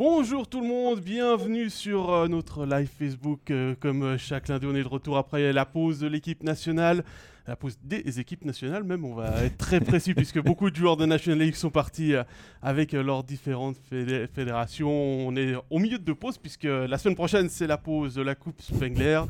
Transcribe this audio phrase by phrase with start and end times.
[0.00, 3.50] Bonjour tout le monde, bienvenue sur euh, notre live Facebook.
[3.50, 7.02] Euh, comme euh, chaque lundi, on est de retour après la pause de l'équipe nationale
[7.48, 9.06] la pause des équipes nationales même.
[9.06, 12.22] On va être très précis puisque beaucoup de joueurs de National League sont partis euh,
[12.60, 14.90] avec euh, leurs différentes fédérations.
[14.90, 18.22] On est au milieu de deux pauses puisque la semaine prochaine c'est la pause de
[18.22, 19.22] la Coupe Spengler.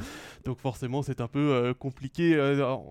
[0.44, 2.38] Donc forcément c'est un peu euh, compliqué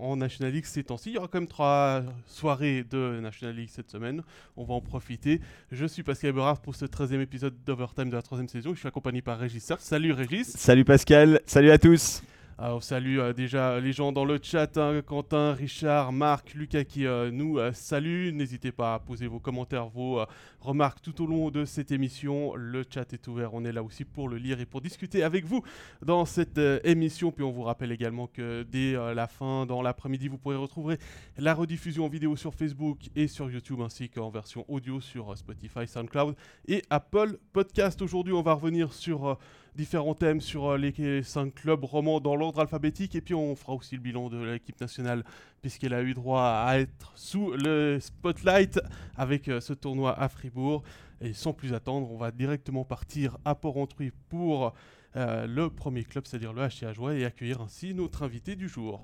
[0.00, 1.10] en National League ces temps-ci.
[1.10, 4.22] Il y aura quand même trois soirées de National League cette semaine.
[4.56, 5.42] On va en profiter.
[5.70, 8.72] Je suis Pascal Berard pour ce 13e épisode d'Overtime de la troisième saison.
[8.72, 10.56] Je suis accompagné par Régis Salut Régis.
[10.56, 11.40] Salut Pascal.
[11.44, 12.22] Salut à tous.
[12.60, 17.06] Alors, salut euh, déjà les gens dans le chat, hein, Quentin, Richard, Marc, Lucas qui
[17.06, 18.32] euh, nous euh, saluent.
[18.32, 20.24] N'hésitez pas à poser vos commentaires, vos
[20.58, 22.56] remarques tout au long de cette émission.
[22.56, 25.44] Le chat est ouvert, on est là aussi pour le lire et pour discuter avec
[25.44, 25.62] vous
[26.04, 27.30] dans cette émission.
[27.30, 30.98] Puis on vous rappelle également que dès la fin, dans l'après-midi, vous pourrez retrouver
[31.36, 35.86] la rediffusion en vidéo sur Facebook et sur YouTube, ainsi qu'en version audio sur Spotify,
[35.86, 36.34] SoundCloud
[36.66, 38.02] et Apple Podcast.
[38.02, 39.38] Aujourd'hui, on va revenir sur
[39.78, 43.14] différents thèmes sur euh, les cinq clubs romans dans l'ordre alphabétique.
[43.14, 45.22] Et puis on fera aussi le bilan de l'équipe nationale,
[45.62, 48.80] puisqu'elle a eu droit à être sous le spotlight
[49.16, 50.82] avec euh, ce tournoi à Fribourg.
[51.20, 54.74] Et sans plus attendre, on va directement partir à Port-Entruy pour
[55.16, 59.02] euh, le premier club, c'est-à-dire le HCA Joie, et accueillir ainsi notre invité du jour.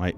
[0.00, 0.14] Ouais.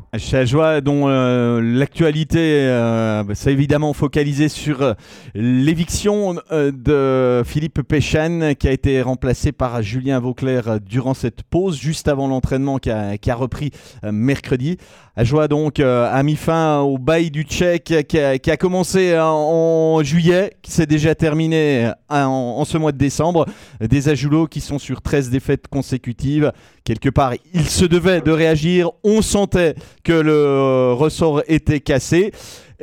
[0.47, 4.93] Joie, dont euh, l'actualité euh, s'est évidemment focalisée sur euh,
[5.35, 12.07] l'éviction de Philippe Péchan, qui a été remplacé par Julien Vauclair durant cette pause, juste
[12.07, 13.73] avant l'entraînement qui a, repris
[14.05, 14.77] mercredi.
[15.19, 20.71] Joie donc a mis fin au bail du Tchèque qui a, commencé en, juillet, qui
[20.71, 23.47] s'est déjà terminé en, ce mois de décembre.
[23.81, 26.51] Des Ajoulots qui sont sur 13 défaites consécutives.
[26.85, 28.91] Quelque part, il se devait de réagir.
[29.05, 32.33] On sentait que le ressort était cassé.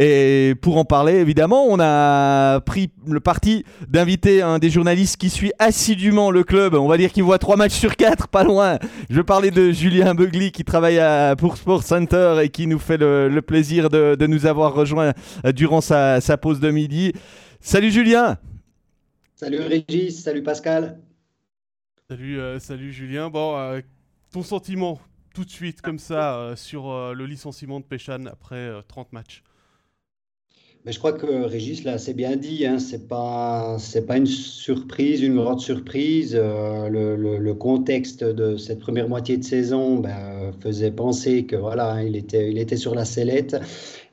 [0.01, 5.29] Et pour en parler, évidemment, on a pris le parti d'inviter un des journalistes qui
[5.29, 6.73] suit assidûment le club.
[6.73, 8.79] On va dire qu'il voit trois matchs sur quatre, pas loin.
[9.09, 12.97] Je parlais de Julien Beugli qui travaille à, pour Sport Center et qui nous fait
[12.97, 15.13] le, plaisir de, nous avoir rejoint
[15.53, 17.11] durant sa, pause de midi.
[17.59, 18.37] Salut Julien
[19.35, 20.99] Salut Régis, salut Pascal.
[22.09, 23.29] Salut, euh, salut Julien.
[23.29, 23.81] Bon, euh,
[24.31, 24.99] ton sentiment
[25.33, 29.09] tout de suite comme ça euh, sur euh, le licenciement de Péchan après 30 euh,
[29.13, 29.43] matchs?
[30.85, 33.77] Mais je crois que Régis l'a assez bien dit, hein, ce n'est pas,
[34.15, 36.35] une surprise, une grande surprise.
[36.35, 42.15] le, le, contexte de cette première moitié de saison ben, faisait penser que voilà, il,
[42.15, 43.57] était, il était sur la sellette.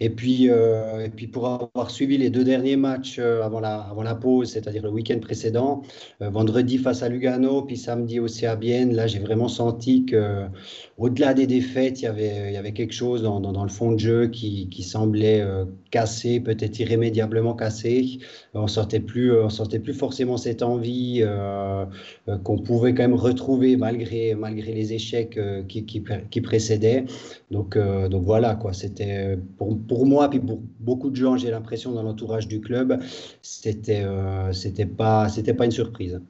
[0.01, 4.15] Et puis, et puis pour avoir suivi les deux derniers matchs avant, la, avant la
[4.15, 5.83] pause, c'est-à-dire le week-end précédent,
[6.21, 10.47] vendredi face à Lugano, puis samedi aussi à Bienne, là j'ai vraiment senti que
[10.99, 13.93] au-delà des défaites, il y avait, il y avait quelque chose dans, dans, le fond
[13.93, 16.41] de jeu qui, qui semblait euh, cassé,
[16.79, 18.19] irrémédiablement cassé.
[18.55, 21.85] On sortait plus, on sortait plus forcément cette envie euh,
[22.29, 25.39] euh, qu'on pouvait quand même retrouver malgré, malgré les échecs
[25.69, 27.05] qui, qui, qui, précédaient.
[27.51, 28.73] Donc, donc voilà, quoi.
[28.73, 32.99] C'était pour, pour, moi, puis pour beaucoup de gens, j'ai l'impression dans l'entourage du club,
[33.43, 34.05] c'était,
[34.53, 36.21] c'était pas, c'était pas une surprise.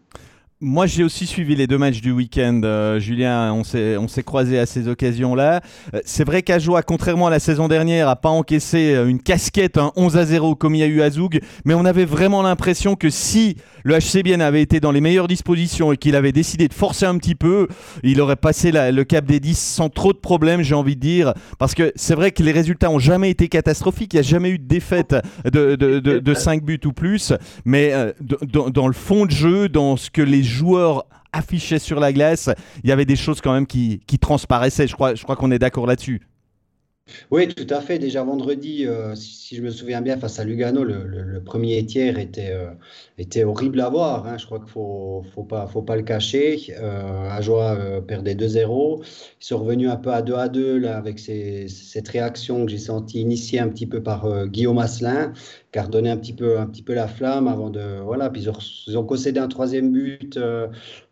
[0.63, 2.63] Moi, j'ai aussi suivi les deux matchs du week-end.
[2.65, 5.61] Euh, Julien, on s'est, on s'est croisé à ces occasions-là.
[5.93, 9.77] Euh, c'est vrai qu'Ajoa, contrairement à la saison dernière, a pas encaissé euh, une casquette,
[9.77, 12.41] un 11 à 0 comme il y a eu à Zoug, mais on avait vraiment
[12.41, 16.69] l'impression que si le HCBN avait été dans les meilleures dispositions et qu'il avait décidé
[16.69, 17.69] de forcer un petit peu,
[18.03, 21.35] il aurait passé le cap des 10 sans trop de problèmes, j'ai envie de dire.
[21.59, 24.15] Parce que c'est vrai que les résultats ont jamais été catastrophiques.
[24.15, 25.15] Il n'y a jamais eu de défaite
[25.45, 27.35] de, de, de, 5 buts ou plus.
[27.67, 32.49] Mais dans le fond de jeu, dans ce que les joueurs affichaient sur la glace,
[32.83, 34.87] il y avait des choses quand même qui, transparaissaient.
[34.87, 36.23] Je crois, je crois qu'on est d'accord là-dessus.
[37.31, 37.99] Oui, tout à fait.
[38.01, 42.51] Déjà vendredi, euh, si, je me souviens bien, face à Lugano, le, premier tiers était,
[42.51, 42.71] euh,
[43.17, 44.27] était horrible à voir.
[44.27, 44.39] Hein.
[44.39, 46.75] Je crois qu'il ne faut, pas, le cacher.
[46.81, 49.05] Euh, euh, perdait 2-0.
[49.05, 53.61] Ils sont revenus un peu à 2-2 là, avec cette réaction que j'ai sentie initiée
[53.61, 55.33] un petit peu par Guillaume Asselin,
[55.77, 58.01] qui a redonné un petit peu, la flamme avant de.
[58.03, 58.49] Voilà, puis
[58.87, 60.39] ils ont, concédé un troisième but,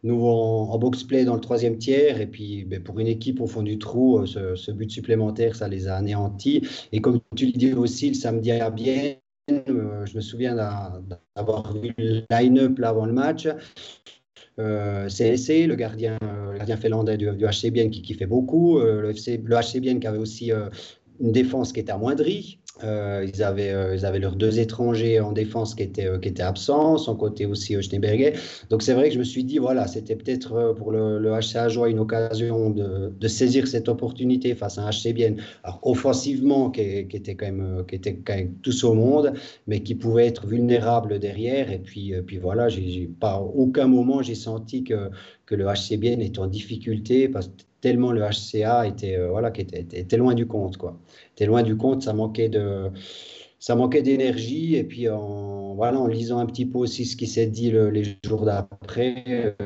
[0.03, 2.19] nouveau en, box-play dans le troisième tiers.
[2.19, 5.69] Et puis, ben, pour une équipe au fond du trou, ce, ce but supplémentaire, ça
[5.69, 6.67] les a anéantis.
[6.93, 9.17] Et comme tu le dis aussi, le samedi à Bienne,
[9.51, 13.47] euh, je me souviens d'avoir vu le line-up avant le match.
[14.59, 19.37] Euh, CSC, le gardien, euh, finlandais du, HC Bienne qui, qui, fait beaucoup, le, FC,
[19.39, 20.51] HC Bienne qui avait aussi
[21.21, 22.59] une défense qui était amoindrie.
[22.83, 26.29] Euh, ils, avaient, euh, ils avaient leurs deux étrangers en défense qui étaient, euh, qui
[26.29, 28.33] étaient absents, son côté aussi Schneeberger.
[28.69, 31.69] Donc c'est vrai que je me suis dit, voilà, c'était peut-être pour le, le HCA
[31.69, 35.15] Joie une occasion de, saisir cette opportunité face à un HC
[35.63, 39.33] alors offensivement, qui, était quand même, qui était quand même tous au monde,
[39.67, 41.71] mais qui pouvait être vulnérable derrière.
[41.71, 45.11] Et puis, puis voilà, j'ai, pas aucun moment j'ai senti que,
[45.47, 47.51] que le HC Bienne était en difficulté parce
[47.85, 50.79] tellement le HCA était, voilà, qui était, était loin du compte.
[50.79, 50.99] Quoi
[51.35, 52.91] était loin du compte, ça manquait de
[53.59, 57.27] ça manquait d'énergie et puis en voilà en lisant un petit peu aussi ce qui
[57.27, 59.57] s'est dit les jours d'après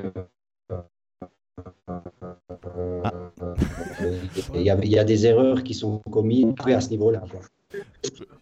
[4.54, 7.22] il y, a, il y, a des erreurs qui sont commises à ce niveau-là.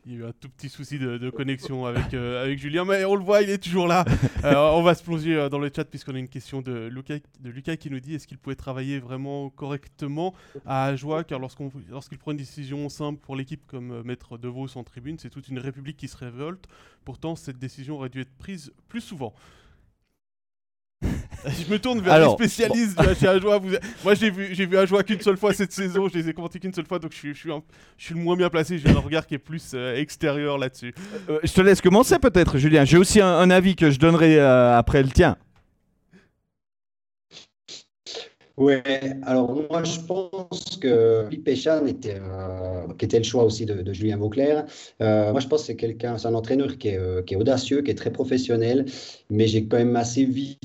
[0.04, 3.04] Il y a eu un tout petit souci de, connexion avec, euh, avec Julien, mais
[3.04, 4.04] on le voit, il est toujours là.
[4.44, 7.18] Euh, on va se plonger euh, dans le chat puisqu'on a une question de Lucas,
[7.40, 10.34] de Lucas qui nous dit est-ce qu'il pouvait travailler vraiment correctement
[10.64, 11.24] à Ajoie?
[11.24, 15.30] Car lorsqu'il prend une décision simple pour l'équipe comme mettre De Vos en tribune, c'est
[15.30, 16.66] toute une république qui se révolte.
[17.04, 19.34] Pourtant, cette décision aurait dû être prise plus souvent.
[21.46, 23.60] Je me tourne vers les spécialistes de chez Ajoie.
[24.04, 26.08] Moi, j'ai vu, j'ai vu Ajoie qu'une seule fois cette saison.
[26.08, 27.50] Je les ai commentés qu'une seule fois, donc je suis, je suis,
[27.96, 28.78] je suis le moins bien placé.
[28.78, 30.94] J'ai un regard qui est plus euh, extérieur là-dessus.
[31.28, 32.84] Euh, je te laisse commencer peut-être, Julien.
[32.84, 35.36] J'ai aussi un, avis que je donnerai euh, après le tien.
[38.56, 38.82] Ouais,
[39.22, 42.18] alors moi je pense que Philippe Péchan était,
[42.98, 44.64] qui était le choix aussi de, Julien Vauclair.
[44.98, 47.90] moi je pense que c'est quelqu'un, c'est un entraîneur qui est, qui est, audacieux, qui
[47.90, 48.86] est très professionnel,
[49.28, 50.58] mais j'ai quand même assez vite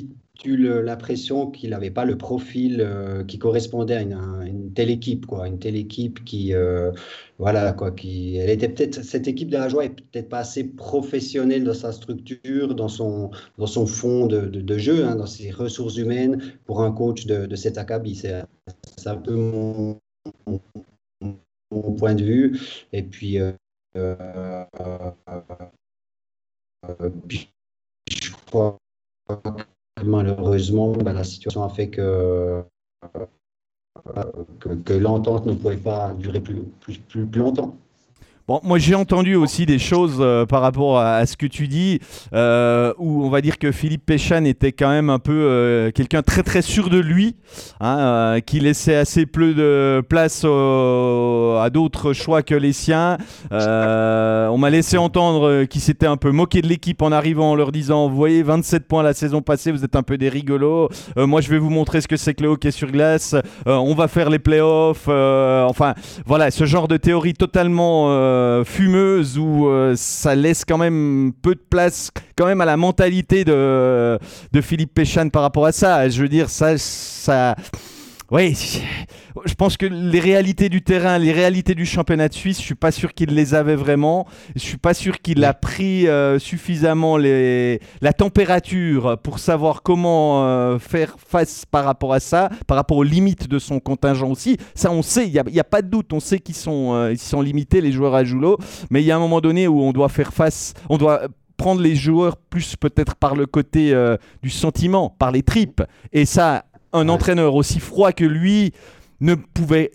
[0.46, 5.48] eu l'impression qu'il n'avait pas le profil euh, qui correspondait à une, telle équipe, quoi,
[5.48, 6.92] une telle équipe qui, euh,
[7.40, 10.64] voilà, quoi, qui, elle était peut-être cette équipe de la joie est peut-être pas assez
[10.64, 15.52] professionnelle dans sa structure, dans son, dans son fond de, de, jeu, hein, dans ses
[15.52, 18.16] ressources humaines pour un coach de, de cet acabit.
[18.16, 18.44] C'est
[19.08, 20.00] un peu mon,
[21.98, 22.60] point de vue.
[22.94, 23.52] Et puis, euh,
[28.10, 28.78] je crois
[30.04, 32.64] malheureusement, bah, la situation a fait que,
[34.86, 37.78] que, l'entente ne pouvait pas durer plus, plus, plus longtemps.
[38.64, 42.00] Moi j'ai entendu aussi des choses euh, par rapport à, ce que tu dis,
[42.34, 46.22] euh, où on va dire que Philippe Péchan était quand même un peu euh, quelqu'un
[46.22, 47.36] très très sûr de lui,
[47.80, 53.18] hein, qui laissait assez peu de place à d'autres choix que les siens.
[53.52, 57.72] on m'a laissé entendre qu'il s'était un peu moqué de l'équipe en arrivant en leur
[57.72, 61.42] disant, vous voyez 27 points la saison passée, vous êtes un peu des rigolos, moi
[61.42, 64.30] je vais vous montrer ce que c'est que le hockey sur glace, on va faire
[64.30, 65.94] les playoffs, enfin
[66.26, 68.10] voilà, ce genre de théorie totalement
[68.42, 72.78] euh, fumeuse où euh, ça laisse quand même peu de place quand même à la
[72.78, 74.18] mentalité de,
[74.52, 76.10] de Philippe Péchan par rapport à ça.
[76.10, 77.56] Je veux dire, ça, ça,
[78.32, 78.56] oui,
[79.46, 82.76] je pense que les réalités du terrain, les réalités du championnat de Suisse, je suis
[82.76, 84.26] pas sûr qu'il les avait vraiment.
[84.56, 90.80] Je suis pas sûr qu'il a pris euh, suffisamment la température pour savoir comment euh,
[90.80, 94.56] faire face par rapport à ça, par rapport aux limites de son contingent aussi.
[94.76, 97.42] Ça, on sait, il n'y a, pas de doute, on sait qu'ils sont, euh, sont
[97.42, 98.58] limités, les joueurs à Joulot.
[98.92, 101.24] Mais il y a un moment donné où on doit faire face, on doit
[101.58, 103.94] prendre les joueurs plus peut-être par le côté
[104.42, 105.84] du sentiment, par les tripes.
[106.12, 106.64] Et ça,
[106.94, 108.74] un entraîneur aussi froid que lui
[109.20, 109.92] ne pouvait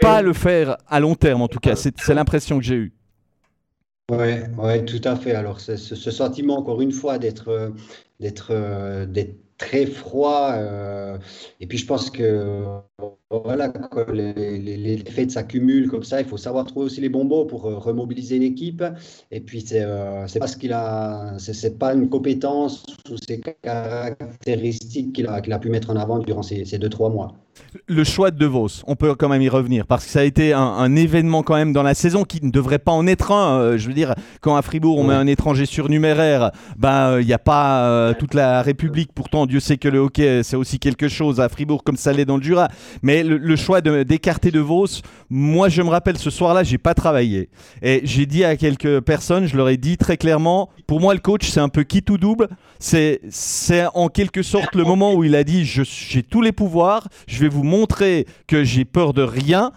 [0.00, 1.76] pas le faire à long terme, en tout cas.
[1.76, 2.92] C'est l'impression que j'ai eue.
[4.10, 5.32] Oui, ouais, tout à fait.
[5.32, 7.72] Alors, ce, ce, sentiment, encore une fois, d'être
[8.18, 8.52] d'être
[9.58, 10.52] très froid.
[10.54, 11.18] Euh,
[11.60, 12.64] et puis je pense que
[13.42, 13.72] voilà,
[14.12, 16.20] les, les, faits s'accumulent comme ça.
[16.20, 18.82] Il faut savoir trouver aussi les bons mots pour euh, remobiliser l'équipe.
[19.30, 25.12] Et puis c'est euh, pas ce qu'il a, c'est pas une compétence ou ses caractéristiques
[25.12, 27.34] qu'il a, a pu mettre en avant durant ces, ces deux trois mois.
[27.86, 30.24] Le choix de De Vos, on peut quand même y revenir parce que ça a
[30.24, 33.76] été un, événement quand même dans la saison qui ne devrait pas en être un.
[33.76, 37.38] je veux dire, quand à Fribourg on met un étranger surnuméraire, ben il n'y a
[37.38, 41.48] pas toute la République pourtant Dieu sait que le hockey, c'est aussi quelque chose à
[41.48, 42.68] Fribourg comme ça l'est dans le Jura.
[43.02, 44.86] Mais le, choix d'écarter de, Vos,
[45.30, 47.48] moi je me rappelle ce soir-là, j'ai pas travaillé.
[47.82, 51.20] Et j'ai dit à quelques personnes, je leur ai dit très clairement, pour moi le
[51.20, 52.48] coach c'est un peu qui tout double.
[52.78, 53.20] C'est
[53.94, 57.47] en quelque sorte le moment où il a dit j'ai tous les pouvoirs, je vais
[57.48, 59.72] vous montrer que j'ai peur de rien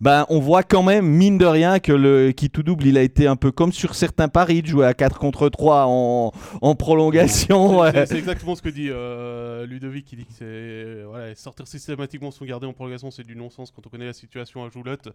[0.00, 3.02] ben, on voit quand même, mine de rien, que le qui tout double, il a
[3.02, 6.32] été un peu comme sur certains paris, de jouer à 4 contre 3 en,
[6.62, 7.82] en prolongation.
[8.06, 12.68] C'est exactement ce que dit euh, Ludovic, il dit que voilà, sortir systématiquement son gardien
[12.68, 15.08] en prolongation, c'est du non-sens quand on connaît la situation à Joulotte.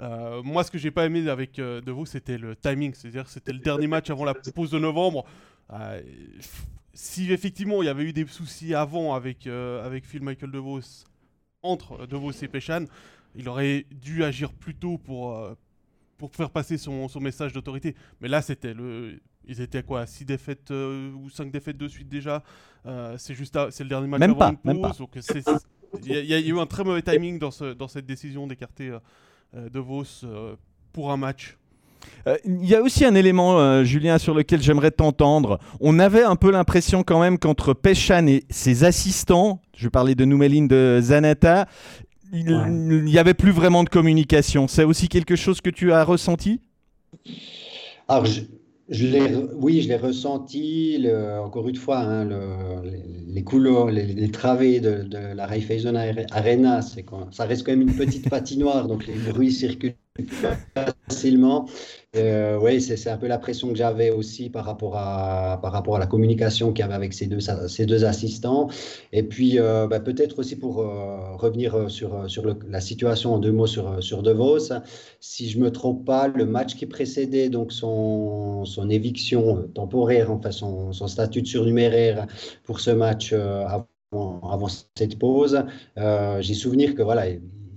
[0.00, 3.28] Euh, moi, ce que j'ai pas aimé avec euh, De vous, c'était le timing, c'est-à-dire
[3.28, 5.26] c'était le dernier match avant la pause de novembre.
[6.94, 11.04] si effectivement il y avait eu des soucis avant avec, avec Phil Michael De Vos,
[11.62, 12.84] entre De Vos et Péchan,
[13.34, 15.54] il aurait dû agir plus tôt pour, euh,
[16.18, 17.94] pour faire passer son, son message d'autorité.
[18.20, 19.20] Mais là, c'était le.
[19.48, 22.44] Ils étaient quoi 6 défaites ou 5 défaites de suite déjà
[23.16, 24.98] C'est juste c'est le dernier match même avant pas, une même pause.
[24.98, 25.42] donc c'est-
[26.04, 28.06] Il y, a- il y a eu un très mauvais timing dans, ce, dans cette
[28.06, 28.96] décision d'écarter
[29.52, 30.54] De Vos euh,
[30.92, 31.58] pour un match.
[32.26, 35.58] Euh, Il y a aussi un élément, euh, Julien, sur lequel j'aimerais t'entendre.
[35.80, 40.24] On avait un peu l'impression quand même qu'entre Peshan et ses assistants, je parlais de
[40.24, 41.66] Noumeline de Zanata,
[42.32, 42.70] il Ouais.
[42.70, 44.66] n'y avait plus vraiment de communication.
[44.68, 46.60] C'est aussi quelque chose que tu as ressenti?
[48.08, 48.40] Alors, je,
[48.88, 49.22] je l'ai,
[49.54, 53.02] oui, je l'ai ressenti, le- encore une fois, hein, le- les,
[53.34, 55.96] les couloirs, les, les travées de, de la Raiffeisen
[56.30, 59.94] Arena, c'est ça reste quand même une petite patinoire, donc les bruits circulent
[61.08, 61.66] facilement.
[62.16, 65.96] Euh, oui, c'est un peu la pression que j'avais aussi par rapport à, par rapport
[65.96, 68.68] à la communication qu'il y avait avec ces deux, ces deux assistants.
[69.12, 73.52] Et puis, euh, bah, peut-être aussi pour euh, revenir sur, sur la situation en deux
[73.52, 74.72] mots sur, sur De Vos,
[75.20, 80.50] si je me trompe pas, le match qui précédait donc son, son éviction temporaire, enfin
[80.50, 82.26] son, son statut de surnuméraire
[82.64, 85.64] pour ce match euh, avant, avant cette pause,
[86.40, 87.24] j'ai souvenir que voilà,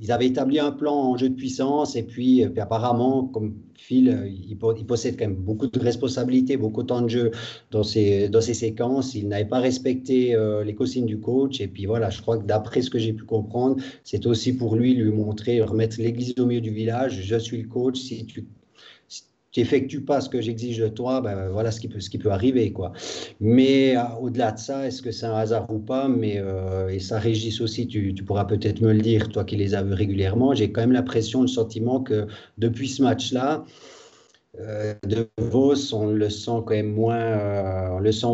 [0.05, 4.09] ils avaient établi un plan en jeu de puissance et puis, puis apparemment, comme Phil,
[4.09, 7.31] euh, il, po- il possède quand même beaucoup de responsabilités, beaucoup de temps de jeu
[7.71, 9.15] dans ses, dans ses séquences.
[9.15, 11.59] Il n'avait pas respecté euh, les consignes du coach.
[11.59, 14.75] Et puis voilà, je crois que d'après ce que j'ai pu comprendre, c'est aussi pour
[14.75, 17.21] lui lui montrer, remettre l'église au milieu du village.
[17.21, 17.97] Je suis le coach.
[19.55, 22.17] Tu effectues pas ce que j'exige de toi, ben voilà ce qui peut, ce qui
[22.17, 22.91] peut arriver, quoi.
[23.39, 26.09] Mais euh, au-delà de ça, est-ce que c'est un hasard ou pas?
[26.09, 29.55] Mais euh, et ça Régis aussi, tu, tu pourras peut-être me le dire, toi qui
[29.55, 30.53] les as vus régulièrement.
[30.53, 33.63] J'ai quand même l'impression, le sentiment que depuis ce match-là,
[34.59, 37.15] euh, De Vos, on le sent quand même moins.
[37.17, 38.27] euh, on le sent.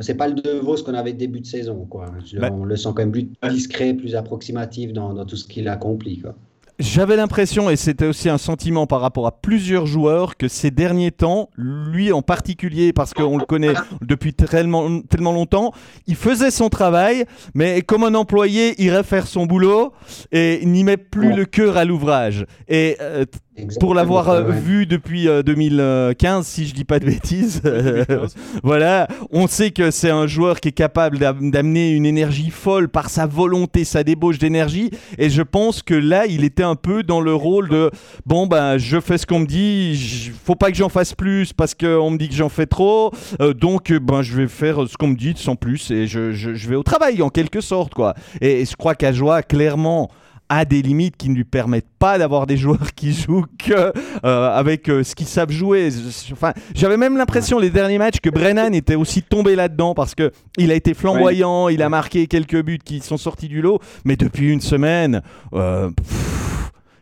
[0.00, 2.12] C'est pas le De Vos qu'on avait début de saison, quoi.
[2.24, 2.50] Je- Bah.
[2.52, 6.20] On le sent quand même plus discret, plus approximatif dans, dans tout ce qu'il accomplit,
[6.20, 6.36] quoi.
[6.78, 11.10] J'avais l'impression, et c'était aussi un sentiment par rapport à plusieurs joueurs, que ces derniers
[11.10, 15.72] temps, lui en particulier, parce qu'on le connaît depuis tellement, tellement longtemps,
[16.06, 19.92] il faisait son travail, mais comme un employé irait faire son boulot
[20.30, 22.46] et n'y met plus le cœur à l'ouvrage.
[22.68, 23.24] Et euh,
[23.80, 28.04] pour l'avoir euh, vu depuis euh, 2015, si je dis pas de bêtises, euh,
[28.62, 32.88] voilà, on sait que c'est un joueur qui est capable d'am- d'amener une énergie folle
[32.88, 34.90] par sa volonté, sa débauche d'énergie.
[35.18, 37.90] Et je pense que là, il était un peu dans le rôle de
[38.26, 41.74] bon, ben, je fais ce qu'on me dit, faut pas que j'en fasse plus parce
[41.74, 43.12] qu'on me dit que j'en fais trop.
[43.40, 46.32] Euh, donc, euh, ben, je vais faire ce qu'on me dit sans plus et je,
[46.32, 48.14] je- je vais au travail en quelque sorte, quoi.
[48.40, 50.10] Et, je crois qu'Ajoie, clairement,
[50.48, 53.92] a des limites qui ne lui permettent pas d'avoir des joueurs qui jouent que
[54.24, 55.90] euh, avec euh, ce qu'ils savent jouer.
[56.32, 60.32] Enfin, j'avais même l'impression les derniers matchs que Brennan était aussi tombé là-dedans parce que
[60.56, 64.16] il a été flamboyant, il a marqué quelques buts qui sont sortis du lot, mais
[64.16, 65.22] depuis une semaine.
[65.54, 66.57] euh, pff,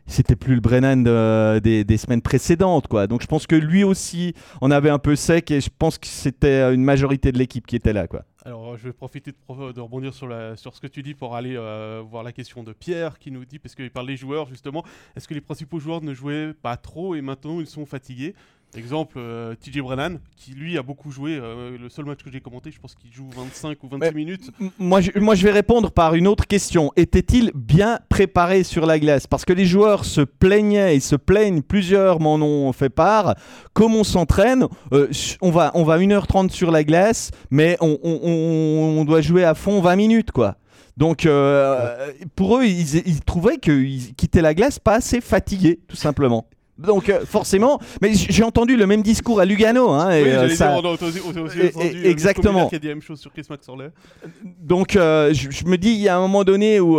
[0.07, 3.07] c'était plus le Brennan de- des, semaines précédentes, quoi.
[3.07, 6.07] Donc je pense que lui aussi en avait un peu sec et je pense que
[6.07, 8.25] c'était une majorité de l'équipe qui était là, quoi.
[8.47, 12.01] Alors, euh, je vais profiter de, rebondir sur ce que tu dis pour aller euh,
[12.09, 14.85] voir la question de Pierre qui nous dit, parce qu'il parle des joueurs justement,
[15.17, 18.37] est-ce que les principaux joueurs ne jouaient pas trop et maintenant ils sont fatigués?
[18.77, 21.39] Exemple, euh, TJ Brennan, qui lui a beaucoup joué.
[21.41, 24.13] euh, le seul match que j'ai commenté, je pense qu'il joue 25 ou 26 Mais-
[24.13, 24.51] minutes.
[24.79, 26.93] Moi je, moi, je vais répondre par une autre question.
[26.97, 29.27] Était-il bien préparé sur la glace?
[29.27, 33.35] Parce que les joueurs se plaignaient et se plaignent, plusieurs m'en ont fait part.
[33.73, 35.09] Comme on s'entraîne, euh,
[35.41, 39.45] on, va, on va 1h30 sur la glace, mais on, on- on- on doit jouer
[39.45, 40.57] à fond 20 minutes, quoi.
[40.99, 45.97] Donc, euh, pour eux, ils, ils trouvaient qu'ils quittaient la glace pas assez fatigués, tout
[45.97, 46.47] simplement.
[46.79, 49.91] Donc, euh, forcément, mais j'ai entendu le même discours à Lugano.
[49.91, 52.69] Hein, et, oui, euh, ça- dire, on aussi, on aussi Et- entendu, et- euh, exactement.
[52.69, 53.43] Qui a dit la même chose sur Chris.
[54.61, 56.99] Donc, euh, je, je me dis, il y a un moment donné où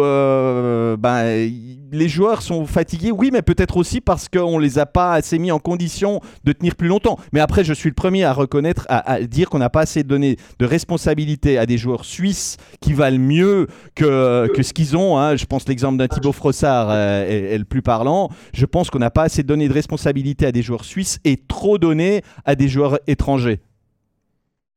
[1.48, 5.40] y- les joueurs sont fatigués, oui, mais peut-être aussi parce qu'on les a pas assez
[5.40, 7.18] mis en condition de tenir plus longtemps.
[7.34, 10.38] Mais après, je suis le premier à reconnaître, à, dire qu'on n'a pas assez donné
[10.60, 15.18] de responsabilité à des joueurs suisses qui valent mieux que, que ce qu'ils ont.
[15.18, 15.36] hein.
[15.36, 18.30] Je pense l'exemple d'un Thibaut Frossard euh, est le plus parlant.
[18.54, 21.78] Je pense qu'on n'a pas assez donné de responsabilité à des joueurs suisses et trop
[21.78, 23.60] donné à des joueurs étrangers.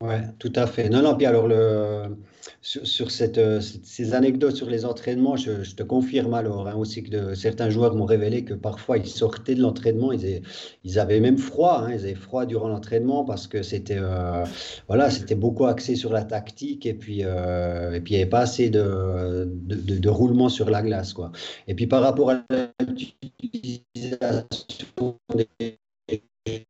[0.03, 0.89] Ouais, tout à fait.
[0.89, 2.17] Non, non, puis alors, le,
[2.63, 7.03] sur, sur cette, euh, ces anecdotes sur les entraînements, je, te confirme alors hein, aussi
[7.03, 10.41] que certains joueurs m'ont révélé que parfois ils sortaient de l'entraînement, ils,
[10.85, 14.43] ils avaient même froid, hein, ils avaient froid durant l'entraînement parce que c'était euh,
[14.89, 18.41] voilà, beaucoup axé sur la tactique et puis, euh, et puis il n'y avait pas
[18.41, 21.13] assez de, de, de- de roulement sur la glace.
[21.13, 21.31] Quoi.
[21.69, 22.43] Et puis par rapport à
[22.89, 24.47] l'utilisation
[25.35, 25.79] des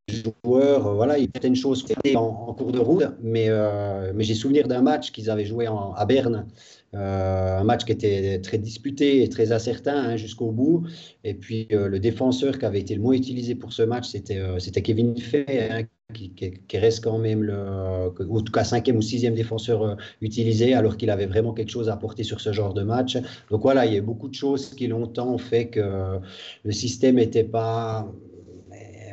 [0.09, 1.85] joueurs, euh, voilà, il y a certaines choses
[2.15, 5.69] en, en cours de route, mais, euh, mais j'ai souvenir d'un match qu'ils avaient joué
[5.69, 6.47] en- à Berne
[6.93, 10.89] un match qui était très disputé et très incertain hein, jusqu'au bout.
[11.23, 15.17] Et puis le défenseur qui avait été le moins utilisé pour ce match, c'était Kevin
[15.17, 16.33] Fay, hein, qui,
[16.75, 21.27] reste quand même, le, en tout cas cinquième ou sixième défenseur utilisé, alors qu'il avait
[21.27, 23.17] vraiment quelque chose à apporter sur ce genre de match.
[23.53, 26.19] Donc voilà, il y a beaucoup de choses qui longtemps ont fait que
[26.65, 28.12] le système n'était pas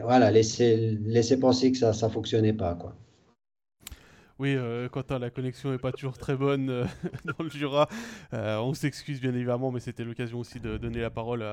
[0.03, 2.75] voilà, laisser, laisser penser que ça ne fonctionnait pas.
[2.75, 2.95] Quoi.
[4.39, 6.85] Oui, euh, Quentin, la connexion n'est pas toujours très bonne euh,
[7.25, 7.89] dans le Jura.
[8.33, 11.43] Euh, on s'excuse bien évidemment, mais c'était l'occasion aussi de donner la parole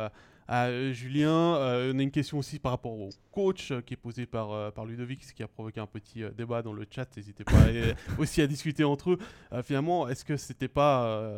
[0.46, 1.30] à, Julien.
[1.32, 5.24] on a une question aussi par rapport au coach qui est posée par, par Ludovic,
[5.24, 7.08] ce qui a provoqué un petit débat dans le chat.
[7.16, 7.64] N'hésitez pas
[8.18, 9.18] aussi à discuter entre eux.
[9.62, 11.32] finalement, est-ce que c'était pas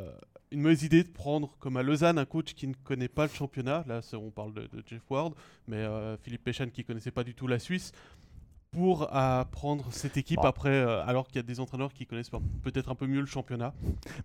[0.52, 3.32] une mauvaise idée de prendre comme à Lausanne un coach qui ne connaît pas le
[3.32, 3.84] championnat.
[3.86, 5.34] Là, on parle de, Jeff Ward,
[5.66, 5.84] mais
[6.22, 7.92] Philippe Péchan qui connaissait pas du tout la Suisse
[8.76, 9.08] pour
[9.52, 12.30] prendre cette équipe après, euh, alors qu'il y a des entraîneurs qui connaissent
[12.62, 13.72] peut-être un peu mieux le championnat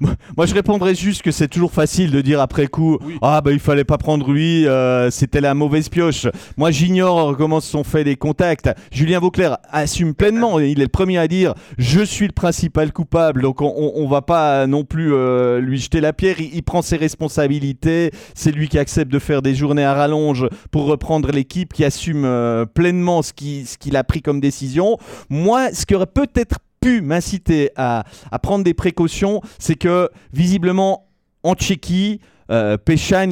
[0.01, 3.60] Moi, je répondrais juste que c'est toujours facile de dire après coup Ah, bah il
[3.60, 6.27] fallait pas prendre lui, euh, c'était la mauvaise pioche.
[6.58, 8.70] Moi, j'ignore comment se sont faits les contacts.
[8.91, 13.43] Julien Vauclair assume pleinement, il est le premier à dire Je suis le principal coupable,
[13.43, 16.41] donc on, on, va pas non plus euh, lui jeter la pierre.
[16.41, 20.46] Il, il prend ses responsabilités, c'est lui qui accepte de faire des journées à rallonge
[20.72, 22.27] pour reprendre l'équipe, qui assume
[22.74, 24.98] pleinement ce qu'il ce qu'il a pris comme décision.
[25.29, 28.03] Moi, ce qui aurait peut-être pu m'inciter à,
[28.41, 31.07] prendre des précautions, c'est que visiblement
[31.43, 32.19] en Tchéquie,
[32.51, 32.77] euh,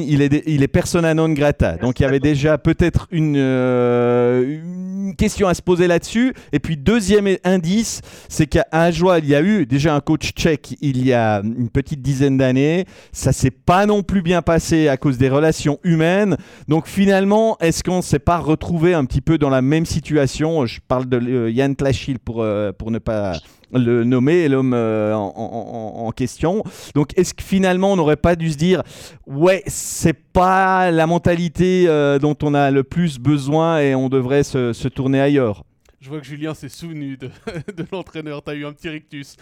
[0.00, 1.76] il est, il est persona non grata.
[1.76, 6.32] Donc il y avait déjà peut-être une, euh, une, question à se poser là-dessus.
[6.52, 10.76] Et puis deuxième indice, c'est qu'à Ajoie, il y a eu déjà un coach tchèque
[10.80, 12.86] il y a une petite dizaine d'années.
[13.12, 16.36] Ça s'est pas non plus bien passé à cause des relations humaines.
[16.68, 20.64] Donc finalement, est-ce qu'on ne s'est pas retrouvé un petit peu dans la même situation?
[20.64, 22.46] Je parle de euh, Yann Tlachil pour,
[22.78, 23.34] pour ne pas
[23.72, 26.64] le nommer, l'homme euh, en, question.
[26.94, 28.82] Donc, est-ce que finalement, on n'aurait pas dû se dire,
[29.26, 34.42] ouais, c'est pas la mentalité euh, dont on a le plus besoin et on devrait
[34.42, 35.64] se, tourner ailleurs?
[36.00, 37.28] Je vois que Julien s'est souvenu de,
[37.92, 38.42] l'entraîneur.
[38.42, 39.36] Tu as eu un petit rictus.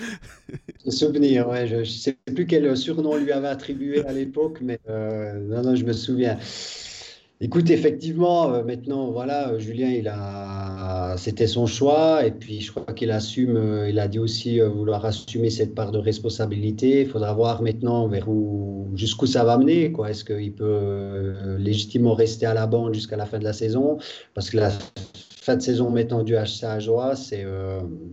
[0.89, 1.67] Souvenir, ouais.
[1.67, 5.77] Je ne sais plus quel surnom lui avait attribué à l'époque, mais euh, non, non,
[5.77, 6.37] je me souviens.
[7.41, 12.73] Écoute, effectivement, euh, maintenant, voilà, euh, Julien, il a, c'était son choix, et puis je
[12.73, 17.03] crois qu'il assume, euh, il a dit aussi vouloir assumer cette part de responsabilité.
[17.03, 20.11] Il faudra voir maintenant vers où, jusqu'où ça va mener, quoi.
[20.11, 23.99] Est-ce qu'il peut légitimement rester à la bande jusqu'à la fin de la saison?
[24.35, 24.71] Parce que la
[25.41, 27.47] fin de saison maintenant du HC à c'est,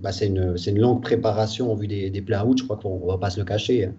[0.03, 3.17] bah, c'est une, longue préparation au vu des, des play Je crois qu'on ne va
[3.17, 3.85] pas se le cacher.
[3.85, 3.93] Hein.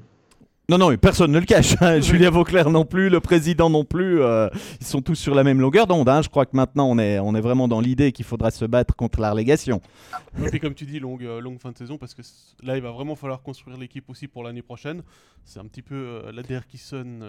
[0.68, 1.80] Non, non, personne ne le cache.
[1.80, 2.00] Hein.
[2.02, 4.20] Julien Vauclair non plus, le président non plus.
[4.20, 4.48] Euh,
[4.80, 6.08] ils sont tous sur la même longueur d'onde.
[6.08, 6.22] Hein.
[6.22, 8.96] Je crois que maintenant, on est, on est vraiment dans l'idée qu'il faudra se battre
[8.96, 9.80] contre la relégation.
[10.44, 12.22] Et puis, comme tu dis, longue, euh, longue fin de saison, parce que
[12.64, 15.02] là, il va vraiment falloir construire l'équipe aussi pour l'année prochaine.
[15.44, 17.20] C'est un petit peu euh, l'ADR qui sonne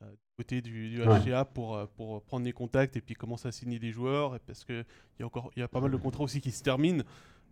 [0.00, 3.78] du côté du, du HCA pour, pour prendre des contacts et puis commencer à signer
[3.78, 4.34] des joueurs.
[4.34, 4.84] Et parce qu'il
[5.20, 7.04] y, a encore, il y a pas mal de contrats aussi qui se terminent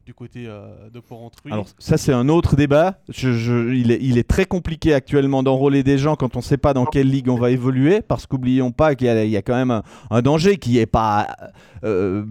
[0.08, 1.52] du côté euh, de Port-Entruy.
[1.52, 2.98] Alors ça c'est un autre débat.
[3.10, 6.56] Je, il, est, il, est, très compliqué actuellement d'enrôler des gens quand on ne sait
[6.56, 9.82] pas dans quelle ligue on va évoluer, parce qu'oublions pas qu'il y, a quand même
[10.10, 11.36] un, danger qui n'est pas
[11.84, 12.24] euh,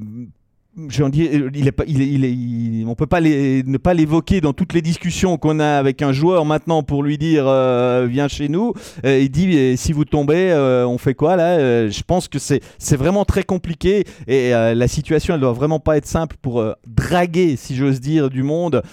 [0.89, 4.73] je dis, il est pas, il il on peut pas ne pas l'évoquer dans toutes
[4.73, 8.73] les discussions qu'on a avec un joueur maintenant pour lui dire euh, viens chez nous.
[9.03, 12.61] Euh, il dit si vous tombez, euh, on fait quoi là Je pense que c'est
[12.95, 17.75] vraiment très compliqué et la situation elle doit vraiment pas être simple pour draguer, si
[17.75, 18.83] j'ose dire, du monde,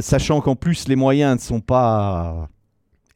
[0.00, 2.48] sachant qu'en plus les moyens ne sont pas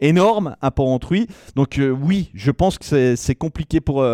[0.00, 1.26] énormes à Port-Entruy.
[1.56, 4.04] Donc oui, je pense que c'est compliqué pour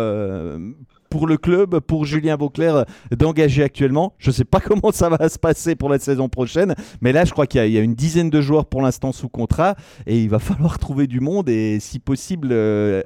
[1.15, 4.11] pour le club, pour Julien Vauclair d'engager actuellement.
[4.17, 7.23] Je ne sais pas comment ça va se passer pour la saison prochaine, mais là,
[7.23, 9.75] je crois qu'il y, a une dizaine de joueurs pour l'instant sous contrat
[10.07, 13.01] et il va falloir trouver du monde et, si possible, euh,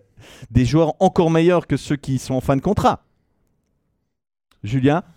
[0.49, 3.03] des joueurs encore meilleurs que ceux qui sont en fin de contrat.
[4.63, 5.03] Julien?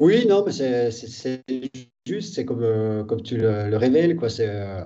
[0.00, 1.44] Oui, non, mais c'est
[2.04, 4.28] juste, c'est comme, euh, comme tu le, révèles, quoi.
[4.40, 4.84] Euh,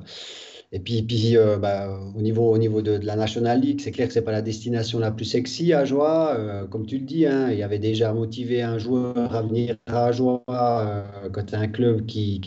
[0.75, 4.09] et puis, puis euh, bah, au niveau, au niveau de, la National League, c'est clair
[4.09, 6.35] que ce n'est pas la destination la plus sexy à Joie.
[6.37, 9.77] Euh, comme tu le dis, hein, il y avait déjà motivé un joueur à venir
[9.87, 12.41] à Joie euh, quand tu un club qui,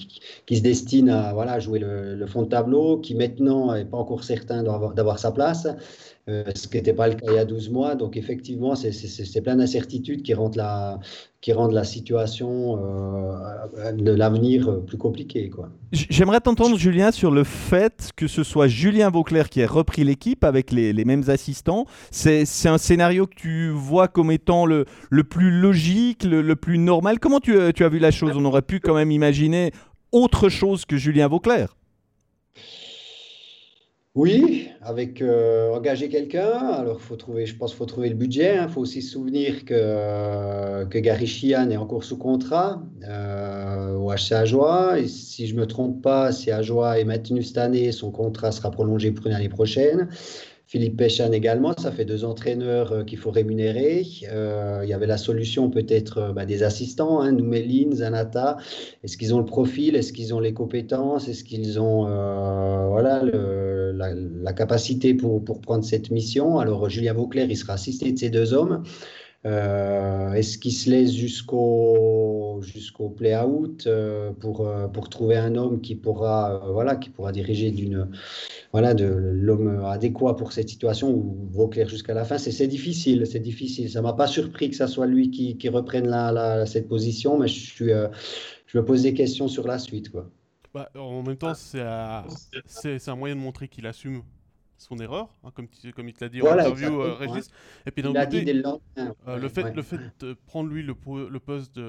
[0.45, 3.97] qui, se destine à voilà, jouer le, le, fond de tableau, qui maintenant n'est pas
[3.97, 5.65] encore certain d'avoir sa place.
[6.27, 7.95] Ce qui n'était pas le cas il y a 12 mois.
[7.95, 10.99] Donc effectivement, c'est plein d'incertitudes qui rendent la,
[11.41, 15.49] qui rendent la situation euh, de l'avenir plus compliquée.
[15.91, 20.43] J'aimerais t'entendre, Julien, sur le fait que ce soit Julien Vauclair qui ait repris l'équipe
[20.43, 21.85] avec les, les, mêmes assistants.
[22.11, 26.77] C'est un scénario que tu vois comme étant le, le plus logique, le, le, plus
[26.77, 27.19] normal.
[27.19, 28.33] Comment tu, tu as vu la chose?
[28.35, 29.71] On aurait pu quand même imaginer
[30.11, 31.77] autre chose que Julien Vauclair.
[34.17, 36.49] Oui, avec euh, engager quelqu'un.
[36.49, 38.55] Alors, faut trouver, je pense qu'il faut trouver le budget.
[38.55, 38.67] Il hein.
[38.67, 44.31] faut aussi se souvenir que, que Gary Chian est encore sous contrat euh, au HC
[44.31, 44.99] Ajoie.
[44.99, 48.51] Et si je ne me trompe pas, si Ajoie est maintenu cette année, son contrat
[48.51, 50.09] sera prolongé pour une année prochaine.
[50.67, 54.05] Philippe Péchan également, ça fait deux entraîneurs euh, qu'il faut rémunérer.
[54.29, 58.57] Euh, il y avait la solution peut-être euh, bah, des assistants, hein, Noumeline, Zanata.
[59.01, 59.95] Est-ce qu'ils ont le profil?
[59.95, 61.29] Est-ce qu'ils ont les compétences?
[61.29, 62.03] Est-ce qu'ils ont
[62.89, 66.59] voilà, la, capacité pour, pour, prendre cette mission?
[66.59, 68.83] Alors Julien Vauclair, il sera assisté de ces deux hommes.
[69.47, 75.79] Euh, est-ce qu'il se laisse jusqu'au jusqu'au play-out euh, pour, euh, pour trouver un homme
[75.79, 78.09] qui pourra, voilà, qui pourra diriger d'une,
[78.73, 82.37] voilà, de l'homme adéquat pour cette situation ou Vauclair jusqu'à la fin?
[82.37, 83.89] C'est difficile, c'est difficile.
[83.89, 86.13] Ça m'a pas surpris que ça soit lui qui, qui reprenne
[86.65, 88.09] cette position, mais je,
[88.65, 90.09] je me pose des questions sur la suite.
[90.09, 90.29] Quoi.
[90.73, 94.23] Bah, en même temps, c'est un moyen de montrer qu'il assume
[94.77, 97.49] son erreur, hein, comme, comme il te l'a dit en interview, euh, Régis.
[97.85, 98.63] Et puis d'un côté,
[99.27, 100.95] euh, le, fait, le fait de prendre lui le,
[101.29, 101.79] le poste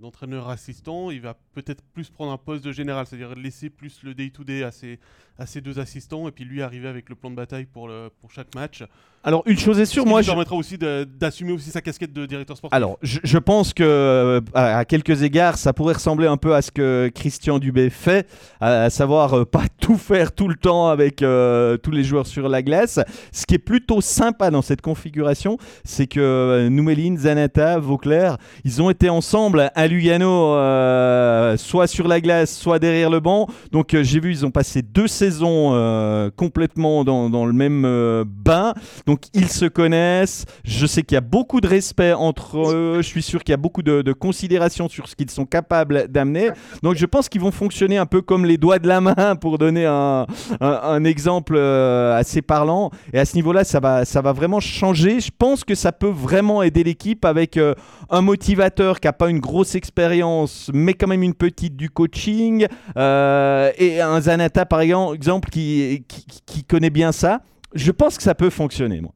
[0.00, 4.14] d'entraîneur assistant, il va peut-être plus prendre un poste de général, c'est-à-dire laisser plus le
[4.14, 4.98] day-to-day à, ses,
[5.38, 8.10] à ses deux assistants et puis lui arriver avec le plan de bataille pour, le,
[8.20, 8.84] pour chaque match.
[9.26, 10.22] Alors, une chose est sûre, moi.
[10.22, 12.76] Ça permettra aussi d'assumer aussi sa casquette de directeur sportif.
[12.76, 16.70] Alors, je, pense que, euh, à, quelques égards, ça pourrait ressembler un peu à ce
[16.70, 18.28] que Christian Dubé fait,
[18.60, 22.50] à, savoir euh, pas tout faire tout le temps avec euh, tous les joueurs sur
[22.50, 23.00] la glace.
[23.32, 28.90] Ce qui est plutôt sympa dans cette configuration, c'est que Noumeline, Zanata, Vauclair, ils ont
[28.90, 30.50] été ensemble à Lugano,
[31.56, 33.48] soit sur la glace, soit derrière le banc.
[33.72, 35.23] Donc, j'ai vu, ils ont passé deux saisons
[36.36, 38.74] complètement dans, dans, le même bain.
[39.06, 40.44] Donc, ils se connaissent.
[40.64, 42.96] Je sais qu'il y a beaucoup de respect entre eux.
[42.98, 46.50] Je suis sûr qu'il y a beaucoup de, considération sur ce qu'ils sont capables d'amener.
[46.82, 49.58] Donc je pense qu'ils vont fonctionner un peu comme les doigts de la main pour
[49.58, 50.24] donner un,
[51.04, 52.90] exemple euh, assez parlant.
[53.12, 55.20] Et à ce niveau-là, ça va, ça va vraiment changer.
[55.20, 57.74] Je pense que ça peut vraiment aider l'équipe avec euh,
[58.10, 62.66] un motivateur qui n'a pas une grosse expérience, mais quand même une petite du coaching.
[62.96, 65.13] Euh, et un Zanata, par exemple,
[65.50, 66.04] qui,
[66.46, 67.42] qui connaît bien ça
[67.74, 69.12] je pense que ça peut fonctionner, moi.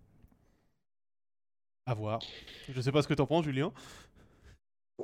[1.87, 2.19] À voir.
[2.69, 3.73] Je ne sais pas ce que tu en penses, Julien.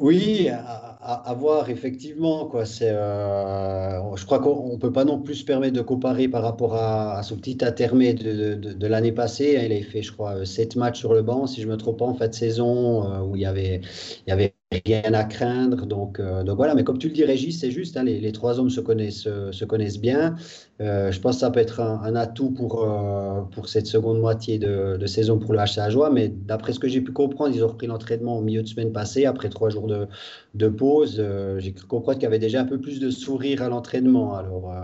[0.01, 2.47] Oui, à, voir, effectivement.
[2.47, 2.67] Quoi.
[2.67, 6.43] C'est, euh, je crois qu'on ne peut pas non plus se permettre de comparer par
[6.43, 9.57] rapport à, son petit intermède de, de, l'année passée.
[9.65, 12.01] Il a fait, je crois, 7 matchs sur le banc, si je ne me trompe
[12.01, 13.81] pas, en fin de saison, euh, où il y avait,
[14.27, 14.55] il y avait
[14.85, 15.87] rien à craindre.
[15.87, 18.59] Donc, euh, donc voilà, mais comme tu le dis, Régis, c'est juste, hein, les, trois
[18.59, 20.37] hommes se connaissent, se connaissent bien.
[20.81, 24.59] Euh, je pense que ça peut être un, atout pour, euh, pour cette seconde moitié
[24.59, 27.69] de, saison pour le HC Joie, mais d'après ce que j'ai pu comprendre, ils ont
[27.69, 30.07] repris l'entraînement au milieu de semaine passée, après trois jours de,
[30.55, 31.23] de pause.
[31.59, 34.35] j'ai cru comprendre qu'il y avait déjà un peu plus de sourire à l'entraînement.
[34.35, 34.75] Alors.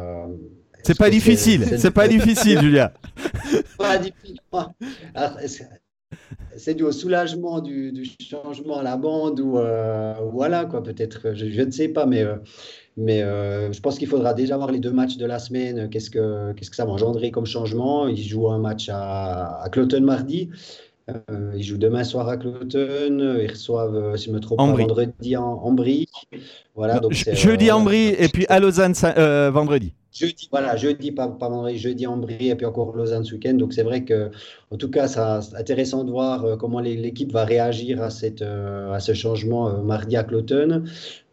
[0.82, 2.92] c'est pas, difficile, c'est pas difficile, Julia.
[3.78, 4.40] Pas difficile.
[6.56, 11.62] C'est dû au soulagement du, changement à la bande ou euh, voilà quoi peut-être je,
[11.62, 12.36] ne sais pas mais euh,
[12.96, 16.10] mais euh, je pense qu'il faudra déjà voir les deux matchs de la semaine qu'est-ce
[16.10, 18.08] que qu'est-ce que ça va engendrer comme changement.
[18.08, 20.50] Ils jouent un match à, à Cloton mardi
[21.56, 26.06] ils jouent demain soir à Cloton ils reçoivent si je me trompe vendredi en, Brie
[26.74, 28.94] voilà donc jeudi en Brie et puis à Lausanne
[29.52, 29.92] vendredi.
[30.12, 33.54] Jeudi, voilà, jeudi, pas, pas vendredi, jeudi en Brie et puis encore Lausanne ce week-end.
[33.54, 34.30] Donc c'est vrai que,
[34.72, 35.20] en tout cas, c'est
[35.56, 39.82] intéressant de voir euh, comment l'équipe va réagir à, cette, euh, à ce changement euh,
[39.82, 40.82] mardi à Cloton.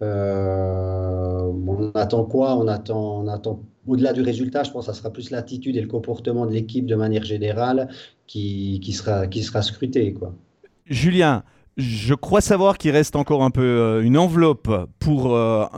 [0.01, 2.55] on attend quoi?
[2.55, 5.81] On attend, on attend au-delà du résultat, je pense que ça sera plus l'attitude et
[5.81, 7.89] le comportement de l'équipe de manière générale
[8.27, 10.13] qui, sera, qui sera scruté.
[10.85, 11.43] Julien,
[11.77, 14.69] je crois savoir qu'il reste encore un peu une enveloppe
[14.99, 15.69] pour un,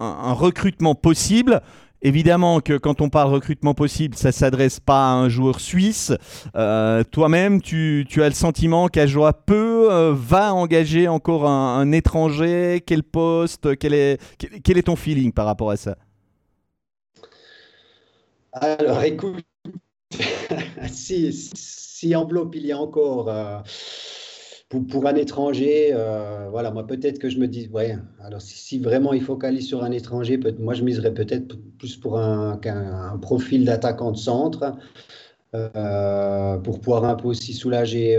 [0.00, 1.62] un recrutement possible.
[2.02, 6.12] Évidemment que quand on parle recrutement possible, ça ne s'adresse pas à un joueur suisse.
[6.54, 12.82] Euh, toi-même, tu, as le sentiment qu'Ajoa peut, euh, va engager encore un, étranger?
[12.86, 13.76] Quel poste?
[13.78, 15.96] Quel, est ton feeling par rapport à ça?
[18.60, 19.44] Alors écoute,
[20.88, 23.28] si, si enveloppe il y a encore...
[23.28, 23.58] Euh,
[24.68, 29.12] pour, un étranger, euh, voilà, moi peut-être que je me dis, ouais, alors si, vraiment
[29.12, 32.58] il focalise sur un étranger, peut moi je miserais peut-être plus pour un,
[33.22, 34.76] profil d'attaquant de centre,
[35.54, 38.16] euh, pour pouvoir un peu aussi soulager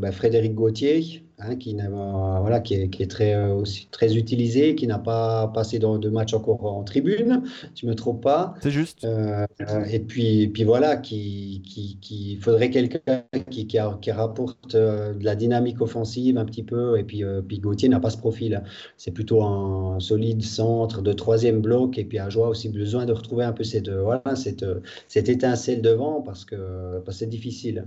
[0.00, 1.27] ben, Frédéric Gauthier.
[1.40, 5.46] Hein, qui, voilà, qui, est, qui est très, euh, aussi très utilisé, qui n'a pas
[5.54, 7.44] passé de match encore en tribune,
[7.76, 8.54] tu me trompes pas.
[8.60, 9.04] C'est juste.
[9.04, 9.46] Euh,
[9.88, 11.62] et puis, puis voilà, qui,
[12.00, 16.98] qui, faudrait quelqu'un qui, qui, rapporte euh, de la dynamique offensive un petit peu.
[16.98, 18.60] Et puis, puis Gauthier n'a pas ce profil.
[18.96, 21.98] C'est plutôt un solide centre de troisième bloc.
[21.98, 24.64] Et puis Ajoie aussi besoin de retrouver un peu cette, voilà, cette,
[25.06, 27.86] cette étincelle devant parce que, parce que c'est difficile.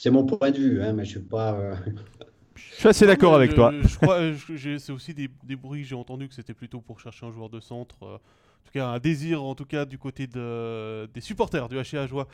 [0.00, 1.54] C'est mon point de vue, hein, mais je suis pas.
[1.54, 1.74] Euh,
[2.54, 3.72] je suis assez d'accord avec toi.
[3.82, 4.20] Je crois,
[4.78, 5.82] c'est aussi des, des bruits.
[5.82, 7.96] J'ai entendu que c'était plutôt pour chercher un joueur de centre.
[8.04, 11.76] Euh, en tout cas, un désir, en tout cas, du côté de, des supporters du
[11.76, 12.28] HA Joie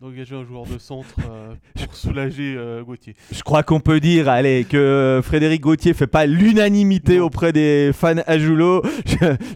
[0.00, 3.14] d'engager un joueur de centre euh, pour soulager euh, Gauthier.
[3.30, 8.16] Je crois qu'on peut dire allez, que Frédéric Gauthier fait pas l'unanimité auprès des fans
[8.26, 8.54] à Je,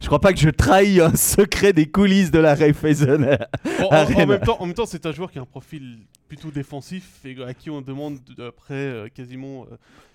[0.03, 3.39] je crois pas que je trahis un secret des coulisses de la Raiffeisen.
[3.91, 7.25] en, même temps, en même temps, c'est un joueur qui a un profil plutôt défensif
[7.25, 9.67] et à qui on demande après euh, quasiment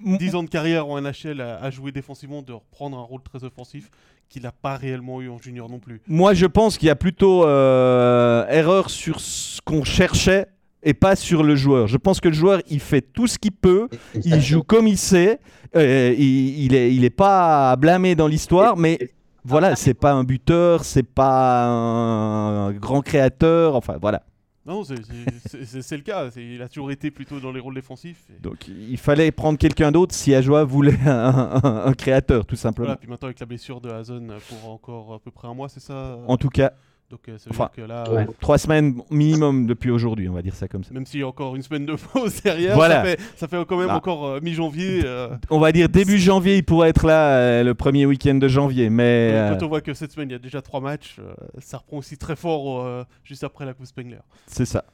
[0.01, 3.43] 10 ans de carrière en NHL à, à, jouer défensivement de reprendre un rôle très
[3.43, 3.89] offensif
[4.29, 6.01] qu'il n'a pas réellement eu en junior non plus.
[6.07, 10.45] Moi, je pense qu'il y a plutôt euh, erreur sur ce qu'on cherchait
[10.83, 11.87] et pas sur le joueur.
[11.87, 13.89] Je pense que le joueur, il fait tout ce qu'il peut,
[14.23, 15.39] il joue comme il sait,
[15.75, 18.99] euh, il, il, est, il est pas blâmé dans l'histoire, mais
[19.43, 24.23] voilà, c'est pas un buteur, c'est pas un grand créateur, enfin voilà.
[24.69, 26.29] Non, c'est le cas.
[26.35, 28.27] Il a toujours été plutôt dans les rôles défensifs.
[28.39, 32.85] Donc il fallait prendre quelqu'un d'autre si Ajoa voulait un, créateur, tout simplement.
[32.85, 35.69] Voilà, puis maintenant avec la blessure de Hazen pour encore à peu près un mois,
[35.69, 36.19] c'est ça?
[36.27, 36.73] En tout cas,
[37.09, 37.37] donc, euh,
[37.75, 40.93] que là, euh, trois semaines minimum depuis aujourd'hui, on va dire ça comme ça.
[40.93, 43.77] Même s'il y a encore une semaine de pause derrière, ça, fait, ça, fait, quand
[43.77, 43.97] même ah.
[43.97, 45.03] encore euh, mi-janvier.
[45.49, 48.91] On va dire début janvier, il pourrait être là le premier week-end de janvier.
[48.91, 51.19] Mais quand on voit que cette semaine il y a déjà trois matchs,
[51.57, 54.19] ça reprend aussi très fort juste après la Coupe Spengler.
[54.45, 54.85] C'est ça.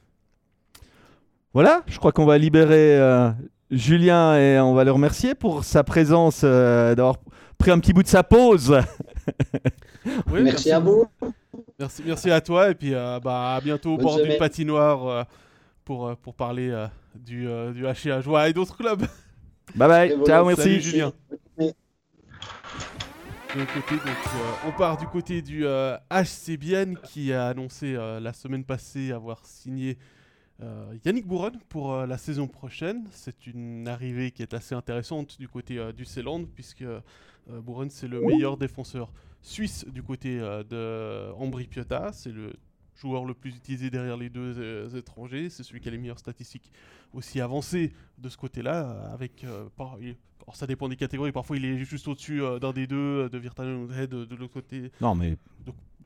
[1.52, 2.98] Voilà, je crois qu'on va libérer
[3.70, 7.16] Julien et on va le remercier pour sa présence, d'avoir
[7.58, 8.80] pris un petit bout de sa pause.
[10.32, 11.06] merci à vous.
[11.78, 15.24] Merci, merci à toi et puis euh, bah, à bientôt au bord d'une patinoire euh,
[15.84, 17.84] pour, euh, pour parler du, du
[18.22, 19.06] Joie et d'autres clubs.
[19.74, 20.62] Bye bye, ciao, merci.
[20.62, 21.12] Salut, Julien.
[24.66, 29.98] on part du côté du HC Bienne qui a annoncé la semaine passée avoir signé
[31.04, 33.04] Yannick Bouron pour la saison prochaine.
[33.12, 36.84] C'est une arrivée qui est assez intéressante du côté du Ceyland puisque
[37.48, 39.12] Bouron c'est le meilleur défenseur
[39.46, 42.12] suisse du côté euh, de Ambri Piotta.
[42.12, 42.52] C'est le
[42.94, 45.48] joueur le plus utilisé derrière les deux euh, étrangers.
[45.50, 46.72] C'est celui qui a les meilleures statistiques
[47.12, 49.10] aussi avancées de ce côté-là.
[49.12, 49.68] Avec, euh,
[50.52, 51.32] ça dépend des catégories.
[51.32, 54.90] Parfois, il est juste au-dessus d'un des deux, de Virtual Head de, l'autre côté.
[55.00, 55.36] Non, mais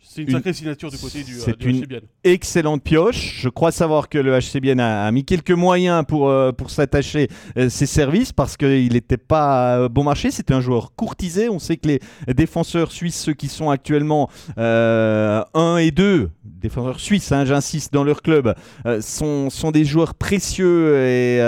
[0.03, 1.87] c'est une, sacrée signature du côté du, C'est une
[2.25, 3.41] excellente pioche.
[3.43, 7.29] Je crois savoir que le HCBN a, a mis quelques moyens pour, euh, pour s'attacher
[7.55, 10.31] à euh, ses services parce qu'il n'était pas euh, bon marché.
[10.31, 11.51] C'était un joueur courtisé.
[11.51, 12.01] On sait que les
[12.35, 15.45] défenseurs suisses, ceux qui sont actuellement 1
[15.77, 18.55] et 2, défenseurs suisses, hein, j'insiste, dans leur club,
[19.01, 21.41] sont, sont des joueurs précieux et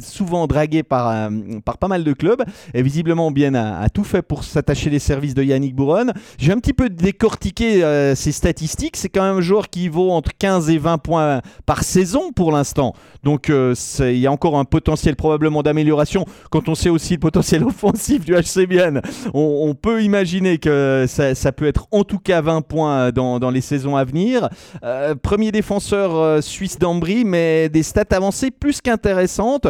[0.00, 1.30] souvent dragués par,
[1.64, 2.42] par pas mal de clubs.
[2.74, 6.12] Et visiblement, Bien a, a tout fait pour s'attacher les services de Yannick Bouron.
[6.38, 10.10] J'ai un petit peu décortiqué euh, ses statistiques, c'est quand même un joueur qui vaut
[10.10, 12.94] entre 15 et 20 points par saison pour l'instant.
[13.22, 16.24] Donc euh, il y a encore un potentiel probablement d'amélioration.
[16.50, 18.68] Quand on sait aussi le potentiel offensif du HC
[19.34, 23.96] on, peut imaginer que ça, peut être en tout cas 20 points dans, les saisons
[23.96, 24.48] à venir.
[24.82, 29.66] Euh, premier défenseur suisse d'Ambry, mais des stats avancées plus qu'intéressantes.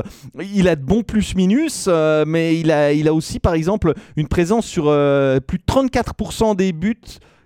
[0.55, 1.89] Il a de bons plus-minus,
[2.27, 6.95] mais il a aussi par exemple une présence sur plus de 34% des buts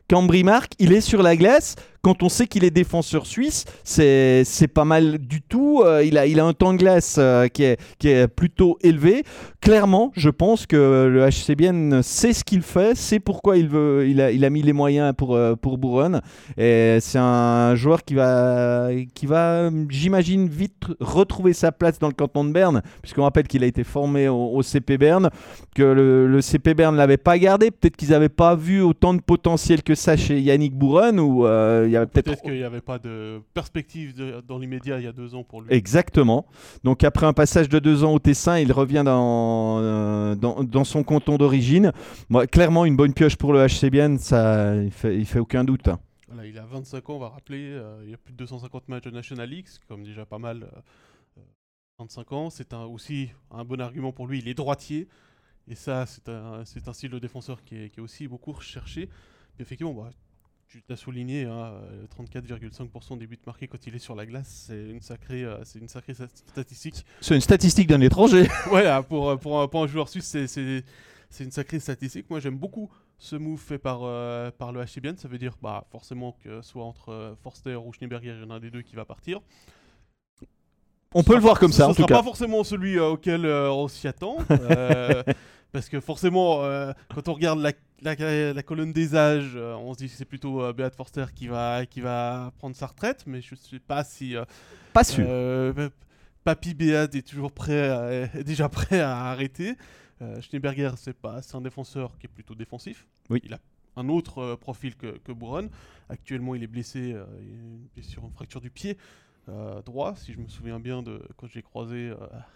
[0.08, 0.42] Cambry
[0.78, 5.18] il est sur la glace quand on sait qu'il est défenseur suisse, c'est pas mal
[5.18, 5.82] du tout.
[5.84, 8.78] Euh, il, a, il a un temps de glace euh, qui, est, qui est plutôt
[8.82, 9.24] élevé.
[9.60, 10.76] Clairement, je pense que
[11.10, 14.62] le HCBN sait ce qu'il fait, sait pourquoi il, veut, il, a, il a mis
[14.62, 16.20] les moyens pour, euh, pour Bouron.
[16.56, 22.14] Et c'est un joueur qui va, qui va j'imagine, vite retrouver sa place dans le
[22.14, 25.30] canton de Berne, puisqu'on rappelle qu'il a été formé au, CP Berne,
[25.74, 27.70] que le, CP Berne ne l'avait pas gardé.
[27.70, 31.46] Peut-être qu'ils n'avaient pas vu autant de potentiel que ça chez Yannick Bouron, ou
[31.88, 32.42] il peut-être.
[32.42, 34.14] qu'il n'y avait pas de perspective
[34.46, 35.72] dans l'immédiat il y a deux ans pour lui.
[35.72, 36.46] Exactement.
[36.84, 41.02] Donc après un passage de deux ans au Tessin, il revient dans, euh, dans, son
[41.02, 41.92] canton d'origine.
[42.50, 45.88] clairement, une bonne pioche pour le HC Bien, ça, il fait, il fait aucun doute.
[46.28, 47.70] Voilà, il a 25 ans, on va rappeler.
[47.72, 50.68] Euh, il y a plus de 250 matchs de National League, comme déjà pas mal.
[51.98, 54.38] 25 euh, ans, c'est un, aussi un bon argument pour lui.
[54.40, 55.08] Il est droitier.
[55.70, 59.08] Et ça, c'est un, un, style de défenseur qui est, qui est aussi beaucoup recherché.
[59.58, 60.10] effectivement, bah,
[60.68, 61.72] tu t'as souligné, hein,
[62.16, 65.88] 34,5% des buts marqués quand il est sur la glace, c'est une sacrée, c'est une
[65.88, 67.04] sacrée statistique.
[67.20, 68.46] C'est une statistique d'un étranger.
[68.66, 72.28] voilà, pour, pour, un, joueur suisse, c'est une sacrée statistique.
[72.28, 74.00] Moi, j'aime beaucoup ce move fait par,
[74.52, 75.16] par le HCBN.
[75.16, 78.56] Ça veut dire bah, forcément que soit entre Forster ou Schneeberger, il y en a
[78.56, 79.40] un des deux qui va partir.
[81.14, 82.16] On peut le voir comme ça, en tout cas.
[82.16, 84.38] pas forcément celui auquel on s'y attend.
[85.72, 87.60] Parce que forcément, euh, quand on regarde
[88.00, 91.46] la, colonne des âges, euh, on se dit que c'est plutôt euh, Beat Forster qui
[91.46, 94.34] va, qui va prendre sa retraite, mais je ne sais pas si.
[94.92, 95.26] pas sûr.
[96.44, 99.76] Papy Beat est toujours prêt, déjà prêt à arrêter.
[100.40, 103.06] Schneeberger, c'est pas, c'est un défenseur qui est plutôt défensif.
[103.28, 103.40] Oui.
[103.44, 103.58] Il a
[103.96, 105.68] un autre profil que, que Bouron.
[106.08, 108.96] Actuellement, il est blessé, il est sur une fracture du pied.
[109.84, 112.12] Droit, si je me souviens bien de quand j'ai croisé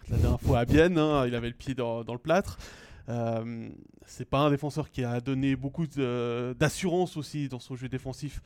[0.09, 2.57] la dernière fois à Bienne, hein, il avait le pied dans, le plâtre.
[3.09, 3.69] Euh,
[4.05, 8.41] c'est pas un défenseur qui a donné beaucoup d'assurance aussi dans son jeu défensif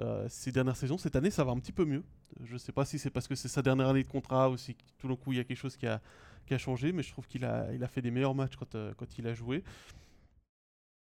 [0.00, 0.98] euh, ces dernières saisons.
[0.98, 2.04] Cette année, ça va un petit peu mieux.
[2.44, 4.76] Je sais pas si c'est parce que c'est sa dernière année de contrat aussi.
[4.98, 6.00] Tout d'un coup, il y a quelque chose qui a,
[6.46, 8.74] qui a changé, mais je trouve qu'il a, il a fait des meilleurs matchs quand,
[8.74, 9.64] euh, quand il a joué.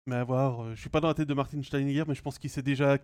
[0.07, 2.39] Mais à voir, je suis pas dans la tête de Martin Steininger, mais je pense
[2.39, 2.99] qu'il sait déjà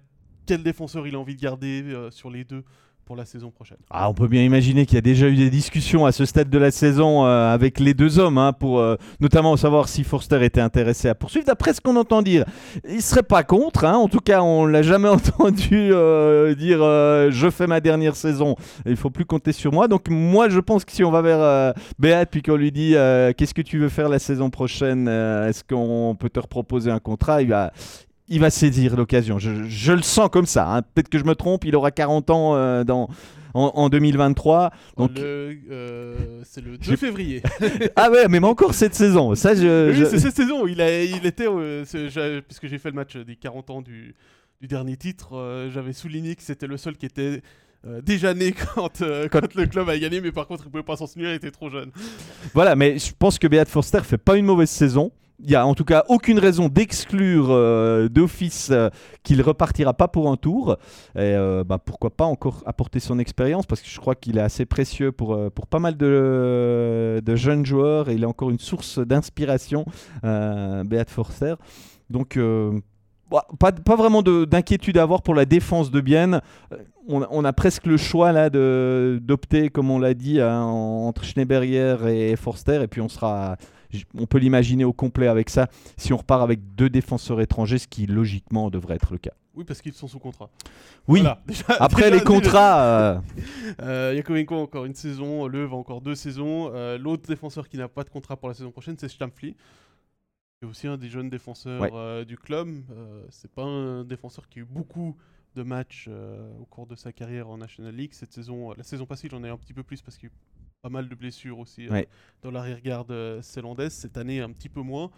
[0.46, 2.64] quel défenseur il a envie de garder sur les deux
[3.04, 3.78] pour la saison prochaine.
[3.90, 6.48] Ah, on peut bien imaginer qu'il y a déjà eu des discussions à ce stade
[6.48, 10.44] de la saison euh, avec les deux hommes, hein, pour euh, notamment savoir si Forster
[10.44, 11.46] était intéressé à poursuivre.
[11.46, 12.44] D'après ce qu'on entend dire,
[12.88, 13.84] il serait pas contre.
[13.84, 13.96] Hein.
[13.96, 16.78] en tout cas, on l'a jamais entendu euh, dire
[17.32, 18.56] je fais ma dernière saison.
[18.86, 19.88] Il faut plus compter sur moi.
[19.88, 22.92] Donc moi, je pense que si on va vers Béat puis qu'on lui dit
[23.36, 27.42] qu'est-ce que tu veux faire la saison prochaine, est-ce qu'on peut te proposer un contrat,
[28.32, 29.38] il va saisir l'occasion.
[29.38, 30.66] Je, le sens comme ça.
[30.66, 30.82] Hein.
[30.82, 33.08] Peut-être que je me trompe, il aura 40 ans euh, dans,
[33.52, 34.70] en, 2023.
[34.96, 35.18] Donc...
[35.18, 37.42] Euh, c'est le 2 février.
[37.96, 39.34] ah ouais, mais encore cette saison.
[39.34, 40.66] Ça, je, oui, c'est cette saison.
[40.66, 41.84] Il, a, il était, euh,
[42.40, 44.14] puisque j'ai fait le match des 40 ans du,
[44.62, 47.42] du dernier titre, j'avais souligné que c'était le seul qui était
[48.02, 51.06] déjà né quand, quand, le club a gagné, mais par contre, il pouvait pas s'en
[51.06, 51.90] souvenir, il était trop jeune.
[52.54, 55.66] Voilà, mais je pense que Beat Forster fait pas une mauvaise saison il n'y a
[55.66, 58.90] en tout cas aucune raison d'exclure euh, d'office euh,
[59.22, 60.76] qu'il repartira pas pour un tour.
[61.16, 64.42] Et euh, bah, pourquoi pas encore apporter son expérience parce que je crois qu'il est
[64.42, 68.98] assez précieux pour, pour pas mal de, de, jeunes joueurs il est encore une source
[68.98, 69.84] d'inspiration,
[70.22, 71.54] Beat Forster.
[72.10, 72.38] Donc.
[73.30, 76.42] Bah, pas, pas, vraiment d'inquiétude à avoir pour la défense de Bienne.
[77.08, 81.96] On, on, a presque le choix là d'opter, comme on l'a dit, hein, entre Schneeberger
[82.08, 83.56] et Forster, et puis on sera
[84.14, 87.88] on peut l'imaginer au complet avec ça si on repart avec deux défenseurs étrangers, ce
[87.88, 89.32] qui logiquement devrait être le cas.
[89.54, 90.50] Oui, parce qu'ils sont sous contrat.
[91.08, 91.22] Oui,
[91.68, 93.22] après les contrats.
[93.80, 94.12] Euh...
[94.14, 96.70] Yakovenko encore une saison, Leuve encore deux saisons.
[96.74, 99.56] Euh, l'autre défenseur qui n'a pas de contrat pour la saison prochaine, c'est Stampfli.
[100.60, 102.68] C'est aussi un des jeunes défenseurs euh, du club.
[102.90, 105.16] Euh, c'est pas un défenseur qui a eu beaucoup
[105.54, 106.08] de matchs
[106.60, 108.12] au cours de sa carrière en National League.
[108.14, 110.30] Cette saison, la saison passée, j'en ai un petit peu plus parce qu'il
[110.82, 112.02] pas mal de blessures aussi euh,
[112.42, 113.92] dans l'arrière-garde zélandaise.
[113.92, 115.10] Cette année, un petit peu moins.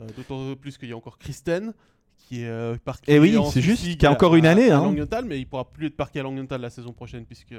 [0.00, 1.72] Euh, d'autant plus qu'il y a encore Kristen
[2.16, 3.12] qui est euh, parqué.
[3.12, 4.70] Et eh oui, c'est juste, qui a encore une année.
[4.70, 4.94] À, hein.
[5.24, 7.54] mais il pourra plus être parqué à Langenthal la saison prochaine puisque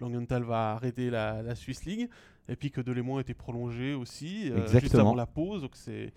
[0.00, 2.08] Langenthal va arrêter la, la Swiss League.
[2.48, 5.60] Et puis que Delémont a été prolongé aussi juste avant la pause.
[5.62, 6.12] Donc c'est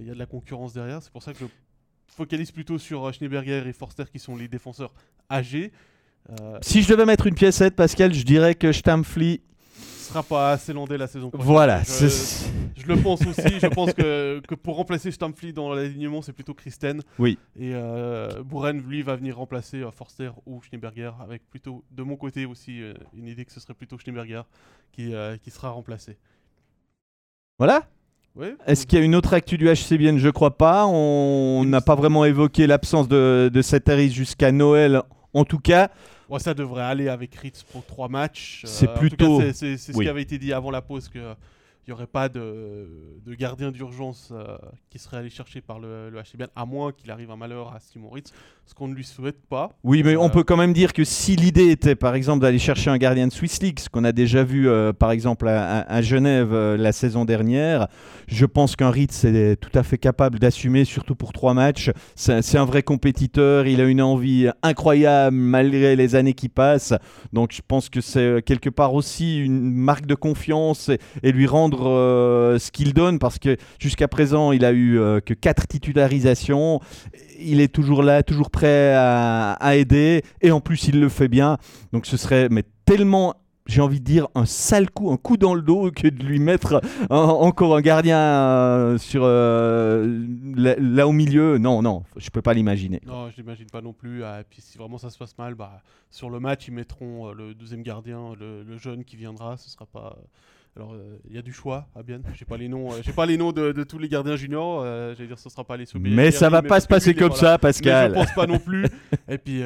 [0.00, 1.00] il y a de la concurrence derrière.
[1.00, 1.44] C'est pour ça que je
[2.08, 4.92] focalise plutôt sur Schneeberger et Forster qui sont les défenseurs
[5.30, 5.70] âgés.
[6.60, 9.40] Si je devais mettre une piècette, Pascal, je dirais que Stampfli
[10.08, 11.46] sera pas assez landé la saison prochaine.
[11.46, 11.82] Voilà.
[11.84, 13.60] Je, le pense aussi.
[13.60, 17.02] je pense que, que pour remplacer Stampfli dans l'alignement, c'est plutôt Christen.
[17.18, 17.38] Oui.
[17.58, 18.42] Et euh,
[18.86, 22.94] lui, va venir remplacer euh, Forster ou Schneeberger, avec plutôt, de mon côté aussi, euh,
[23.14, 24.42] une idée que ce serait plutôt Schneeberger
[24.92, 26.16] qui, euh, qui sera remplacé.
[27.58, 27.86] Voilà
[28.36, 28.48] oui.
[28.66, 30.86] Est-ce qu'il y a une autre actu du HCBN Je crois pas.
[30.86, 35.02] On n'a pas vraiment évoqué l'absence de, de Sataris jusqu'à Noël,
[35.34, 35.90] en tout cas
[36.36, 38.62] ça devrait aller avec Ritz pour trois matchs.
[38.66, 39.40] C'est euh, plutôt.
[39.52, 41.34] C'est ce qui avait été dit avant la pause que
[41.88, 42.86] n'y aurait pas de,
[43.38, 44.58] gardien d'urgence euh,
[44.90, 47.80] qui serait allé chercher par le, le HCBN, à moins qu'il arrive un malheur à
[47.80, 48.32] Simon Ritz,
[48.66, 49.70] ce qu'on ne lui souhaite pas.
[49.84, 52.58] Oui, mais on euh, peut quand même dire que si l'idée était, par exemple, d'aller
[52.58, 56.02] chercher un gardien de Swiss League, ce qu'on a déjà vu, euh, par exemple, à,
[56.02, 57.88] Genève la saison dernière,
[58.26, 61.90] je pense qu'un Ritz est tout à fait capable d'assumer, surtout pour trois matchs.
[62.14, 66.94] C'est un vrai compétiteur, il a une envie incroyable malgré les années qui passent.
[67.32, 70.90] Donc je pense que c'est quelque part aussi une marque de confiance
[71.22, 75.20] et lui rendre euh, ce qu'il donne parce que jusqu'à présent, il a eu euh,
[75.20, 76.80] que quatre titularisations.
[77.38, 81.58] Il est toujours là, toujours prêt à, aider et en plus, il le fait bien.
[81.92, 83.34] Donc ce serait mais tellement
[83.66, 86.38] j'ai envie de dire, un sale coup, un coup dans le dos que de lui
[86.38, 91.58] mettre encore un gardien euh, sur là, au milieu.
[91.58, 93.02] Non, non, je peux pas l'imaginer.
[93.06, 94.24] Non, je l'imagine pas non plus.
[94.24, 97.30] Ah, et puis si vraiment ça se passe mal, bah, sur le match, ils mettront
[97.32, 99.58] le deuxième gardien, le, le, jeune qui viendra.
[99.58, 100.16] Ce sera pas
[100.78, 102.20] alors, euh, il y a du choix à bien.
[102.34, 104.82] J'ai pas les noms, euh, j'ai pas les noms de, tous les gardiens juniors.
[104.84, 107.32] Euh, j'allais dire, ce sera pas les sous Mais ça va pas se passer comme
[107.32, 108.12] ça, Pascal.
[108.12, 108.84] Mais je pense pas non plus.
[109.28, 109.62] Et puis,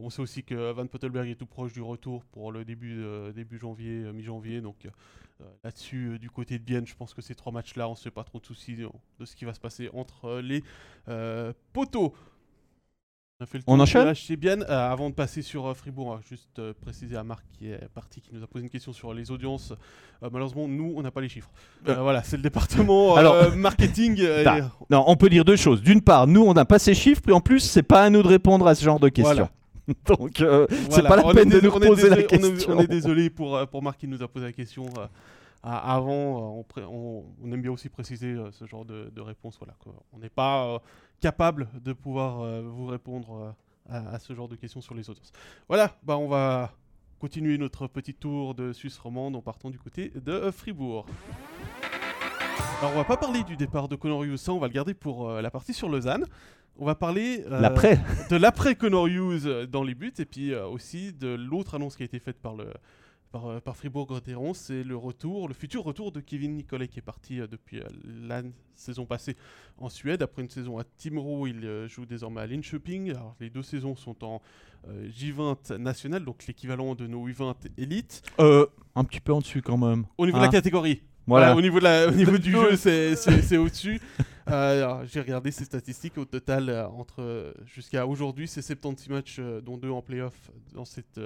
[0.00, 3.04] on sait aussi que Van Pottelberg est tout proche du retour pour le début,
[3.34, 4.62] début janvier, mi-janvier.
[4.62, 4.88] Donc,
[5.62, 8.24] là-dessus, du côté de Bienne, je pense que ces trois matchs-là, on se fait pas
[8.24, 8.88] trop de soucis de,
[9.20, 10.64] de ce qui va se passer entre les
[11.74, 12.14] poteaux.
[13.40, 14.60] On, fait le on enchaîne bien.
[14.60, 18.20] Euh, avant de passer sur euh, Fribourg, juste euh, préciser à Marc qui est parti,
[18.20, 19.72] qui nous a posé une question sur les audiences.
[20.22, 21.50] malheureusement, nous, on n'a pas les chiffres.
[21.84, 24.24] voilà, c'est le département Alors, marketing.
[24.88, 25.82] Non, on peut dire deux choses.
[25.82, 28.22] D'une part, nous, on n'a pas ces chiffres, et en plus, c'est pas à nous
[28.22, 29.48] de répondre à ce genre de questions.
[30.06, 30.40] Donc,
[30.90, 32.76] c'est pas la peine de nous poser la question.
[32.76, 34.86] On est, désolé pour, pour Marc qui nous a posé la question
[35.64, 39.58] avant, on, aime bien aussi préciser ce genre de, réponse.
[39.58, 39.74] Voilà,
[40.12, 40.80] on n'est pas
[41.20, 43.54] capable de pouvoir euh, vous répondre
[43.90, 45.32] euh, à, ce genre de questions sur les audiences.
[45.68, 46.72] Voilà, bah on va
[47.18, 51.06] continuer notre petit tour de Suisse romande en partant du côté de euh, Fribourg.
[52.80, 55.30] Alors on va pas parler du départ de Conor Hughes, on va le garder pour
[55.30, 56.26] la partie sur Lausanne.
[56.76, 61.76] On va parler de l'après Conor Hughes dans les buts et puis aussi de l'autre
[61.76, 62.66] annonce qui a été faite par le,
[63.34, 67.40] par, par Fribourg-Gotteron, c'est le retour, le futur retour de Kevin Nicolet qui est parti
[67.40, 68.42] euh, depuis euh, la
[68.76, 69.36] saison passée
[69.76, 70.22] en Suède.
[70.22, 73.10] Après une saison à Timrå, il euh, joue désormais à Linköping.
[73.10, 74.40] Alors, les deux saisons sont en
[74.86, 78.22] J20 national, donc l'équivalent de nos U20 élites.
[78.38, 80.04] un petit peu en dessus quand même.
[80.16, 81.02] Au niveau de la hein catégorie.
[81.26, 81.56] Voilà.
[81.56, 84.00] au niveau, de la, au niveau du jeu, c'est au-dessus.
[84.46, 86.18] J'ai regardé ces statistiques.
[86.18, 90.34] Au total, entre jusqu'à aujourd'hui, c'est 76 matchs, dont deux en playoff
[90.74, 91.20] dans cette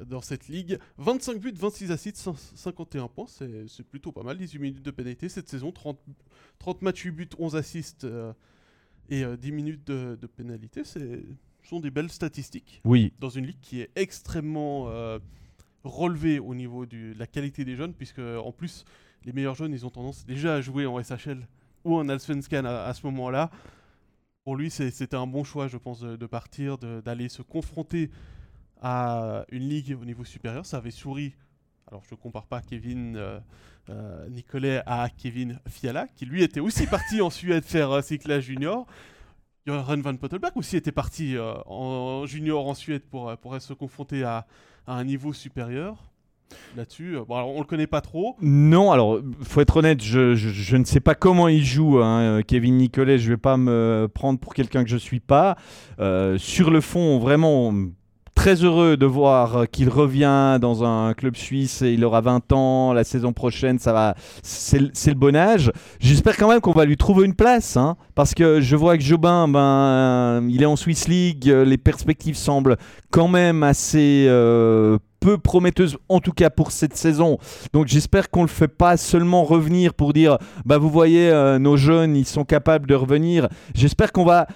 [0.00, 0.78] dans cette ligue.
[0.98, 4.36] 25 buts, 26 assists, 51 points, c'est plutôt pas mal.
[4.38, 5.98] 18 minutes de pénalité cette saison, 30,
[6.58, 8.32] 30 matchs, 8 buts, 11 assists euh,
[9.08, 10.84] et 10 euh, minutes de, de pénalité.
[10.84, 10.98] Ce
[11.62, 12.80] sont des belles statistiques.
[12.84, 13.12] Oui.
[13.20, 15.18] Dans une ligue qui est extrêmement euh,
[15.84, 18.84] relevée au niveau de la qualité des jeunes, puisque en plus,
[19.24, 21.46] les meilleurs jeunes, ils ont tendance déjà à jouer en SHL
[21.84, 23.50] ou en Allsvenskan à, ce moment-là.
[24.44, 28.10] Pour lui, c'était un bon choix, je pense, de, partir, d'aller se confronter
[28.80, 30.66] à une ligue au niveau supérieur.
[30.66, 31.34] Ça avait souri.
[31.86, 33.40] Alors, je ne compare pas Kevin euh,
[33.90, 38.18] euh, Nicolet à Kevin Fiala, qui lui était aussi parti en Suède faire euh, ses
[38.18, 38.86] classes juniors.
[39.66, 44.46] Johan van Pottelberg aussi était parti en junior en Suède pour, pour se confronter à
[44.86, 46.12] un niveau supérieur
[46.76, 47.16] là-dessus.
[47.28, 48.36] Bon, alors, on le connaît pas trop.
[48.40, 52.76] Non, alors faut être honnête, je, je, ne sais pas comment il joue, hein, Kevin
[52.76, 53.18] Nicolet.
[53.18, 55.56] Je vais pas me prendre pour quelqu'un que je suis pas.
[56.36, 57.72] sur le fond, vraiment
[58.34, 61.82] très heureux de voir qu'il revient dans un club suisse.
[61.82, 63.78] Il aura 20 ans la saison prochaine.
[63.78, 65.72] Ça va, c'est le bon âge.
[66.00, 69.02] J'espère quand même qu'on va lui trouver une place, hein, parce que je vois que
[69.02, 71.46] Jobin, ben, il est en Swiss League.
[71.46, 72.76] Les perspectives semblent
[73.10, 77.38] quand même assez euh, peu prometteuses, en tout cas pour cette saison.
[77.72, 81.58] Donc j'espère qu'on ne le fait pas seulement revenir pour dire, bah vous voyez, euh,
[81.58, 83.48] nos jeunes, ils sont capables de revenir.
[83.74, 84.46] J'espère qu'on va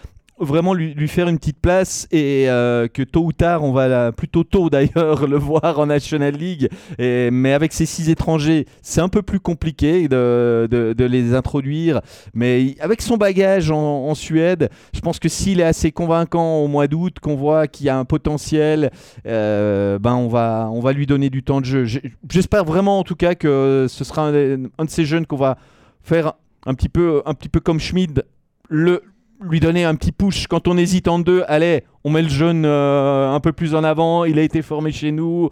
[0.41, 4.45] vraiment lui, faire une petite place et euh, que tôt ou tard, on va plutôt
[4.45, 6.68] tôt d'ailleurs le voir en National League.
[6.99, 12.01] Mais avec ces six étrangers, c'est un peu plus compliqué de, de, les introduire.
[12.34, 16.89] Mais avec son bagage en, Suède, je pense que s'il est assez convaincant au mois
[16.89, 18.91] d'août, qu'on voit qu'il y a un potentiel,
[19.26, 21.86] euh, ben on va, on va lui donner du temps de jeu.
[22.30, 25.59] J'espère vraiment en tout cas que ce sera un, un de ces jeunes qu'on va
[26.03, 26.32] faire
[26.66, 28.24] un petit peu, un petit peu comme Schmid.
[28.68, 29.03] Le,
[29.41, 31.45] lui donner un petit push quand on hésite en deux.
[31.49, 34.24] Allez, on met le jeune euh, un peu plus en avant.
[34.24, 35.51] Il a été formé chez nous.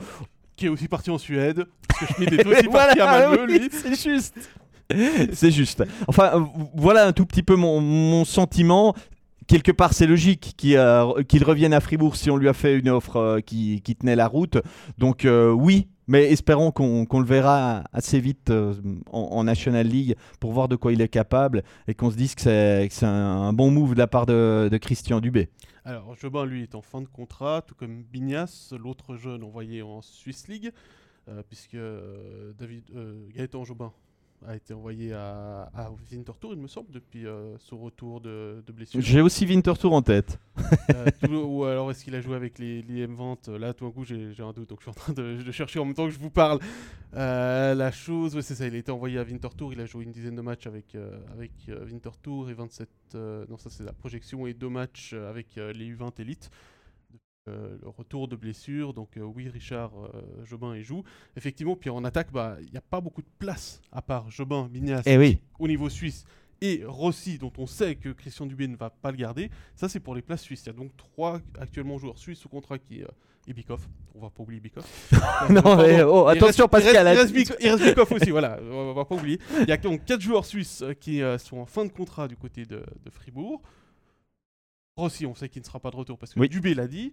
[0.57, 1.67] Qui est aussi parti en Suède.
[1.89, 3.69] Parce que Schmidt est aussi parti à Malmö, lui.
[3.71, 4.35] C'est juste.
[5.33, 5.85] c'est juste.
[6.07, 8.95] Enfin, voilà un tout petit peu mon, mon sentiment
[9.47, 10.79] quelque part, c'est logique qu'il
[11.45, 14.27] revienne à Fribourg si on lui a fait une offre euh, qui, qui, tenait la
[14.27, 14.59] route.
[14.99, 18.75] Donc euh, oui, mais espérons qu'on le verra assez vite euh,
[19.11, 22.43] en, National League pour voir de quoi il est capable et qu'on se dise que
[22.43, 25.49] c'est un, bon move de la part de, Christian Dubé.
[25.85, 30.03] Alors, Jobin, lui, est en fin de contrat, tout comme Bignas, l'autre jeune envoyé en
[30.03, 30.73] Swiss League,
[31.49, 31.77] puisque
[32.59, 32.85] David,
[33.35, 33.93] Gaëtan Jobin
[34.47, 39.01] a été envoyé à, à Winterthur, il me semble, depuis euh, son retour de, blessure.
[39.01, 40.39] J'ai aussi Winterthur en tête.
[40.91, 44.05] Euh, ou alors est-ce qu'il a joué avec les, les M20 Là, tout d'un coup,
[44.05, 46.19] j'ai un doute, donc je suis en train de, chercher en même temps que je
[46.19, 46.61] vous parle.
[47.15, 50.13] Euh, la chose, c'est ça, il a été envoyé à Winterthur, il a joué une
[50.13, 50.97] dizaine de matchs avec,
[51.33, 51.53] avec
[51.87, 52.89] Winterthur et 27.
[53.15, 56.51] non, ça c'est la projection, et deux matchs avec les U20 élites
[57.47, 58.93] le retour de blessure.
[58.93, 59.93] Donc oui, Richard
[60.45, 61.05] Jobin et joue.
[61.37, 64.69] Effectivement, puis en attaque, bah, il n'y a pas beaucoup de place à part Jobin,
[64.71, 65.41] Bignas Eh oui.
[65.59, 66.25] au niveau suisse
[66.61, 69.51] et Rossi, dont on sait que Christian Dubé ne va pas le garder.
[69.75, 70.63] Ça, c'est pour les places suisses.
[70.65, 73.03] Il y a donc trois actuellement joueurs suisses sous contrat qui
[73.49, 73.89] et Bikoff.
[74.15, 75.13] On va pas oublier Bikoff.
[75.51, 77.07] non, mais oh, attention, Pascal.
[77.07, 78.59] Il reste, il reste Bikoff aussi, voilà.
[78.63, 79.39] On va pas oublier.
[79.61, 82.65] Il y a donc quatre joueurs suisses qui sont en fin de contrat du côté
[82.65, 83.63] de, Fribourg.
[84.97, 87.13] Rossi, on sait qu'il ne sera pas de retour parce que Dubé l'a dit.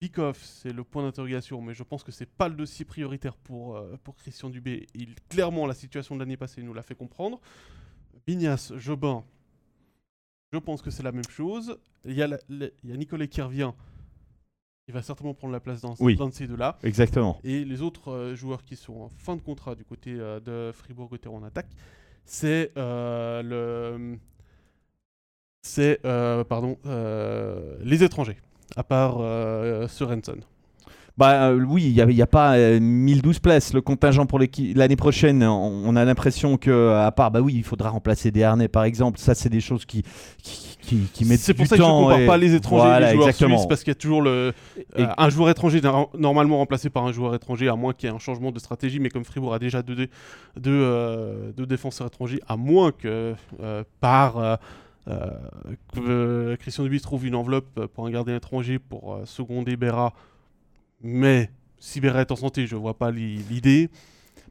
[0.00, 3.82] Bikoff, c'est le point d'interrogation, mais je pense que c'est pas le dossier prioritaire pour,
[4.04, 4.86] pour Christian Dubé.
[4.94, 7.40] Il, clairement, la situation de l'année passée nous l'a fait comprendre.
[8.28, 9.24] Ignace Jobin,
[10.52, 11.78] je pense que c'est la même chose.
[12.04, 13.72] Il y a, il y a Nicolas qui revient.
[14.88, 16.78] Il va certainement prendre la place dans, de ces deux-là.
[16.82, 17.38] Exactement.
[17.44, 20.72] Et les autres euh, joueurs qui sont en fin de contrat du côté euh, de
[20.72, 21.68] Fribourg-Gotteron en attaque,
[22.24, 24.18] c'est euh, le.
[25.60, 26.00] C'est,
[26.48, 26.78] pardon,
[27.82, 28.38] les étrangers,
[28.76, 29.18] à part
[29.88, 30.42] Sorensen.
[31.18, 33.74] Bah euh, oui, il n'y a, pas 1012 euh, places.
[33.74, 37.90] Le contingent pour l'année prochaine, on, a l'impression que, à part, bah oui, il faudra
[37.90, 39.18] remplacer des harnais par exemple.
[39.18, 40.04] Ça, c'est des choses qui,
[40.80, 43.14] qui, qui, mettent C'est pour ça que je ne compare pas les étrangers et les
[43.14, 44.52] joueurs suisses, parce qu'il y a toujours le,
[44.96, 45.80] euh, un joueur étranger
[46.16, 49.00] normalement remplacé par un joueur étranger, à moins qu'il y ait un changement de stratégie.
[49.00, 50.06] Mais comme Fribourg a déjà deux,
[50.56, 53.34] deux, deux défenseurs étrangers, à moins que
[54.00, 54.60] par.
[56.58, 60.12] Christian Dubuis trouve une enveloppe pour un gardien étranger pour seconder Berra
[61.00, 63.88] mais si est en santé, je vois pas l'idée.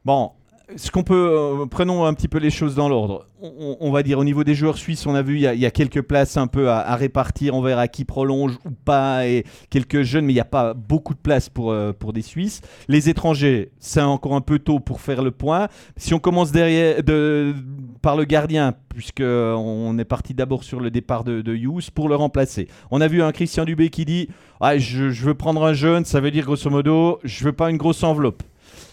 [0.06, 0.32] Bon,
[0.76, 3.26] ce qu'on peut, euh, prenons un petit peu les choses dans l'ordre.
[3.40, 6.02] On, va dire au niveau des joueurs suisses, on a vu il y, a, quelques
[6.02, 7.54] places un peu à, répartir.
[7.54, 11.14] On verra qui prolonge ou pas et quelques jeunes, mais il n'y a pas beaucoup
[11.14, 12.62] de place pour, euh, pour des Suisses.
[12.88, 15.68] Les étrangers, c'est encore un peu tôt pour faire le point.
[15.98, 17.54] Si on commence derrière, de,
[18.02, 22.10] par le gardien, puisque on est parti d'abord sur le départ de, de Hughes pour
[22.10, 22.68] le remplacer.
[22.90, 26.04] On a vu un Christian Dubé qui dit ah, je, je veux prendre un jeune,
[26.04, 28.42] ça veut dire grosso modo, je veux pas une grosse enveloppe.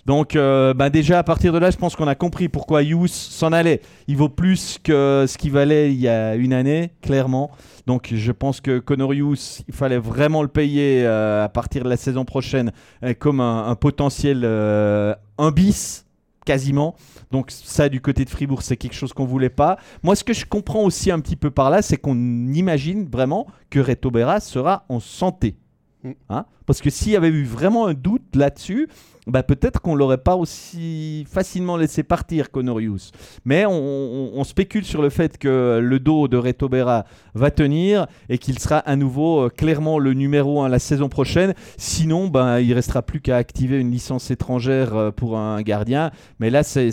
[0.07, 3.09] Donc, euh, bah, déjà, à partir de là, je pense qu'on a compris pourquoi Hughes
[3.09, 3.81] s'en allait.
[4.07, 7.51] Il vaut plus que ce qu'il valait il y a une année, clairement.
[7.87, 11.89] Donc, je pense que Connor Hughes, il fallait vraiment le payer euh, à partir de
[11.89, 16.05] la saison prochaine euh, comme un, potentiel un bis,
[16.45, 16.95] quasiment.
[17.31, 19.79] Donc ça, du côté de Fribourg, c'est quelque chose qu'on voulait pas.
[20.03, 22.17] Moi, ce que je comprends aussi un petit peu par là, c'est qu'on
[22.53, 25.57] imagine vraiment que Reto Berra sera en santé.
[26.05, 26.13] Mm.
[26.29, 26.47] Hein?
[26.67, 28.89] Parce que s'il y avait eu vraiment un doute là-dessus,
[29.27, 33.12] bah, peut-être qu'on l'aurait pas aussi facilement laissé partir qu'Honorius.
[33.45, 38.37] Mais on, spécule sur le fait que le dos de Reto Berra va tenir et
[38.37, 41.55] qu'il sera à nouveau euh, clairement le numéro 1 la saison prochaine.
[41.79, 46.11] Sinon, ben, il restera plus qu'à activer une licence étrangère euh, pour un gardien.
[46.41, 46.91] Mais là, c'est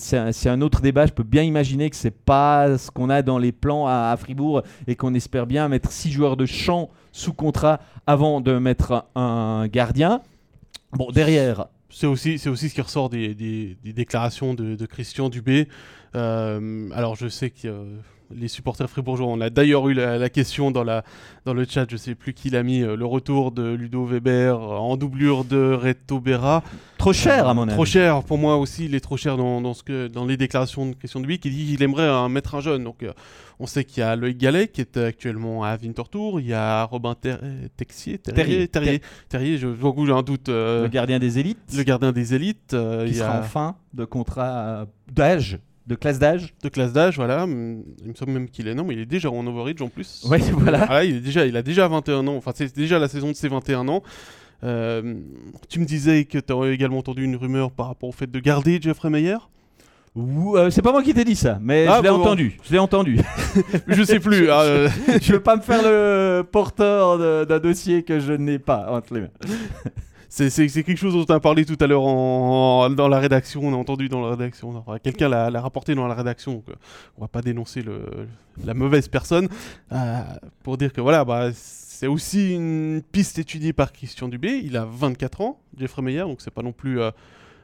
[0.48, 1.06] un, autre débat.
[1.06, 4.62] Je peux bien imaginer que c'est pas ce qu'on a dans les plans à, Fribourg
[4.88, 9.68] et qu'on espère bien mettre six joueurs de champ sous contrat avant de mettre un
[9.68, 10.22] gardien.
[10.94, 15.30] Bon, derrière, c'est aussi, c'est aussi ce qui ressort des, des, déclarations de, de, Christian
[15.30, 15.68] Dubé.
[16.16, 17.86] Euh, alors je sais que
[18.36, 21.04] les supporters fribourgeois, on a d'ailleurs eu la, question dans, la,
[21.46, 24.60] dans le chat, je sais plus qui l'a mis, euh, le retour de Ludo Weber
[24.60, 26.64] en doublure de Reto Berra.
[26.98, 27.74] Trop cher à mon avis.
[27.74, 30.38] Trop cher, pour moi aussi, il est trop cher dans, dans ce que, dans les
[30.38, 32.84] déclarations de Christian Dubé qui dit qu'il aimerait mettre un jeune.
[32.84, 33.04] Donc
[33.62, 36.40] on sait qu'il y a Loïc Gallet qui est actuellement à Winterthur.
[36.40, 37.16] Il y a Robin
[37.78, 40.50] Texier, Terrier, Terrier, Terrier, je vois que j'ai un doute.
[40.50, 41.60] Euh, le gardien des élites.
[41.76, 42.74] Le gardien des élites.
[42.74, 45.60] Euh, il sera en fin de contrat d'âge.
[45.88, 47.46] De classe d'âge De classe d'âge, voilà.
[47.48, 48.76] Il me semble même qu'il est.
[48.76, 50.24] Non, mais il est déjà en overage en plus.
[50.30, 50.86] Oui, voilà.
[50.90, 52.36] Ah, il, est déjà, il a déjà 21 ans.
[52.36, 54.04] Enfin, c'est déjà la saison de ses 21 ans.
[54.64, 55.16] Euh,
[55.70, 58.40] tu me disais que tu aurais également entendu une rumeur par rapport au fait de
[58.40, 59.38] garder Jeffrey Meyer?
[60.18, 62.58] Euh, c'est pas moi qui t'ai dit ça, mais ah, je l'ai entendu.
[62.66, 63.20] Je l'ai entendu.
[63.88, 64.46] je sais plus.
[64.46, 69.14] je, hein, veux pas me faire le porteur d'un dossier que je n'ai pas entre
[69.14, 69.30] les mains.
[70.32, 73.62] C'est quelque chose dont on a parlé tout à l'heure dans la rédaction.
[73.64, 74.84] On a entendu dans la rédaction.
[75.04, 76.54] Quelqu'un l'a rapporté dans la rédaction.
[76.54, 76.74] Donc, euh,
[77.18, 77.84] on va pas dénoncer
[78.64, 79.50] la mauvaise personne
[79.92, 80.22] euh,
[80.64, 84.62] pour dire que voilà, bah, c'est aussi une piste étudiée par Christian Dubé.
[84.64, 87.00] Il a 24 ans, Jeffrey Meyer, donc c'est pas non plus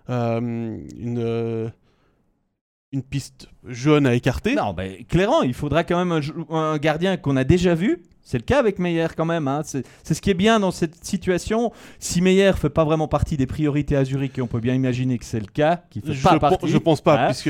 [0.09, 1.71] une
[2.91, 4.55] une piste jeune à écarter.
[4.55, 8.01] Non, ben, clairement, il faudra quand même un, gardien qu'on a déjà vu.
[8.27, 9.47] C'est le cas avec Meyer quand même.
[9.47, 9.61] Hein.
[9.63, 11.71] C'est ce qui est bien dans cette situation.
[11.97, 15.17] Si Meyer fait pas vraiment partie des priorités à Zurich, et on peut bien imaginer
[15.17, 16.67] que c'est le cas, qui fait je pas partie.
[16.67, 17.49] Je pense pas, hein puisque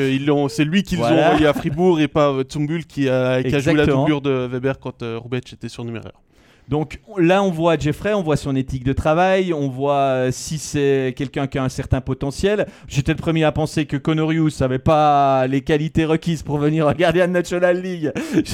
[0.49, 3.73] c'est lui qu'ils ont envoyé à Fribourg et pas Tsumbul qui a, qui a joué
[3.73, 6.21] la doublure de Weber quand euh, était surnuméraire.
[6.67, 10.57] Donc là, on voit Jeffrey, on voit son éthique de travail, on voit euh, si
[10.57, 12.67] c'est quelqu'un qui a un certain potentiel.
[12.89, 17.27] J'étais le premier à penser que Conorius n'avait pas les qualités requises pour venir gardien
[17.29, 18.11] de National League.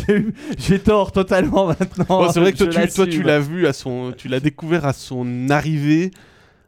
[0.58, 2.30] J'ai tort totalement maintenant.
[2.32, 6.12] c'est vrai que toi, tu, l'as vu à son, tu l'as découvert à son arrivée.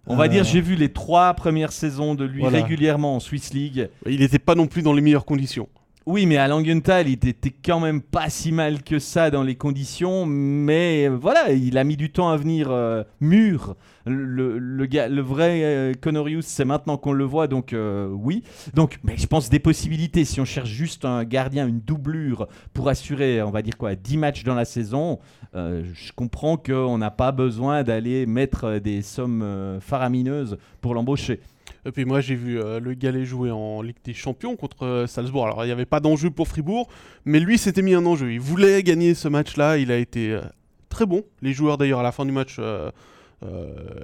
[0.08, 0.46] On va dire, euh.
[0.46, 3.90] j'ai vu les trois premières saisons de lui régulièrement en Swiss League.
[4.08, 5.68] Il n'était pas non plus dans les meilleures conditions.
[6.08, 9.56] Oui, mais à Langenthal, il était quand même pas si mal que ça dans les
[9.56, 13.76] conditions, mais euh, voilà, il a mis du temps à venir euh, mûr.
[14.06, 17.76] Le, vrai euh, Conorius, c'est maintenant qu'on le voit, donc
[18.12, 18.44] oui.
[18.76, 20.26] Donc, mais je pense des possibilités.
[20.26, 24.18] Si on cherche juste un gardien, une doublure pour assurer, on va dire quoi, 10
[24.18, 25.18] matchs dans la saison,
[25.56, 31.40] je comprends qu'on n'a pas besoin d'aller mettre des sommes faramineuses pour l'embaucher.
[31.86, 35.08] Et puis moi j'ai vu euh, le Galet jouer en Ligue des Champions contre euh,
[35.08, 35.46] Salzbourg.
[35.46, 36.90] Alors il n'y avait pas d'enjeu pour Fribourg,
[37.26, 38.34] mais lui s'était mis un enjeu.
[38.34, 39.78] Il voulait gagner ce match-là.
[39.78, 40.42] Il a été euh,
[40.90, 41.24] très bon.
[41.44, 42.60] Les joueurs d'ailleurs à la fin du match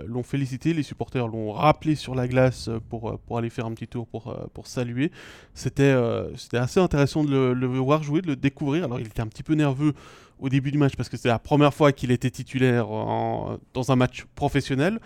[0.08, 0.76] l'ont félicité.
[0.76, 4.38] Les supporters l'ont rappelé sur la glace pour, pour aller faire un petit tour pour,
[4.54, 5.12] pour saluer.
[5.56, 5.96] C'était
[6.38, 8.84] c'était assez intéressant de le, voir jouer, de le découvrir.
[8.84, 9.94] Alors il était un petit peu nerveux
[10.40, 13.96] au début du match parce que c'était la première fois qu'il était titulaire dans un
[13.96, 15.00] match professionnel.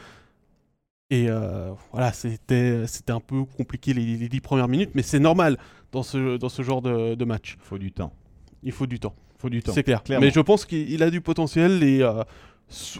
[1.11, 5.19] Et euh, voilà, c'était, c'était un peu compliqué les, les 10 premières minutes, mais c'est
[5.19, 5.57] normal
[5.91, 7.57] dans ce, dans ce genre de, de match.
[7.59, 8.11] Il faut du temps.
[8.63, 9.13] Il faut du temps.
[9.37, 9.71] faut du temps.
[9.73, 10.01] C'est clair.
[10.09, 12.23] Mais je pense qu'il a du potentiel et euh,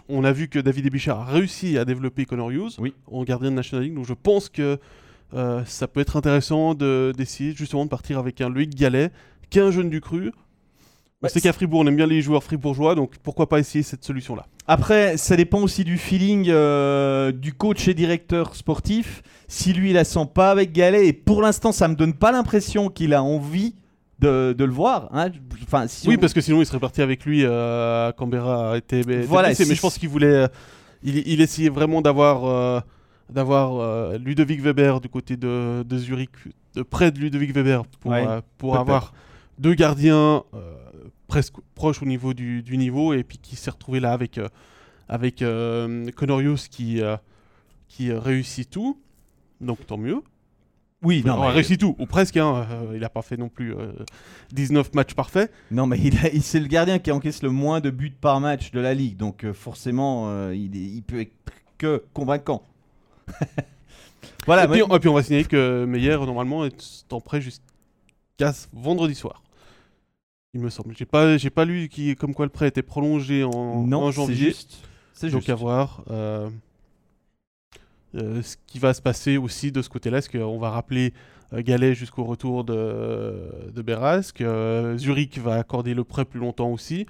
[0.08, 2.94] on a vu que David Ebichard a réussi à développer Connor Hughes oui.
[3.08, 3.96] en gardien de National League.
[3.96, 4.78] Donc je pense que
[5.34, 9.10] euh, ça peut être intéressant de, d'essayer justement de partir avec un Loïc Gallet,
[9.50, 10.32] qui est un jeune du cru,
[11.28, 14.46] c'est qu'à Fribourg, on aime bien les joueurs fribourgeois, donc pourquoi pas essayer cette solution-là
[14.68, 19.24] Après, ça dépend aussi du feeling euh, du coach et directeur sportif.
[19.48, 22.32] Si lui, il la sent pas avec Galet, et pour l'instant, ça me donne pas
[22.32, 23.76] l'impression qu'il a envie
[24.20, 25.10] de, le voir.
[25.12, 25.30] Hein.
[25.64, 29.02] Enfin, oui, parce que sinon, il serait parti avec lui euh, Canberra a été.
[29.02, 30.28] Voilà, mais je pense qu'il voulait.
[30.28, 30.48] Euh,
[31.04, 32.46] il, essayait vraiment d'avoir.
[32.46, 32.80] Euh,
[33.28, 36.30] d'avoir Ludovic Weber du côté de, Zurich,
[36.76, 38.14] de près de Ludovic Weber, pour,
[38.60, 39.14] pour avoir
[39.58, 40.44] deux gardiens
[41.36, 44.48] presque proche au niveau du, niveau et puis qui s'est retrouvé là avec, euh,
[45.10, 47.18] avec euh, Conorius qui, euh,
[47.90, 48.98] qui réussit tout.
[49.60, 50.22] Donc tant mieux.
[51.02, 51.50] Oui, non, mais...
[51.50, 52.38] réussi tout, ou presque.
[52.38, 53.76] Hein, il n'a pas fait non plus
[54.54, 55.52] 19 matchs parfaits.
[55.72, 58.80] Non, mais il, c'est le gardien qui encaisse le moins de buts par match de
[58.80, 61.34] la ligue, donc forcément, il, il peut être
[61.78, 62.64] que convaincant.
[64.48, 64.64] voilà.
[64.64, 69.16] Et, puis, et, puis, on va signaler que Meyer normalement est en prêt jusqu'à vendredi
[69.16, 69.44] soir.
[70.56, 70.96] Il me semble.
[70.98, 74.48] J'ai pas, j'ai pas lu qui, comme quoi le prêt était prolongé en, non, janvier.
[74.48, 74.88] Juste.
[75.14, 76.02] C'est Donc à voir.
[76.10, 76.50] Euh,
[78.16, 81.14] euh, ce qui va se passer aussi de ce côté-là, est-ce qu'on va rappeler
[81.52, 84.42] euh, Galet jusqu'au retour de, de Berasque
[84.96, 87.06] Zurich va accorder le prêt plus longtemps aussi.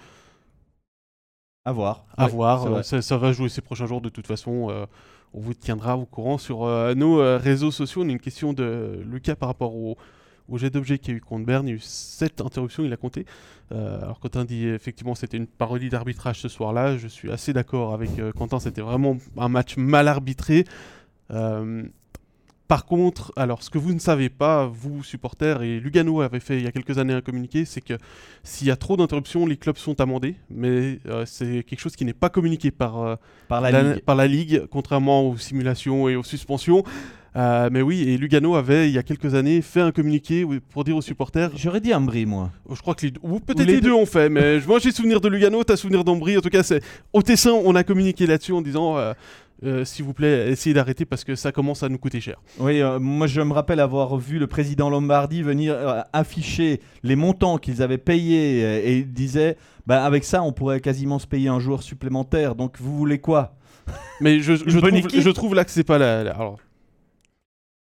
[1.65, 2.07] À voir.
[2.17, 2.83] À voir.
[2.83, 4.87] Ça, ça, va jouer ces prochains jours de toute façon.
[5.35, 6.65] on vous tiendra au courant sur
[6.95, 8.01] nos réseaux sociaux.
[8.01, 9.97] On a une question de Lucas par rapport au,
[10.49, 12.83] au jet d'objet qu'il y a eu contre Berne, il y a eu 7 interruptions,
[12.83, 13.25] il a compté.
[13.71, 17.93] Euh, alors Quentin dit effectivement c'était une parodie d'arbitrage ce soir-là, je suis assez d'accord
[17.93, 20.65] avec euh, Quentin, c'était vraiment un match mal arbitré.
[21.31, 21.83] Euh,
[22.67, 26.57] par contre, alors ce que vous ne savez pas, vous supporters, et Lugano avait fait
[26.57, 27.93] il y a quelques années un communiqué, c'est que
[28.43, 32.13] s'il y a trop d'interruptions, les clubs sont amendés, mais c'est quelque chose qui n'est
[32.13, 36.83] pas communiqué par, par, la par la Ligue, contrairement aux simulations et aux suspensions.
[37.35, 40.83] Euh, mais oui, et Lugano avait, il y a quelques années, fait un communiqué pour
[40.83, 41.51] dire aux supporters.
[41.55, 42.51] J'aurais dit Ambry, moi.
[42.69, 43.13] Je crois que les...
[43.21, 46.37] ou peut-être les, deux ont fait, mais moi j'ai souvenir de Lugano, t'as souvenir d'Ambry.
[46.37, 46.81] En tout cas, c'est
[47.11, 48.97] au Tessin, on a communiqué là-dessus en disant.
[48.97, 49.13] Euh,
[49.63, 52.41] euh, s'il vous plaît, essayez d'arrêter parce que ça commence à nous coûter cher.
[52.59, 57.81] Oui, moi je me rappelle avoir vu le président Lombardi venir afficher les montants qu'ils
[57.81, 59.55] avaient payés et il disait
[59.87, 62.55] bah, avec ça on pourrait quasiment se payer un joueur supplémentaire.
[62.55, 63.55] Donc vous voulez quoi?
[64.19, 66.19] Mais je, je, trouve, je, trouve, là que c'est pas la.
[66.19, 66.59] Alors,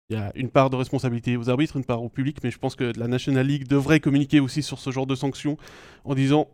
[0.09, 2.57] il y a une part de responsabilité aux arbitres, une part au public, mais je
[2.57, 5.57] pense que la National League devrait communiquer aussi sur ce genre de sanctions
[6.05, 6.47] en disant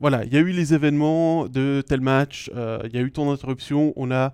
[0.00, 3.12] voilà, il y a eu les événements de tel match, euh, il y a eu
[3.12, 4.32] ton interruption, on a,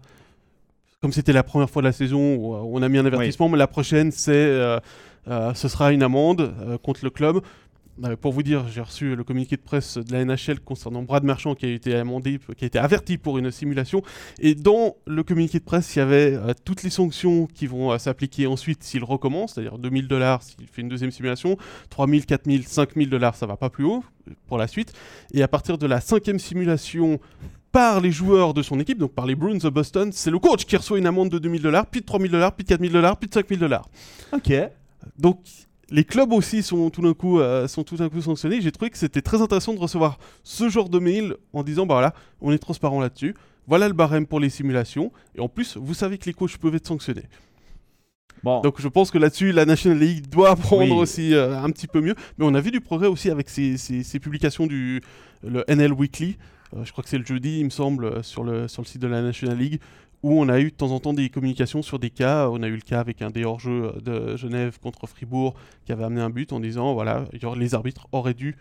[1.00, 3.66] comme c'était la première fois de la saison, on a mis un avertissement, mais la
[3.66, 4.78] prochaine, c'est, euh,
[5.28, 7.40] euh, ce sera une amende contre le club.
[8.20, 11.54] Pour vous dire, j'ai reçu le communiqué de presse de la NHL concernant Brad Marchand
[11.54, 14.02] qui a été amendé, qui a été averti pour une simulation.
[14.38, 17.92] Et dans le communiqué de presse, il y avait euh, toutes les sanctions qui vont
[17.92, 21.56] euh, s'appliquer ensuite s'il recommence, c'est-à-dire 2000 dollars s'il fait une deuxième simulation,
[21.88, 24.04] 3000, 4000, 5000 dollars, ça va pas plus haut
[24.46, 24.92] pour la suite.
[25.32, 27.18] Et à partir de la cinquième simulation,
[27.72, 30.64] par les joueurs de son équipe, donc par les Bruins de Boston, c'est le coach
[30.64, 33.18] qui reçoit une amende de 2000 dollars, puis de 3000 dollars, puis de 4000 dollars,
[33.18, 33.88] puis de 5000 dollars.
[34.32, 34.52] Ok.
[35.18, 35.40] Donc
[35.90, 38.60] les clubs aussi sont tout d'un coup, euh, sont tout d'un coup sanctionnés.
[38.60, 41.94] J'ai trouvé que c'était très intéressant de recevoir ce genre de mail en disant bah
[41.94, 43.34] voilà, on est transparent là-dessus.
[43.68, 45.12] Voilà le barème pour les simulations.
[45.34, 47.24] Et en plus, vous savez que les coachs peuvent être sanctionnés.
[48.42, 48.60] Bon.
[48.60, 51.00] Donc je pense que là-dessus, la National League doit prendre Oui.
[51.00, 52.14] aussi euh, un petit peu mieux.
[52.38, 55.00] Mais on a vu du progrès aussi avec ces, ces- ces publications du
[55.42, 56.36] le NL Weekly.
[56.76, 59.00] Euh, je crois que c'est le jeudi, il me semble, sur le, sur le site
[59.00, 59.80] de la National League,
[60.26, 62.48] où on a eu de temps en temps des communications sur des cas.
[62.50, 65.54] On a eu le cas avec un des hors-jeux de Genève contre Fribourg
[65.84, 68.56] qui avait amené un but en disant voilà, il les arbitres auraient dû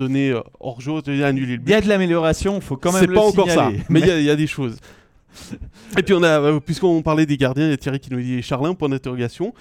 [0.00, 0.92] donner euh, hors-jeu,
[1.24, 1.70] annuler le Il but.
[1.72, 4.06] y a de l'amélioration, il faut quand même C'est le pas encore ça, mais il
[4.06, 4.76] y a- il y, a des choses.
[5.98, 8.20] Et puis on a, euh, puisqu'on parlait des gardiens, il y a Thierry qui nous
[8.20, 9.52] dit Charlin, point d'interrogation.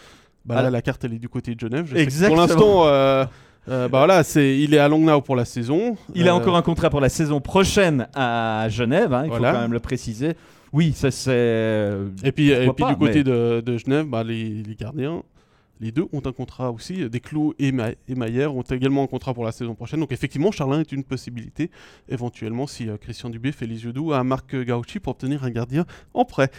[0.45, 0.69] Bah là, Ah.
[0.69, 1.85] la carte elle est du côté de Genève.
[1.89, 2.45] Je sais Exactement.
[2.47, 3.25] Pour l'instant, euh,
[3.69, 5.97] euh, bah voilà, c'est, il est à Langnau pour la saison.
[6.15, 9.49] Il a encore un contrat pour la saison prochaine à Genève, hein, il Voilà.
[9.49, 10.35] faut quand même le préciser.
[10.73, 11.09] Oui, c'est.
[12.23, 15.23] Et puis, et puis pas, du côté mais- de, de Genève, bah, les, les gardiens,
[15.79, 17.09] les deux ont un contrat aussi.
[17.09, 19.99] Desclos et, Ma et Maillère ont également un contrat pour la saison prochaine.
[19.99, 21.69] Donc effectivement, Charlin est une possibilité,
[22.09, 25.49] éventuellement, si euh, Christian Dubé fait les yeux doux à Marc Gauchi pour obtenir un
[25.49, 26.49] gardien en prêt.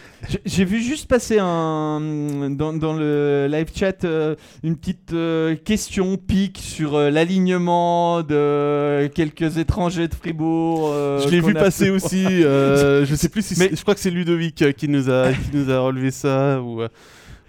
[0.45, 6.15] J'ai- vu juste passer un, dans, dans le live chat euh, une petite euh, question
[6.17, 10.91] pique sur l'alignement de quelques étrangers de Fribourg.
[10.93, 12.23] je l'ai vu passer aussi.
[12.23, 15.55] je sais plus si Mais- c'est- je crois que c'est Ludovic qui nous a qui
[15.57, 16.81] nous a relevé ça ou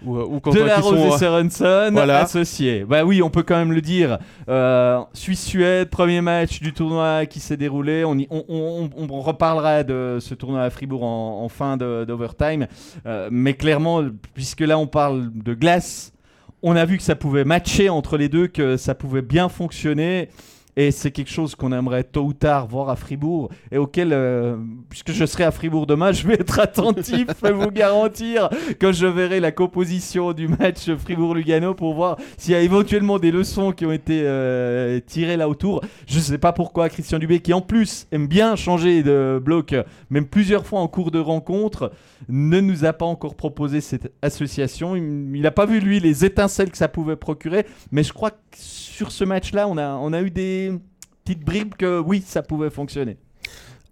[0.05, 2.19] ou, euh, ou quand de euh, la sont, Rose euh, et Sorensen voilà.
[2.19, 2.85] associés.
[2.87, 4.17] Bah oui, on peut quand même le dire.
[4.49, 8.03] Euh, Suisse-Suède, premier match du tournoi qui s'est déroulé.
[8.05, 11.77] On, y- on, on- on- on reparlera de ce tournoi à Fribourg en, en fin
[11.77, 12.67] d'overtime.
[13.05, 16.13] Euh, mais clairement, puisque là on parle de glace,
[16.63, 20.29] on a vu que ça pouvait matcher entre les deux, que ça pouvait bien fonctionner.
[20.77, 24.55] Et c'est quelque chose qu'on aimerait tôt ou tard voir à Fribourg et auquel, euh,
[24.89, 28.49] puisque je serai à Fribourg demain, je vais être attentif, je peux vous garantir,
[28.79, 33.31] quand je verrai la composition du match Fribourg-Lugano pour voir s'il y a éventuellement des
[33.31, 35.81] leçons qui ont été euh, tirées là autour.
[36.07, 39.75] Je ne sais pas pourquoi Christian Dubé, qui en plus aime bien changer de bloc,
[40.09, 41.91] même plusieurs fois en cours de rencontre,
[42.29, 44.95] ne nous a pas encore proposé cette association.
[44.95, 48.37] Il n'a pas vu, lui, les étincelles que ça pouvait procurer, mais je crois que
[48.55, 50.71] sur ce match-là, on a, on a eu des
[51.23, 53.17] petites bribes que oui, ça pouvait fonctionner.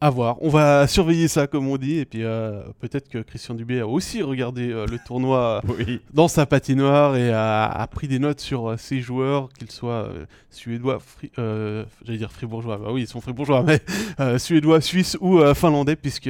[0.01, 0.37] À voir.
[0.41, 1.97] On va surveiller ça, comme on dit.
[1.97, 5.99] Et puis, euh, peut-être que Christian Dubé a aussi regardé euh, le tournoi Oui.
[6.13, 10.07] dans sa patinoire et a, a pris des notes sur euh, ses joueurs, qu'ils soient
[10.09, 12.77] euh, suédois, fri- j'allais dire fribourgeois.
[12.77, 13.61] Bah oui, ils sont fribourgeois,
[14.19, 16.29] mais suédois, suisses ou finlandais, puisque.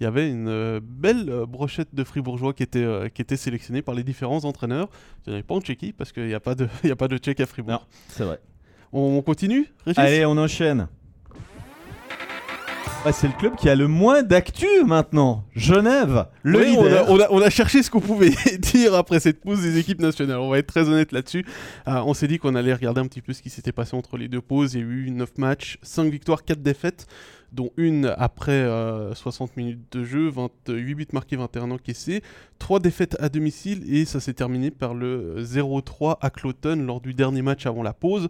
[0.00, 3.36] Il y avait une euh, belle euh, brochette de fribourgeois qui était, euh, qui était
[3.36, 4.88] sélectionnée par les différents entraîneurs.
[5.26, 6.96] Il n'y en avait pas en Tchéquie parce qu'il n'y a pas de, y a
[6.96, 7.72] pas de Tchèque à Fribourg.
[7.72, 8.38] Non, c'est vrai.
[8.92, 9.98] On, on continue, Régis?
[9.98, 10.88] Allez, on enchaîne.
[13.04, 15.44] Bah, c'est le club qui a le moins d'actu maintenant.
[15.54, 17.08] Genève, le Oui, on, leader.
[17.08, 20.00] a, on, a, on a cherché ce qu'on pouvait dire après cette pause des équipes
[20.00, 20.38] nationales.
[20.38, 21.44] On va être très honnête là-dessus.
[21.86, 24.16] Euh, on s'est dit qu'on allait regarder un petit peu ce qui s'était passé entre
[24.16, 24.74] les deux pauses.
[24.74, 27.06] Il y a eu 9 matchs, 5 victoires, 4 défaites,
[27.52, 32.22] dont une après euh, 60 minutes de jeu, 28 buts marqués, 21 encaissés,
[32.58, 37.14] 3 défaites à domicile et ça s'est terminé par le 0-3 à Cloton lors du
[37.14, 38.28] dernier match avant la pause.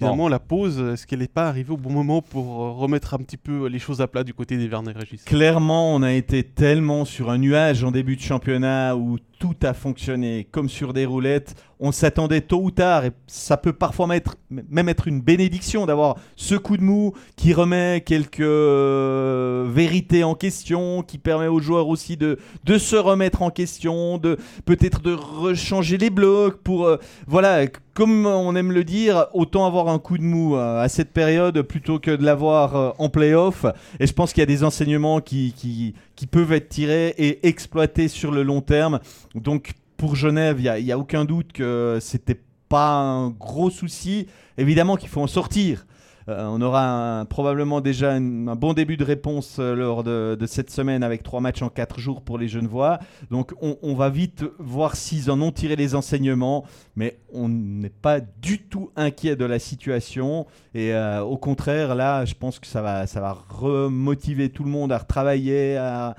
[0.00, 3.18] Finalement, la pause, est-ce qu'elle n'est pas arrivée au bon moment pour euh, remettre un
[3.18, 5.24] petit peu les choses à plat du côté des Vernet Régis?
[5.24, 9.74] Clairement, on a été tellement sur un nuage en début de championnat où tout a
[9.74, 11.54] fonctionné comme sur des roulettes.
[11.80, 16.56] On s'attendait tôt ou tard, et ça peut parfois même être une bénédiction d'avoir ce
[16.56, 22.16] coup de mou qui remet quelques euh, vérités en question, qui permet aux joueurs aussi
[22.16, 22.36] de,
[22.78, 26.96] se remettre en question, de peut-être de rechanger les blocs pour euh,
[27.28, 31.12] voilà, comme on aime le dire, autant avoir un coup de mou euh, à cette
[31.12, 33.66] période plutôt que de l'avoir en playoff.
[34.00, 38.08] Et je pense qu'il y a des enseignements qui, qui peuvent être tirés et exploités
[38.08, 38.98] sur le long terme.
[39.36, 44.26] Donc pour Genève, il n'y a, a aucun doute que c'était pas un gros souci.
[44.56, 45.86] Évidemment qu'il faut en sortir.
[46.28, 51.02] Euh, on aura probablement déjà un bon début de réponse euh, lors de, cette semaine
[51.02, 52.98] avec trois matchs en quatre jours pour les Genevois.
[53.30, 56.64] Donc on, va vite voir s'ils en ont tiré les enseignements,
[56.96, 60.46] mais on n'est pas du tout inquiet de la situation.
[60.74, 64.70] Et euh, au contraire, là, je pense que ça va, ça va remotiver tout le
[64.70, 66.14] monde à retravailler, à-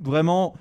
[0.00, 0.54] vraiment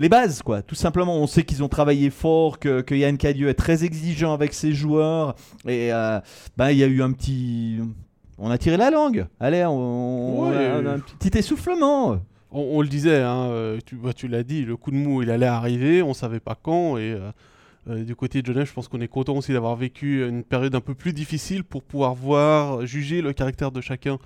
[0.00, 0.62] les bases, quoi.
[0.62, 4.32] Tout simplement, on sait qu'ils ont travaillé fort, que, que Yann Cadieux est très exigeant
[4.32, 5.36] avec ses joueurs.
[5.68, 6.18] Et euh,
[6.56, 7.78] ben, il y a eu un petit.
[8.38, 9.26] On a tiré la langue.
[9.38, 12.18] Allez, on, on a, on a un petit essoufflement.
[12.50, 15.30] On, on le disait, hein, tu, bah, tu l'as dit, le coup de mou, il
[15.30, 16.96] allait arriver, on savait pas quand.
[16.96, 17.30] Et euh,
[17.88, 20.74] euh, du côté de Genève, je pense qu'on est content aussi d'avoir vécu une période
[20.74, 24.18] un peu plus difficile pour pouvoir voir, juger le caractère de chacun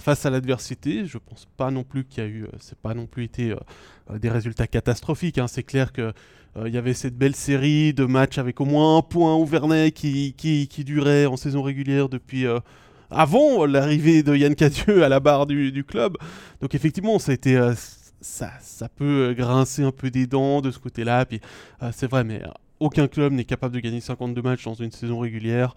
[0.00, 1.06] face à l'adversité.
[1.06, 3.54] Je pense pas non plus qu'il y a eu, c'est pas non plus été
[4.14, 5.38] des résultats catastrophiques.
[5.38, 5.48] Hein.
[5.48, 6.12] C'est clair que
[6.64, 9.92] il y avait cette belle série de matchs avec au moins un point au Vernet
[9.92, 12.46] qui, qui, qui durait en saison régulière depuis
[13.10, 16.16] avant l'arrivée de Yann Cadieux à la barre du, club.
[16.60, 17.72] Donc effectivement, ça a été,
[18.20, 21.24] ça, ça peut grincer un peu des dents de ce côté-là.
[21.26, 21.40] Puis
[21.92, 22.42] c'est vrai, mais
[22.80, 25.74] aucun club n'est capable de gagner 52 matchs dans une saison régulière.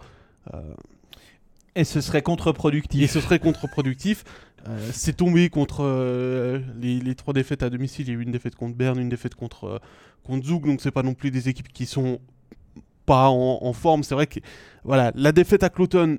[1.74, 3.02] Et ce serait contre-productif.
[3.02, 4.24] Et ce serait contre-productif.
[4.68, 8.08] Euh, c'est tombé contre euh, les, trois défaites à domicile.
[8.08, 9.78] Il y a eu une défaite contre Berne, une défaite contre, euh,
[10.22, 10.66] contre Zug.
[10.66, 12.20] Donc c'est pas non plus des équipes qui sont
[13.06, 14.04] pas en, forme.
[14.04, 14.38] C'est vrai que
[14.84, 16.18] voilà, la défaite à Cloton,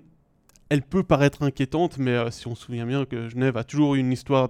[0.69, 3.99] elle peut paraître inquiétante, mais si on se souvient bien que Genève a toujours eu
[3.99, 4.49] une histoire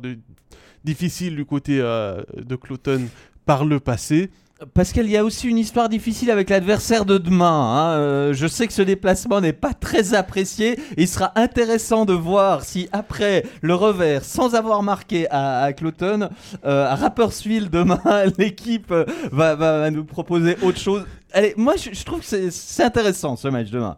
[0.84, 3.08] difficile du côté de Cloton
[3.45, 4.32] par le passé.
[4.74, 7.45] Parce qu'il y a aussi une histoire difficile avec l'adversaire de demain.
[7.45, 7.97] Hein.
[7.97, 10.80] Euh, je sais que ce déplacement n'est pas très apprécié.
[10.97, 16.30] il sera intéressant de voir si après le revers, sans avoir marqué à, à Cloton,
[16.66, 17.99] euh, à Rapperswil demain,
[18.38, 18.93] l'équipe
[19.32, 21.03] va, nous proposer autre chose.
[21.34, 23.97] Allez, moi je, trouve que c'est intéressant ce match demain.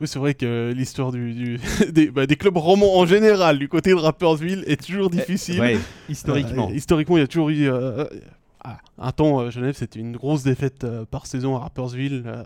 [0.00, 1.58] Oui, c'est vrai que l'histoire du,
[2.12, 5.78] bah, des, clubs romans en général du côté de Rapperswil est toujours eh, difficile.
[6.10, 6.68] Historiquement.
[6.70, 7.70] Euh, historiquement, il y a toujours eu
[8.98, 12.22] un temps, euh, Genève, c'était une grosse défaite euh, par saison à Rapperswil.
[12.26, 12.42] Euh,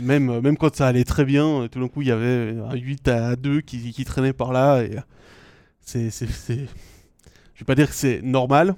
[0.00, 3.08] même, même quand ça allait très bien, tout d'un coup, il y avait un 8
[3.08, 4.82] à 2 qui, qui traînait par là.
[4.82, 4.96] Et
[5.80, 8.76] c'est, c'est, Je vais pas dire que c'est normal,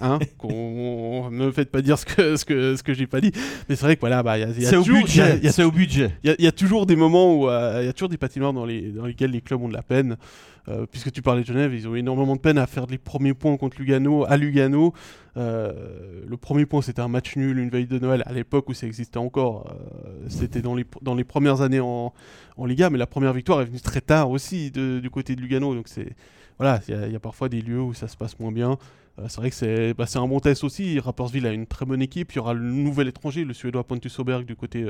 [0.00, 3.20] Hein, qu'on ne me faites pas dire ce que ce que ce que j'ai pas
[3.20, 3.30] dit
[3.68, 4.66] mais c'est vrai que voilà bah y a, il y,
[6.46, 9.30] a toujours des moments où il y a toujours des patinoires dans les dans lesquels
[9.30, 10.16] les clubs ont de la peine
[10.68, 13.34] euh, puisque tu parlais de Genève, ils ont énormément de peine à faire les premiers
[13.34, 14.94] points contre Lugano à Lugano.
[15.36, 18.74] Euh, le premier point, c'était un match nul, une veille de Noël, à l'époque où
[18.74, 19.70] ça existait encore.
[19.70, 22.14] Euh, c'était dans les, dans les premières années en,
[22.56, 25.74] en, Liga, mais la première victoire est venue très tard aussi du côté de Lugano.
[25.74, 26.14] Donc c'est
[26.58, 28.78] voilà, il y, a parfois des lieux où ça se passe moins bien.
[29.26, 31.00] c'est vrai que c'est bah, un bon test aussi.
[31.00, 32.32] Rappersville a une très bonne équipe.
[32.32, 34.86] Il y aura le nouvel étranger, le Suédois Pontus Oberg du côté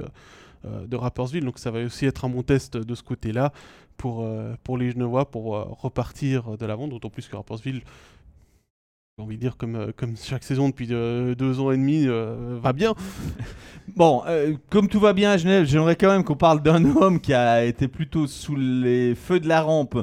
[0.65, 1.43] de Rappersville.
[1.43, 3.51] Donc ça va aussi être un bon test de ce côté-là
[3.97, 7.83] pour, euh, pour les Genevois pour euh, repartir de l'avant, d'autant plus que Rappersville,
[9.17, 12.73] j'ai envie de dire, comme, euh, comme chaque saison depuis deux ans et demi, va
[12.73, 12.95] bien.
[13.97, 14.23] Bon,
[14.71, 17.67] comme tout va bien à Genève, j'aimerais quand même qu'on parle d'un homme qui a
[17.67, 19.99] été plutôt sous les feux de la rampe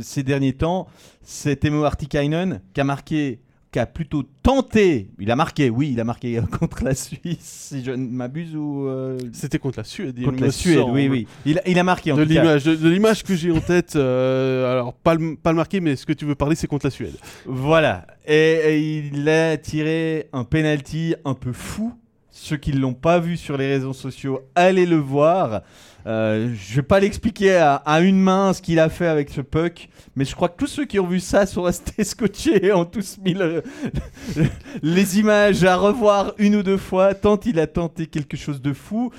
[0.00, 0.88] ces derniers temps.
[1.20, 3.40] C'est Temo Artikainen, qui a marqué
[3.72, 7.84] qui a plutôt tenté, il a marqué, oui, il a marqué contre la Suisse, si
[7.84, 8.86] je ne m'abuse ou.
[8.88, 10.20] Euh, C'était contre la Suède.
[10.24, 11.26] Contre la Suède, oui, oui.
[11.46, 14.92] Il, il, a marqué en de l'image, De, l'image que j'ai en tête, euh, alors
[14.94, 17.14] pas le, pas le marqué, mais ce que tu veux parler, c'est contre la Suède.
[17.46, 18.06] Voilà.
[18.26, 21.94] Et, il a tiré un penalty un peu fou.
[22.32, 25.62] Ceux qui ne l'ont pas vu sur les réseaux sociaux, allez le voir.
[26.06, 29.88] Euh, je vais pas l'expliquer à, une main ce qu'il a fait avec ce puck,
[30.16, 32.84] mais je crois que tous ceux qui ont vu ça sont restés scotchés et ont
[32.84, 33.36] tous mis
[34.82, 38.72] les images à revoir une ou deux fois, tant il a tenté quelque chose de
[38.72, 39.10] fou.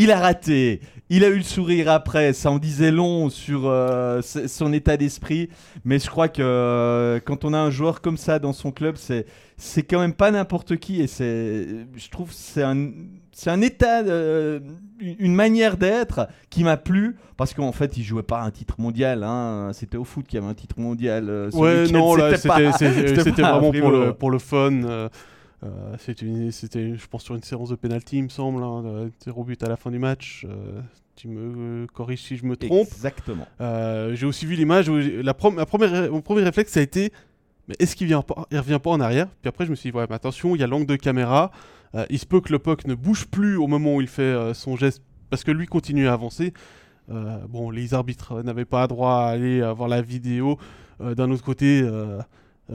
[0.00, 0.80] Il a raté,
[1.10, 5.48] il a eu le sourire après, ça en disait long sur euh, son état d'esprit,
[5.84, 8.94] mais je crois que euh, quand on a un joueur comme ça dans son club,
[8.96, 9.26] c'est
[9.56, 12.92] c'est quand même pas n'importe qui et c'est je trouve c'est un
[13.32, 18.40] c'est un état, une manière d'être qui m'a plu parce qu'en fait, il jouait pas
[18.40, 19.22] un titre mondial.
[19.22, 19.70] Hein.
[19.72, 21.28] C'était au foot qu'il y avait un titre mondial.
[21.28, 25.08] Euh, ouais, non, là, c'était vraiment pour le, pour le fun.
[25.64, 28.62] Euh, euh, c'était, je pense, sur une séance de penalty, il me semble.
[28.62, 30.46] Hein, zéro but à la fin du match.
[31.16, 32.88] tu me corriges si je me trompe.
[32.88, 33.46] Exactement.
[33.60, 37.12] j'ai aussi vu l'image où la, première, mon premier réflexe, ça a été
[37.68, 39.28] mais est-ce qu'il vient pas, il revient pas en arrière?
[39.42, 41.52] Puis après, je me suis dit, ouais, mais attention, il y a l'angle de caméra.
[41.94, 44.22] Euh, il se peut que le puck ne bouge plus au moment où il fait
[44.22, 46.54] euh, son geste parce que lui continue à avancer.
[47.10, 50.58] Euh, bon, les arbitres n'avaient pas droit à aller voir la vidéo.
[51.00, 51.86] D'un autre côté,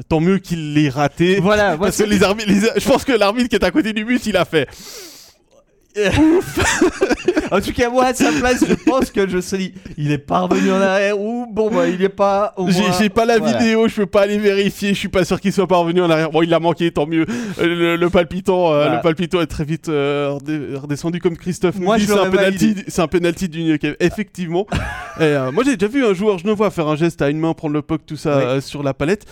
[0.08, 1.40] tant mieux qu'il l'ait raté.
[1.40, 4.26] Voilà, parce que les arbitres, je pense que l'arbitre qui est à côté du but,
[4.26, 4.68] il a fait.
[7.52, 10.42] En tout cas, moi, à sa place, je pense que je sais, il est pas
[10.42, 12.56] revenu en arrière ou bon, bah, il est pas.
[13.00, 15.68] J'ai pas la vidéo, je peux pas aller vérifier, je suis pas sûr qu'il soit
[15.68, 16.32] pas revenu en arrière.
[16.32, 17.26] Bon, il a manqué, tant mieux.
[17.60, 20.38] Euh, le, palpitant, euh, le palpitant est très vite euh,
[20.76, 24.66] redescendu comme Christophe moi, C'est un penalty, c'est un penalty du Effectivement.
[25.20, 27.40] Et, moi, j'ai déjà vu un joueur je ne vois faire un geste à une
[27.40, 29.26] main, prendre le puck, tout ça sur la palette.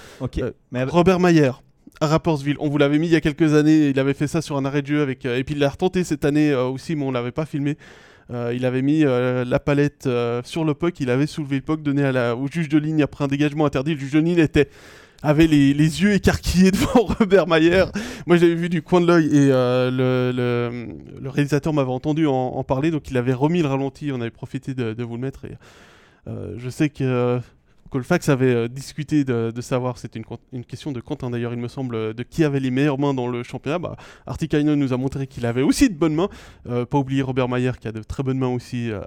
[0.73, 1.51] Robert Mayer
[2.01, 2.19] à.
[2.59, 3.89] On vous l'avait mis il y a quelques années.
[3.89, 5.25] Il avait fait ça sur un arrêt de jeu avec.
[5.25, 7.77] Euh, et puis il l'a retenté cette année euh, aussi, mais on l'avait pas filmé.
[8.31, 10.09] Euh, il avait mis la palette
[10.43, 10.99] sur le puck.
[10.99, 13.65] Il avait soulevé le puck, donné à la, au juge de ligne après un dégagement
[13.65, 13.93] interdit.
[13.93, 14.69] Le juge de ligne était
[15.23, 17.85] avait les, yeux écarquillés devant Robert Mayer.
[18.25, 23.11] Moi, j'avais vu du coin de l'œil et le, réalisateur m'avait entendu en, parler, donc
[23.11, 24.11] il avait remis le ralenti.
[24.11, 25.45] On avait profité de, vous le mettre.
[25.45, 25.57] Et,
[26.25, 27.39] je sais que
[27.91, 30.21] Colfax avait euh, discuté de, de savoir, c'était
[30.53, 33.13] une, question de Quentin d'ailleurs, il me semble, euh, de qui avait les meilleures mains
[33.13, 33.79] dans le championnat.
[33.79, 33.97] Bah,
[34.63, 36.29] nous a montré qu'il avait aussi de bonnes mains.
[36.69, 38.89] Euh, pas oublier Robert Mayer qui a de très bonnes mains aussi.
[38.89, 39.01] euh.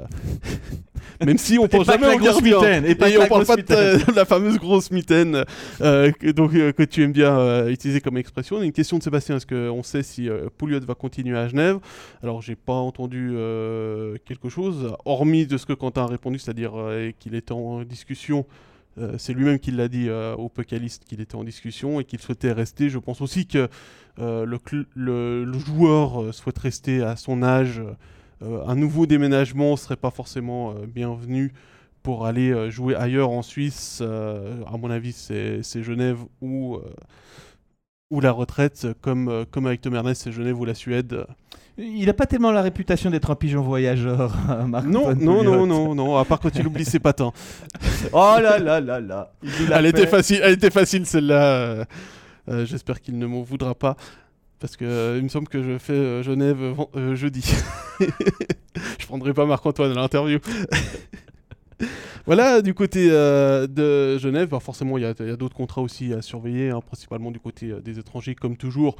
[1.24, 3.46] Même si on pense pas que jamais au grosse mitaine, et pas que on parle
[3.46, 5.44] pas de, la fameuse grosse mitaine
[5.78, 8.60] que, donc, que tu aimes bien utiliser comme expression.
[8.62, 11.78] Une question de Sébastien, est-ce qu'on sait si Pouliot va continuer à Genève?
[12.22, 13.34] Alors j'ai pas entendu
[14.24, 16.72] quelque chose, hormis de ce que Quentin a répondu, c'est-à-dire
[17.18, 18.46] qu'il était en discussion.
[18.98, 22.20] Euh, c'est lui-même qui l'a dit euh, au Pucalist qu'il était en discussion et qu'il
[22.20, 22.88] souhaitait rester.
[22.88, 23.68] Je pense aussi que
[24.18, 24.46] euh,
[24.94, 27.82] le, joueur souhaite rester à son âge.
[28.40, 31.54] Un nouveau déménagement serait pas forcément bienvenu
[32.02, 34.02] pour aller jouer ailleurs en Suisse.
[34.02, 36.78] à mon avis, c'est Genève ou,
[38.10, 41.24] la retraite, comme, comme avec Tom Ernest, c'est Genève ou la Suède.
[41.76, 44.32] Il n'a pas tellement la réputation d'être un pigeon voyageur,
[44.68, 47.32] Marc Non, Antoine non, non, non, non, à part quand il oublie ses patins.
[48.12, 49.32] Oh là là là là.
[49.72, 51.44] Elle était facile, elle était facile celle-là.
[51.44, 51.84] euh,
[52.48, 53.96] euh, J'espère qu'il ne m'en voudra pas.
[54.60, 56.58] Parce que euh, il me semble que je fais euh, Genève
[57.14, 57.44] jeudi.
[58.98, 60.38] je prendrai pas Marc-Antoine à l'interview.
[62.26, 66.70] voilà, du côté de Genève, bah, forcément, il y a, d'autres contrats aussi à surveiller,
[66.70, 68.96] hein, principalement du côté des étrangers, comme toujours.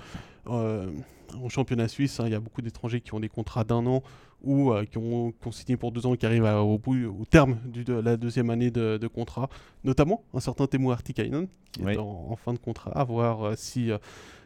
[1.42, 4.02] Au championnat suisse, hein, il y a beaucoup d'étrangers qui ont des contrats d'un an
[4.42, 6.76] ou euh, qui, ont, qui ont signé pour deux ans et qui arrivent à- au,
[6.78, 9.48] bout, au terme du- de la deuxième année de, de contrat.
[9.84, 11.94] Notamment un certain Temu Artikainen, qui Oui.
[11.94, 13.98] est en, en fin de contrat, à voir euh, si euh,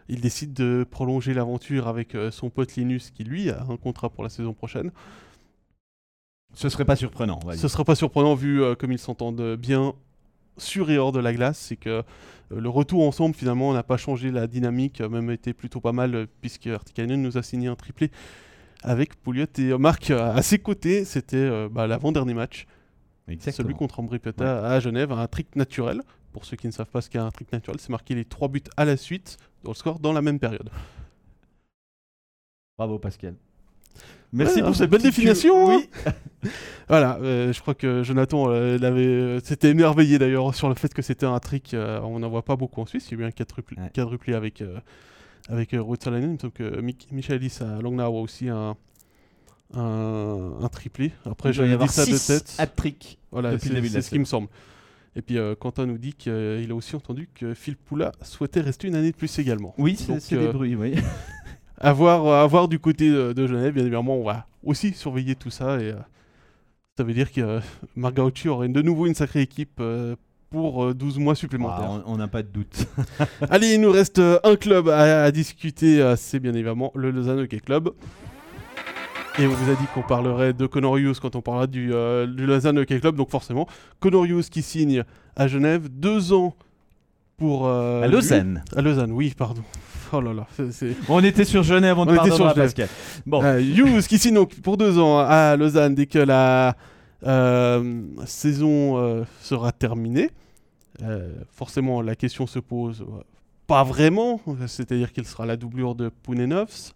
[0.08, 4.08] il décide de prolonger l'aventure avec euh, son pote Linus, qui lui a un contrat
[4.08, 4.90] pour la saison prochaine.
[6.54, 7.38] Ce serait pas surprenant.
[7.42, 7.60] on va dire.
[7.60, 9.94] Ce sera pas surprenant vu comme ils s'entendent bien
[10.58, 12.02] sur et hors de la glace, c'est que euh,
[12.50, 16.26] le retour ensemble finalement n'a pas changé la dynamique, a même été plutôt pas mal
[16.40, 18.10] puisque Artikainen nous a signé un triplé
[18.82, 22.66] avec Pouliot et Marc à ses côtés, c'était euh, bah, l'avant-dernier match,
[23.38, 26.02] celui contre Ambry Piotta à Genève, un trick naturel.
[26.32, 28.48] Pour ceux qui ne savent pas ce qu'est un trick naturel, c'est marquer les trois
[28.48, 30.70] buts à la suite dans le score dans la même période.
[32.76, 33.34] Bravo Pascal.
[34.32, 35.82] Merci Ouais, pour cette petite définition, hein.
[36.88, 41.02] Voilà, euh, je crois que Jonathan euh, euh, s'était émerveillé d'ailleurs sur le fait que
[41.02, 41.74] c'était un trick.
[41.74, 43.08] euh, on n'en voit pas beaucoup en Suisse.
[43.10, 43.90] Il y a eu un quadruplé, Ouais.
[43.94, 44.78] quadruplé avec, euh,
[45.48, 46.30] avec euh, Ruud Salonen.
[46.30, 48.76] Il me semble que Mik- Michaelis à Langnau a aussi un,
[49.74, 51.12] un, un triplé.
[51.26, 52.54] Après, j'avais dit ça de tête.
[52.58, 53.18] hat-tricks.
[53.32, 54.48] Voilà, depuis le c'est ce qui me semble.
[55.16, 58.86] Et puis euh, Quentin nous dit qu'il a aussi entendu que Phil Poula souhaitait rester
[58.88, 59.74] une année de plus également.
[59.76, 60.94] Oui, c'est c'est des euh, bruits, oui.
[61.80, 65.34] à voir, à voir du côté de, de Genève, bien évidemment, on va aussi surveiller
[65.34, 65.80] tout ça.
[65.80, 65.94] Et euh,
[66.96, 67.60] ça veut dire que euh,
[67.96, 70.16] Marc Gauchi aurait de nouveau une sacrée équipe euh,
[70.50, 71.88] pour euh, 12 mois supplémentaires.
[71.90, 72.86] Ah, on n'a pas de doute.
[73.50, 77.10] Allez, il nous reste euh, un club à, à discuter, euh, c'est bien évidemment le
[77.10, 77.90] Lausanne Hockey Club.
[79.38, 82.26] Et on vous a dit qu'on parlerait de Connor Hughes quand on parlera du, euh,
[82.26, 83.68] du Lausanne Hockey Club, donc forcément,
[84.00, 85.04] Connor Hughes qui signe
[85.36, 86.56] à Genève, deux ans
[87.38, 87.66] pour...
[87.66, 88.14] euh, à lui.
[88.14, 88.62] Lausanne.
[88.76, 89.62] À Lausanne, oui, pardon.
[90.10, 90.96] Oh là là, c'est- c'est...
[91.10, 92.54] On était sur Genève, on, On était sur Genève.
[92.54, 92.88] Pascal.
[93.26, 96.76] Bon, Euh, Hughes qui signe donc pour deux ans à Lausanne dès que la
[97.26, 100.30] euh, saison euh, sera terminée.
[101.52, 103.04] Forcément, la question se pose
[103.66, 106.92] pas vraiment, c'est-à-dire qu'il sera la doublure de Pounenovs.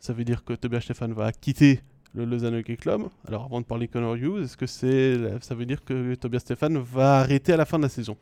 [0.00, 1.80] Ça veut dire que Tobias Stefan va quitter
[2.14, 3.02] le Lausanne Hockey Club.
[3.28, 6.78] Alors, avant de parler Connor Hughes, est-ce que c'est, ça veut dire que Tobias Stefan
[6.78, 8.16] va arrêter à la fin de la saison?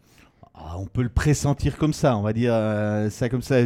[0.56, 3.56] Ah, on peut le pressentir comme ça, on va dire euh, ça comme ça.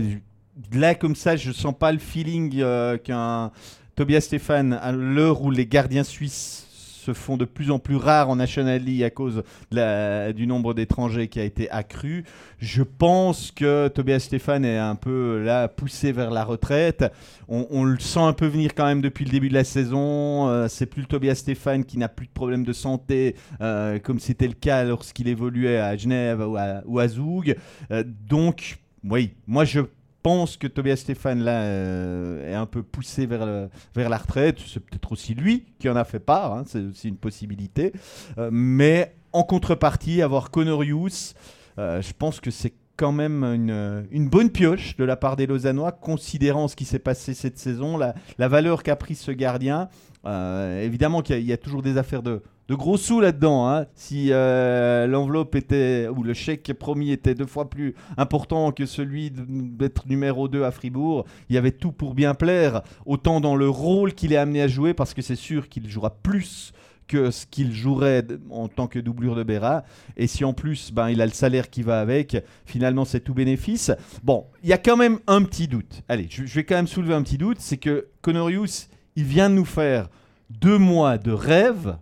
[0.72, 3.52] Là, comme ça, je sens pas le feeling euh, qu'un
[3.94, 6.66] Tobias Stéphane, à l'heure où les gardiens suisses
[7.14, 11.28] se font de plus en plus rares en National League à cause du nombre d'étrangers
[11.28, 12.24] qui a été accru.
[12.58, 17.04] Je pense que Tobias Stéphane est un peu là poussé vers la retraite.
[17.48, 20.48] On, le sent un peu venir quand même depuis le début de la saison.
[20.48, 24.20] Euh, c'est plus le Tobias Stéphane qui n'a plus de problème de santé euh, comme
[24.20, 27.56] c'était le cas lorsqu'il évoluait à Genève ou à, ou Zoug.
[27.90, 29.80] Euh, donc, oui, moi je
[30.22, 34.58] pense que Tobias Stéphane là euh, est un peu poussé vers, vers la retraite.
[34.66, 37.92] C'est peut-être aussi lui qui en a fait part, hein, c'est aussi une possibilité.
[38.38, 41.34] Euh, mais en contrepartie, avoir Connor Hughes,
[41.78, 45.46] euh, je pense que c'est quand même une, une bonne pioche de la part des
[45.46, 49.88] Lausannois, considérant ce qui s'est passé cette saison, la, la valeur qu'a pris ce gardien.
[50.26, 53.68] Euh, évidemment qu'il y, a- toujours des affaires de, gros sous là-dedans.
[53.68, 53.86] hein.
[53.94, 59.30] Si euh, l'enveloppe était, ou le chèque promis était deux fois plus important que celui
[59.32, 63.68] d'être numéro 2 à Fribourg, il y avait tout pour bien plaire, autant dans le
[63.68, 66.72] rôle qu'il est amené à jouer, parce que c'est sûr qu'il jouera plus
[67.08, 69.82] que ce qu'il jouerait en tant que doublure de Béra.
[70.16, 73.34] Et si en plus, ben, il a le salaire qui va avec, finalement, c'est tout
[73.34, 73.90] bénéfice.
[74.22, 76.02] Bon, il y a quand même un petit doute.
[76.08, 77.56] Allez, je, je vais quand même soulever un petit doute.
[77.58, 78.86] C'est que Connor Hughes,
[79.20, 80.08] il vient nous faire
[80.48, 81.98] deux mois de rêve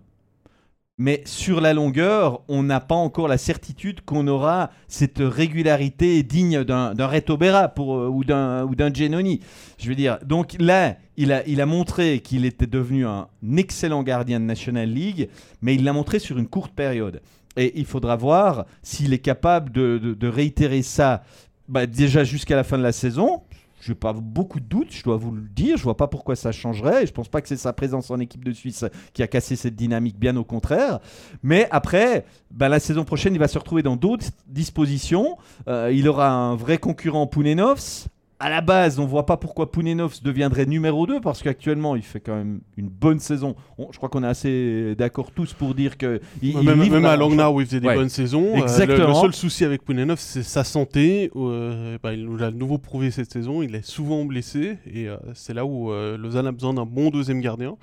[0.98, 6.62] Mais sur la longueur, on n'a pas encore la certitude qu'on aura cette régularité digne
[6.62, 9.40] d'un Reto Berra pour, euh, ou d'un Genoni.
[9.78, 14.04] Je veux dire, donc là, il a, il a montré qu'il était devenu un excellent
[14.04, 15.28] gardien de National League,
[15.60, 17.20] mais il l'a montré sur une courte période.
[17.56, 21.24] Et il faudra voir s'il est capable de réitérer ça
[21.68, 23.42] bah, déjà jusqu'à la fin de la saison.
[23.80, 25.76] Je n'ai pas beaucoup de doutes, je dois vous le dire.
[25.76, 27.04] Je vois pas pourquoi ça changerait.
[27.04, 29.56] Et je pense pas que c'est sa présence en équipe de Suisse qui a cassé
[29.56, 31.00] cette dynamique, bien au contraire.
[31.42, 35.36] Mais après, bah, la saison prochaine, il va se retrouver dans d'autres dispositions.
[35.68, 38.08] Euh, il aura un vrai concurrent Pounenovs.
[38.40, 42.20] À la base, on voit pas pourquoi Pounenovs deviendrait numéro 2 parce qu'actuellement, il fait
[42.20, 43.56] quand même une bonne saison.
[43.78, 47.04] On- je crois qu'on est assez d'accord tous pour dire que il, il même même
[47.04, 47.96] à Langnau où il faisait des Ouais.
[47.96, 48.52] bonnes saisons.
[48.54, 48.60] euh,
[49.08, 51.32] le- seul souci avec Poulenov, c'est sa santé.
[51.34, 53.60] Euh, bah, il nous l'a de nouveau prouvé cette saison.
[53.60, 54.78] Il est souvent blessé.
[54.86, 57.76] Et euh, c'est là où Lausanne a besoin d'un bon deuxième gardien.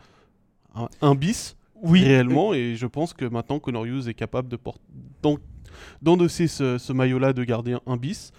[0.73, 2.53] Un, un bis, Oui, réellement.
[2.53, 4.57] Et je pense que maintenant, Connor Hughes est capable de
[6.01, 8.31] d'endosser ce, ce maillot-là de gardien un bis.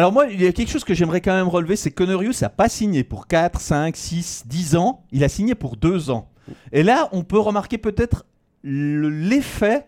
[0.00, 2.40] Alors moi, il y a quelque chose que j'aimerais quand même relever, c'est que Conorius
[2.40, 6.30] n'a pas signé pour 4, 5, 6, 10 ans, il a signé pour 2 ans.
[6.72, 8.24] Et là, on peut remarquer peut-être
[8.62, 9.86] le- l'effet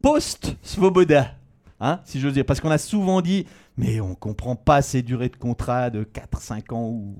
[0.00, 1.34] post-Svoboda,
[1.80, 3.44] hein, si j'ose dire, parce qu'on a souvent dit,
[3.76, 7.14] mais on comprend pas ces durées de contrat de 4, 5 ans ou...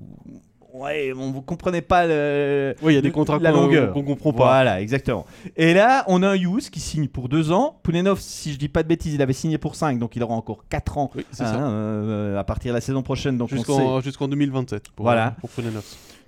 [0.78, 3.92] Ouais, on ne comprenait pas le, Oui, il y a des contrats la longueur.
[3.92, 4.44] qu'on comprend pas.
[4.44, 5.24] Voilà, exactement.
[5.56, 7.78] Et là, on a un Hughes qui signe pour 2 ans.
[7.82, 10.34] Poulenov, si je dis pas de bêtises, il avait signé pour 5, donc il aura
[10.34, 11.56] encore 4 ans Oui, Hein, ça.
[11.56, 13.40] euh, à partir de la saison prochaine.
[13.48, 15.34] Jusqu'en jusqu'en 2027 pour, Voilà.
[15.40, 15.82] pour Poulenov.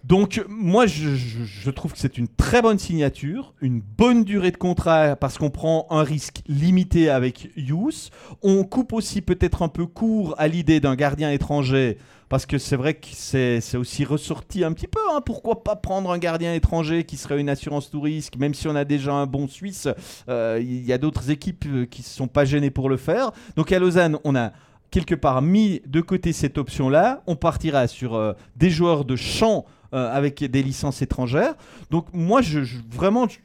[0.05, 5.17] Donc moi, je, trouve que c'est une très bonne signature, une bonne durée de contrat
[5.17, 8.11] parce qu'on prend un risque limité avec Hughes.
[8.43, 11.99] On coupe aussi peut-être un peu court à l'idée d'un gardien étranger.
[12.29, 15.01] Parce que c'est vrai que c'est c'est aussi ressorti un petit peu.
[15.15, 15.23] hein.
[15.25, 18.77] Pourquoi pas prendre un gardien étranger qui serait une assurance tout risque Même si on
[18.77, 19.89] a déjà un bon Suisse,
[20.29, 23.31] euh, il y a d'autres équipes euh, qui ne sont pas gênées pour le faire.
[23.57, 24.53] Donc à Lausanne, on a
[24.91, 27.23] quelque part mis de côté cette option-là.
[27.27, 29.65] On partira sur euh, des joueurs de champ
[29.95, 31.55] euh, avec des licences étrangères.
[31.91, 33.39] Donc moi, je, je- vraiment, je,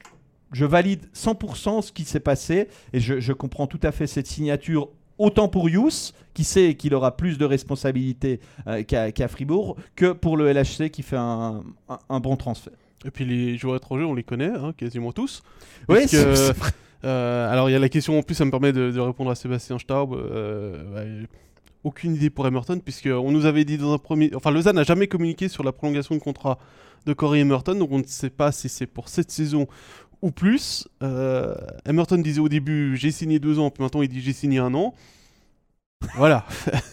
[0.51, 4.27] je valide 100% ce qui s'est passé et je, je comprends tout à fait cette
[4.27, 4.89] signature.
[5.19, 10.37] Autant pour Yous, qui sait qu'il aura plus de responsabilités euh, qu'à Fribourg, que pour
[10.37, 12.73] le LHC qui fait un, un- un bon transfert.
[13.05, 15.43] Et puis les joueurs étrangers, on les connaît, hein, quasiment tous.
[15.87, 16.53] Oui, c'est-
[17.05, 19.29] euh, alors il y a la question en plus, ça me permet de, de répondre
[19.29, 20.13] à Sébastien Staub.
[20.13, 21.23] euh,
[21.83, 24.31] aucune idée pour Emerton, puisqu'on nous avait dit dans un premier.
[24.35, 26.57] Enfin, Lausanne n'a jamais communiqué sur la prolongation de contrat
[27.05, 29.67] de Corey Emerton, donc on ne sait pas si c'est pour cette saison
[30.21, 30.87] ou plus.
[31.01, 31.53] Euh,
[31.85, 34.73] Emerton disait au début j'ai signé deux ans, puis maintenant il dit j'ai signé un
[34.73, 34.93] an.
[36.15, 36.45] Voilà.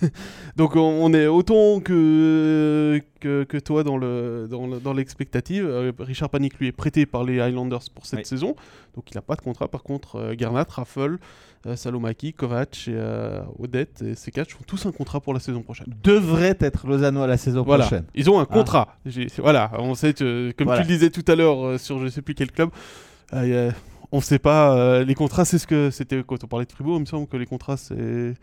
[0.56, 5.64] Donc on, est autant que, que, que toi dans le dans le- dans l'expectative.
[5.66, 8.24] Euh, Richard Panic lui est prêté par les Highlanders pour cette Oui.
[8.24, 8.56] saison,
[8.94, 9.68] donc il n'a pas de contrat.
[9.68, 11.18] Par contre, euh, Garnat, Raffle,
[11.66, 15.40] euh, Salomaki, Kovac et euh, Odette et ces quatre font tous un contrat pour la
[15.40, 15.86] saison prochaine.
[16.02, 18.04] devrait être Lausannois la saison Voilà, prochaine.
[18.14, 18.96] ils ont un contrat.
[19.06, 20.82] J'ai- Voilà, on sait que, comme Voilà.
[20.82, 22.70] tu le disais tout à l'heure sur je sais plus quel club,
[23.34, 23.70] euh,
[24.12, 24.76] on sait pas.
[24.76, 26.96] euh, les contrats, c'est ce que c'était quand on parlait de Fribourg.
[26.96, 28.34] Il me semble que les contrats, c'est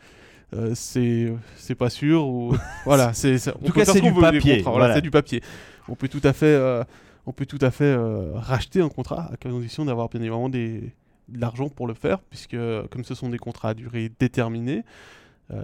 [0.54, 3.14] euh, c'est c'est pas sûr ou voilà.
[3.14, 4.94] C'est on tout cas, c'est du papier, voilà, voilà.
[4.96, 5.42] c'est du papier.
[5.90, 6.84] On peut tout à fait euh,
[7.26, 10.94] on peut tout à fait euh, racheter un contrat à condition d'avoir bien évidemment des
[11.30, 12.56] de l'argent pour le faire, puisque
[12.90, 14.84] comme ce sont des contrats à durée déterminée,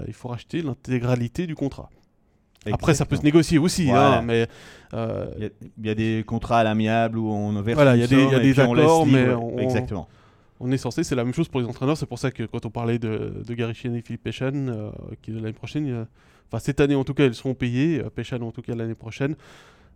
[0.08, 1.90] il faut racheter l'intégralité du contrat.
[2.72, 3.24] Après, ça peut se Exactement.
[3.24, 4.18] négocier aussi, Voilà.
[4.20, 4.48] hein, mais
[4.94, 4.98] Il
[5.44, 8.04] y, a, il y a des contrats à l'amiable où on verse Voilà, il y
[8.04, 10.08] a des- il y a des puis on accords, mais on- Exactement.
[10.10, 10.23] on
[10.72, 11.98] est censé, c'est la même chose pour les entraîneurs.
[11.98, 14.90] C'est pour ça que quand on parlait de, de Gary Chien et Philippe Péchan, euh,
[15.22, 16.08] qui l'année prochaine, a-
[16.50, 18.00] enfin cette année en tout cas, ils seront payés.
[18.04, 19.36] euh, Péchan en tout cas l'année prochaine.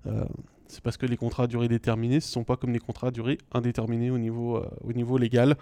[0.07, 0.23] Euh,
[0.67, 3.11] c'est parce que les contrats à durée déterminée, ce sont pas comme les contrats à
[3.11, 5.55] durée indéterminée au niveau, euh, au niveau légal.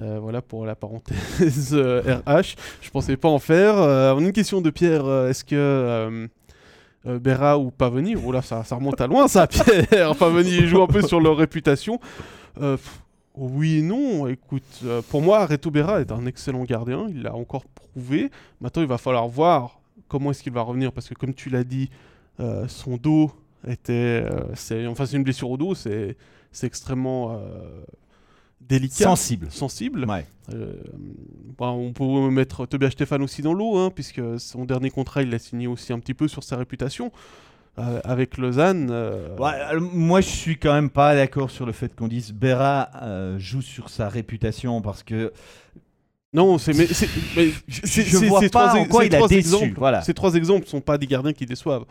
[0.00, 2.56] Euh, voilà pour la parenthèse euh, RH.
[2.80, 3.76] Je pensais pas en faire.
[3.78, 5.04] Euh, on a une question de Pierre.
[5.04, 6.26] euh, Est-ce que euh,
[7.06, 10.16] euh, Berra ou Pavoni, oh là, ça, remonte à loin ça, Pierre.
[10.16, 11.98] Pavoni joue un peu sur leur réputation.
[12.60, 12.76] Euh,
[13.36, 14.26] oui et non.
[14.28, 17.06] Écoute, euh, pour moi, Reto Berra est un excellent gardien.
[17.08, 18.30] Il l'a encore prouvé.
[18.60, 21.64] Maintenant, il va falloir voir comment est-ce qu'il va revenir parce que, comme tu l'as
[21.64, 21.90] dit,
[22.40, 23.30] euh, son dos
[23.66, 26.16] était, euh, c'est, enfin, c'est une blessure au dos, c'est,
[26.50, 27.40] c'est extrêmement
[28.68, 29.50] délicat, Sensible.
[29.50, 30.04] sensible.
[30.08, 30.26] Ouais.
[30.52, 30.74] Euh,
[31.58, 35.30] bah, on peut mettre Tobias Stéphane aussi dans l'eau, hein, puisque son dernier contrat, il
[35.30, 37.12] l'a signé aussi un petit peu sur sa réputation.
[37.78, 38.88] Euh, avec Lausanne.
[38.90, 42.32] euh, Ouais, alors, moi, je suis quand même pas d'accord sur le fait qu'on dise
[42.32, 45.32] Berra euh, joue sur sa réputation parce que
[46.34, 46.86] Non, c'est mais
[47.36, 50.02] mais je vois pas trois en quoi il a déçu, exemples- voilà.
[50.02, 51.84] Ces trois exemples sont pas des gardiens qui déçoivent.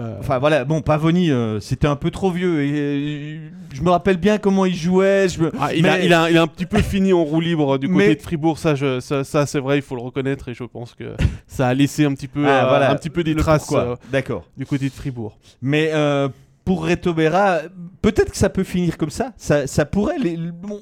[0.00, 2.62] Euh, Enfin voilà, bon, Pavoni, euh, c'était un peu trop vieux.
[2.62, 5.28] Et, euh, je me rappelle bien comment il jouait.
[5.28, 5.52] Je me...
[5.60, 7.88] Ah, il, a, il, a, il, a, un petit peu fini en roue libre du
[7.88, 10.64] côté de Fribourg, ça, je, ça, ça c'est vrai, il faut le reconnaître et je
[10.64, 11.14] pense que
[11.46, 12.90] ça a laissé un petit peu, ah, voilà.
[12.90, 13.72] un petit peu des traces
[14.10, 14.46] D'accord.
[14.56, 15.38] du côté de Fribourg.
[15.60, 15.92] Mais
[16.64, 17.58] pour Reto Berra,
[18.00, 19.32] peut-être que ça peut finir comme ça.
[19.36, 20.16] Ça, ça pourrait.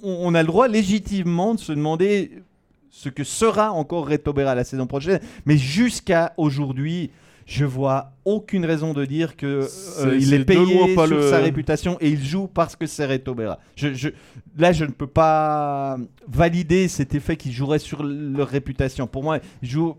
[0.03, 2.43] on a le droit légitimement de se demander
[2.91, 5.21] ce que sera encore Reto Berra la saison prochaine.
[5.47, 7.11] Mais jusqu'à aujourd'hui,
[7.49, 9.67] je vois aucune raison de dire que
[10.01, 13.59] euh, il est, payé sur sa réputation et il joue parce que c'est Reto Berra.
[13.75, 14.11] Je,
[14.59, 15.97] là, je ne peux pas
[16.29, 19.07] valider cet effet qu'il jouerait sur leur réputation.
[19.07, 19.97] Pour moi, ils, jouent,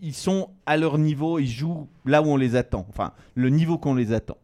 [0.00, 2.86] ils sont à leur niveau, ils jouent là où on les attend.
[2.88, 4.36] Enfin, le niveau qu'on les attend.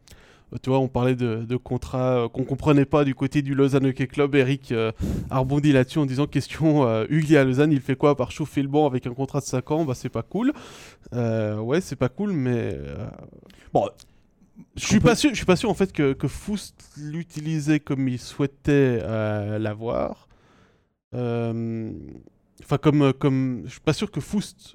[0.63, 4.07] Tu vois, on parlait de, contrats euh, qu'on comprenait pas du côté du Lausanne Hockey
[4.07, 4.35] Club.
[4.35, 4.93] Eric euh,
[5.29, 8.63] a rebondi là-dessus en disant question euh, Ugly à Lausanne, il fait quoi par chauffer
[8.63, 9.85] le banc avec un contrat de 5 ans?
[9.85, 10.53] Bah, c'est pas cool.
[11.13, 12.79] ouais, c'est pas cool, mais.
[13.73, 13.89] Bon.
[14.75, 18.09] Je suis pas sûr, je suis pas sûr en fait que, que Foust l'utilisait comme
[18.09, 18.99] il souhaitait
[19.59, 20.27] l'avoir.
[21.13, 24.75] Enfin, comme, comme, je suis pas sûr que Foust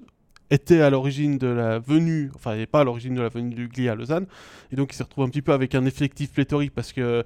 [0.53, 3.55] était à l'origine de la venue, enfin, il n'est pas à l'origine de la venue
[3.55, 4.27] du Gli à Lausanne,
[4.71, 7.23] et donc il s'est retrouvé un petit peu avec un effectif pléthorique parce que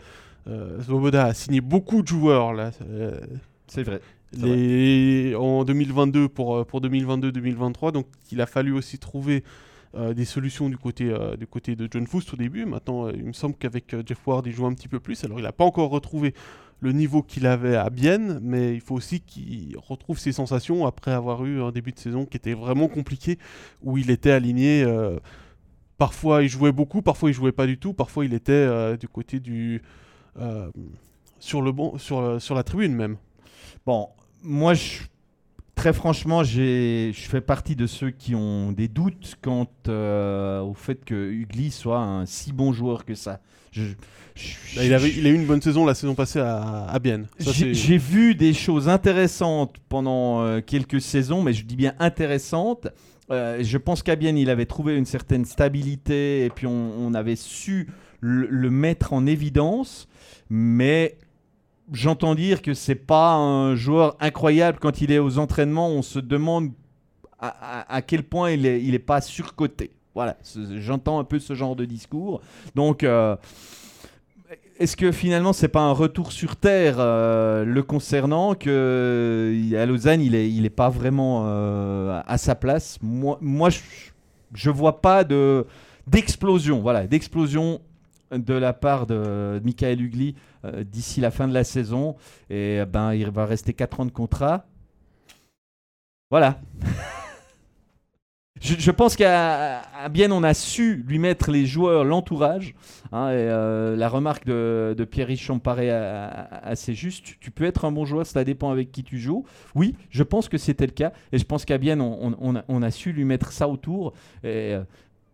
[0.47, 2.71] euh, Svoboda a signé beaucoup de joueurs là.
[2.89, 3.19] Euh,
[3.67, 3.99] c'est vrai.
[4.33, 5.35] Les...
[5.35, 9.43] En 2022 pour, euh, pour 2022-2023, donc il a fallu aussi trouver
[10.15, 12.65] des solutions du côté, du côté de John Foust au début.
[12.65, 15.23] Maintenant, il me semble qu'avec Jeff Ward, il joue un petit peu plus.
[15.23, 16.35] Alors, il n'a pas encore retrouvé
[16.79, 21.11] le niveau qu'il avait à Bienne, mais il faut aussi qu'il retrouve ses sensations après
[21.11, 23.39] avoir eu un début de saison qui était vraiment compliqué,
[23.83, 24.83] où il était aligné.
[24.83, 25.17] Euh,
[25.97, 29.07] parfois il jouait beaucoup, parfois il jouait pas du tout, parfois il était euh, du
[29.07, 29.81] côté du
[30.39, 30.69] euh,
[31.39, 33.17] sur le bon, sur, sur la tribune même.
[33.85, 34.09] Bon,
[34.43, 34.99] moi je,
[35.77, 41.31] très franchement, je fais partie de ceux qui ont des doutes quant au fait que
[41.31, 43.39] Ugly soit un si bon joueur que ça.
[43.71, 43.83] Je,
[44.81, 47.27] il, avait, il a eu une bonne saison la saison passée à, à Bienne.
[47.39, 52.87] J'ai vu des choses intéressantes pendant euh, quelques saisons, mais je dis bien intéressantes.
[53.29, 57.35] Euh, je pense qu'à Bienne, il avait trouvé une certaine stabilité et puis on, avait
[57.35, 57.87] su
[58.21, 60.07] le, mettre en évidence.
[60.49, 61.17] Mais
[61.91, 65.89] j'entends dire que c'est pas un joueur incroyable quand il est aux entraînements.
[65.89, 66.71] On se demande
[67.39, 69.91] à, quel point il est, il est pas surcoté.
[70.15, 70.37] Voilà,
[70.77, 72.41] j'entends un peu ce genre de discours.
[72.75, 73.03] Donc.
[73.03, 73.35] Euh,
[74.79, 79.87] est-ce que finalement c'est pas un retour sur terre euh, le concernant que euh, à
[79.87, 82.99] Lausanne il est il est pas vraiment à sa place?
[83.01, 83.79] Moi moi je,
[84.53, 85.65] je vois pas de
[86.05, 87.81] d'explosion voilà d'explosion
[88.31, 90.35] de la part de Michael Hugli
[90.85, 92.15] d'ici la fin de la saison
[92.49, 94.65] et ben il va rester 4 ans de contrat
[96.29, 96.59] voilà
[98.61, 102.73] Je, pense qu'à bien on a su lui mettre les joueurs, l'entourage.
[103.11, 107.35] Hein, euh, la remarque de, Pierre Richon me paraît assez juste.
[107.39, 109.45] Tu peux être un bon joueur, ça dépend avec qui tu joues.
[109.75, 111.11] Oui, je pense que c'était le cas.
[111.31, 114.13] Et je pense qu'à bien on, a, su lui mettre ça autour.
[114.43, 114.83] Et, euh,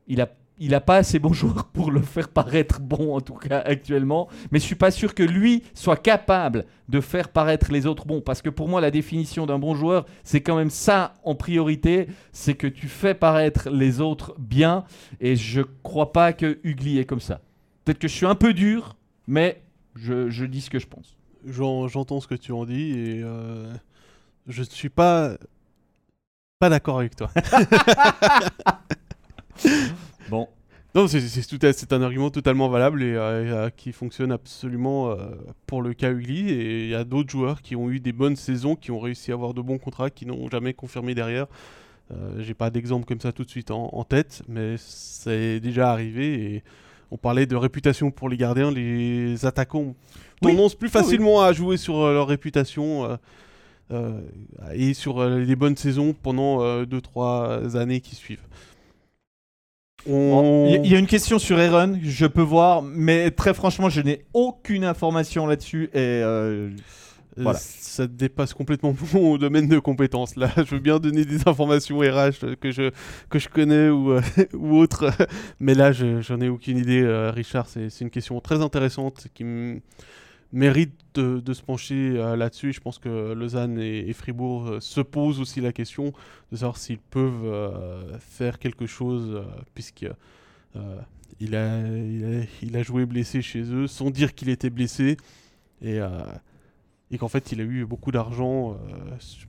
[0.07, 0.28] il a
[0.59, 4.30] il n'a pas assez bons joueurs pour le faire paraître bon, en tout cas actuellement.
[4.51, 8.21] Mais je suis pas sûr que lui soit capable de faire paraître les autres bons.
[8.21, 12.07] Parce que pour moi, la définition d'un bon joueur, c'est quand même ça en priorité.
[12.31, 14.85] C'est que tu fais paraître les autres bien.
[15.19, 17.41] Et je crois pas que Ugly est comme ça.
[17.84, 18.95] Peut-être que je suis un peu dur,
[19.27, 19.61] mais
[19.95, 21.17] je, dis ce que je pense.
[21.45, 23.73] J'entends ce que tu en dis et euh,
[24.47, 25.35] je ne suis pas,
[26.59, 27.30] pas d'accord avec toi.
[30.30, 30.48] Bon.
[30.95, 35.16] Non, c'est un argument totalement valable et euh, qui fonctionne absolument euh,
[35.66, 36.52] pour le cas Ugly.
[36.52, 39.32] Et il y a d'autres joueurs qui ont eu des bonnes saisons, qui ont réussi
[39.32, 41.48] à avoir de bons contrats, qui n'ont jamais confirmé derrière.
[42.12, 46.34] Euh, J'ai pas d'exemple comme ça tout de suite en, tête, mais c'est déjà arrivé.
[46.56, 46.64] Et
[47.10, 49.95] on parlait de réputation pour les gardiens, les attaquants
[50.41, 53.18] tendance plus facilement à jouer sur euh, leur réputation.
[54.76, 58.45] et sur les bonnes saisons pendant 2-3 années qui suivent.
[60.05, 64.25] Il y a une question sur Aaron, je peux voir, mais très franchement, je n'ai
[64.34, 66.69] aucune information là-dessus et euh,
[67.38, 67.59] voilà.
[67.59, 70.35] Ça dépasse complètement mon domaine de compétences.
[70.35, 72.91] Là, je veux bien donner des informations RH que je,
[73.30, 74.21] que je connais ou, euh,
[74.53, 75.11] ou autres,
[75.59, 77.67] mais là, j'en ai aucune idée, euh, Richard.
[77.67, 79.80] C'est une question très intéressante qui me
[80.53, 82.71] mérite de, se pencher euh, là-dessus.
[82.71, 86.13] Je pense que Lausanne et, Fribourg euh, se posent aussi la question
[86.51, 89.43] de savoir s'ils peuvent euh, faire quelque chose,
[89.73, 90.05] puisque
[91.39, 91.88] il a,
[92.61, 95.17] il, a, joué blessé chez eux sans dire qu'il était blessé.
[95.81, 95.99] Et,
[97.11, 98.77] et qu'en fait, il a eu beaucoup d'argent.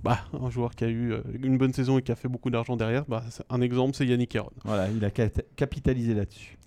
[0.02, 2.76] Bah, un joueur qui a eu une bonne saison et qui a fait beaucoup d'argent
[2.76, 4.50] derrière, bah, un exemple, c'est Yannick Heron.
[4.64, 6.58] Voilà, il a capitalisé là-dessus.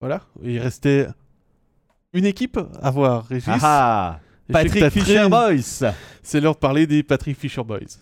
[0.00, 1.06] Voilà, il restait
[2.14, 3.48] Une équipe à voir, Régis.
[3.48, 4.20] Ah, ah
[4.52, 5.92] Patrick Fisher Boys.
[6.22, 7.96] C'est l'heure de parler des Patrick Fisher Boys.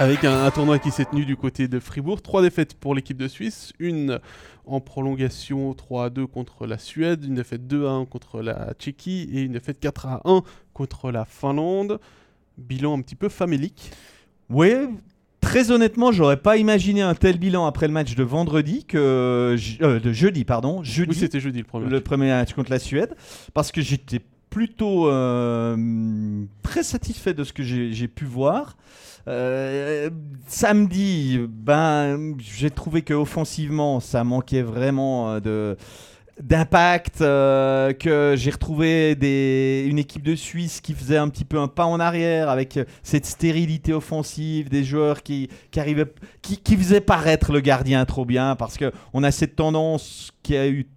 [0.00, 2.20] Avec un, un tournoi qui s'est tenu du côté de Fribourg.
[2.22, 3.72] Trois défaites pour l'équipe de Suisse.
[3.78, 4.18] Une
[4.66, 7.24] en prolongation 3 à 2 contre la Suède.
[7.24, 9.28] Une défaite 2 à 1 contre la Tchéquie.
[9.32, 10.42] Et une défaite 4 à 1
[10.72, 12.00] contre la Finlande.
[12.58, 13.92] Bilan un petit peu famélique.
[14.50, 14.72] Oui,
[15.52, 20.00] très honnêtement, j'aurais pas imaginé un tel bilan après le match de vendredi que euh,
[20.00, 21.10] de jeudi, pardon, jeudi.
[21.10, 21.90] Oui, c'était jeudi le premier.
[21.90, 23.14] le premier match contre la Suède,
[23.52, 25.76] parce que j'étais plutôt euh,
[26.62, 28.78] très satisfait de ce que j'ai pu voir.
[29.28, 30.08] Euh,
[30.46, 35.76] samedi, ben, j'ai trouvé que offensivement, ça manquait vraiment de
[36.42, 41.58] d'impact, euh, que j'ai retrouvé des, une équipe de Suisse qui faisait un petit peu
[41.58, 46.12] un pas en arrière avec euh, cette stérilité offensive, des joueurs qui, arrivaient,
[46.42, 50.66] qui, faisaient paraître le gardien trop bien, parce que on a cette tendance qui a
[50.66, 50.88] eu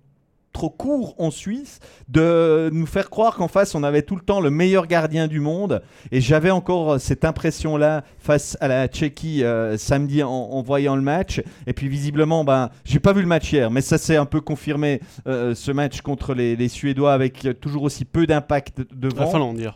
[0.56, 4.40] trop court en Suisse de nous faire croire qu'en face on avait tout le temps
[4.40, 5.82] le meilleur gardien du monde.
[6.11, 11.02] Et j'avais encore cette impression là face à la Tchéquie euh, samedi en, voyant le
[11.02, 11.41] match.
[11.68, 14.40] Et puis visiblement ben j'ai pas vu le match hier mais ça s'est un peu
[14.40, 19.10] confirmé euh, ce match contre les, Suédois avec euh, toujours aussi peu d'impact de- La
[19.10, 19.73] devant Finlande.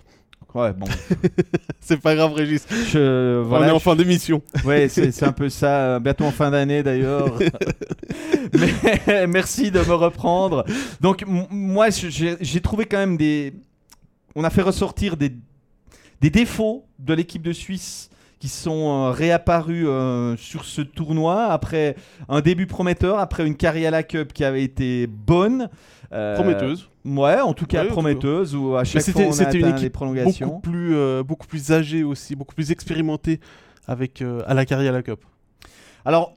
[0.56, 0.88] Ouais bon
[1.82, 2.66] C'est pas grave, Régis.
[2.92, 4.42] je, On est en je- fin d'émission.
[4.66, 5.80] Ouais, c'est c'est un peu ça.
[5.96, 7.34] euh, Bientôt en fin d'année d'ailleurs.
[8.54, 10.66] Mais merci de me reprendre.
[11.02, 13.54] Donc m- moi, j'ai j'ai trouvé quand même des.
[14.36, 15.32] On a fait ressortir des,
[16.22, 18.10] des défauts de l'équipe de Suisse
[18.40, 21.96] qui sont euh, réapparus euh, sur ce tournoi après
[22.30, 25.70] un début prometteur, après une Cariala Cup qui avait été bonne.
[26.12, 26.90] Euh, Prometteuse.
[27.06, 29.84] Ouais, en tout cas Ouais, prometteuse, où à chaque fois on a c'était une équipe
[29.84, 30.48] les prolongations.
[30.48, 33.40] Beaucoup plus, euh, beaucoup plus âgée aussi, beaucoup plus expérimentée
[33.88, 35.20] avec euh, à la carrière à la Cup.
[36.06, 36.36] Alors,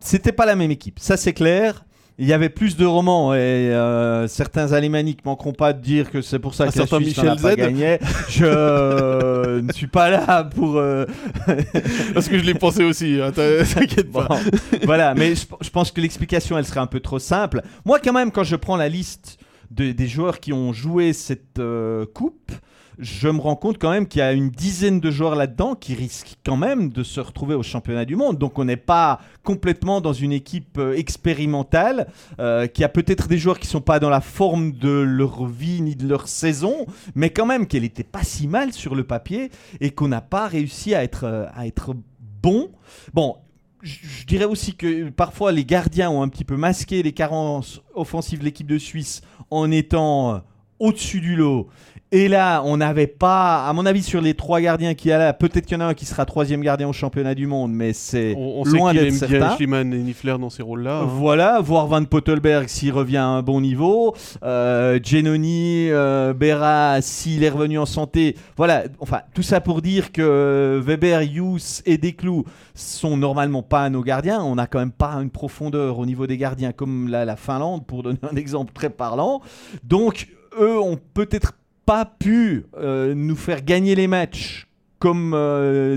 [0.00, 1.85] c'était pas la même équipe, ça c'est clair.
[2.18, 6.22] Il y avait plus de romans et euh, certains alémaniques manqueront pas de dire que
[6.22, 7.56] c'est pour ça Un que la Suisse a Michel pas Z.
[7.56, 7.98] gagné.
[8.30, 10.76] Je euh, ne suis pas là pour.
[10.78, 11.04] euh,
[12.14, 14.38] Parce que je l'ai pensé aussi, hein, t'inquiète bon, pas.
[14.84, 17.60] voilà, mais je, je pense que l'explication elle serait un peu trop simple.
[17.84, 19.38] Moi, quand même, quand je prends la liste
[19.70, 22.50] de- des joueurs qui ont joué cette euh, coupe,
[22.98, 25.94] je me rends compte quand même qu'il y a une dizaine de joueurs là-dedans qui
[25.94, 28.38] risquent quand même de se retrouver au championnat du monde.
[28.38, 32.08] Donc on n'est pas complètement dans une équipe euh, expérimentale,
[32.38, 35.82] euh, qui a peut-être des joueurs qui sont pas dans la forme de leur vie
[35.82, 39.50] ni de leur saison, mais quand même qu'elle était pas si mal sur le papier
[39.80, 41.94] et qu'on n'a pas réussi à être, euh, à être
[42.42, 42.70] bon.
[43.12, 43.36] Bon,
[43.82, 48.38] je dirais aussi que parfois les gardiens ont un petit peu masqué les carences offensives
[48.38, 49.20] de l'équipe de Suisse
[49.50, 50.42] en étant
[50.78, 51.68] au-dessus du lot.
[52.12, 55.18] Et là, on n'avait pas, à mon avis, sur les trois gardiens qu'il y a
[55.18, 57.72] là, peut-être qu'il y en a un qui sera troisième gardien au championnat du monde,
[57.72, 59.56] mais c'est On, on sait loin qu'il d'être certain.
[59.56, 61.00] Schliemann et Niffler dans ces rôles-là.
[61.00, 61.06] hein.
[61.08, 64.14] Voilà, voir Van Pottelberg s'il revient à un bon niveau,
[64.44, 68.36] euh, Genoni, euh, Berra s'il est revenu en santé.
[68.56, 72.44] Voilà, enfin, tout ça pour dire que Weber, Hughes et Desclous
[72.76, 74.42] sont normalement pas nos gardiens.
[74.44, 77.84] On n'a quand même pas une profondeur au niveau des gardiens comme la, la Finlande,
[77.84, 79.40] pour donner un exemple très parlant.
[79.82, 80.28] Donc,
[80.60, 81.54] eux ont peut-être
[81.86, 84.68] pas pu euh, nous faire gagner les matchs
[84.98, 85.96] comme euh,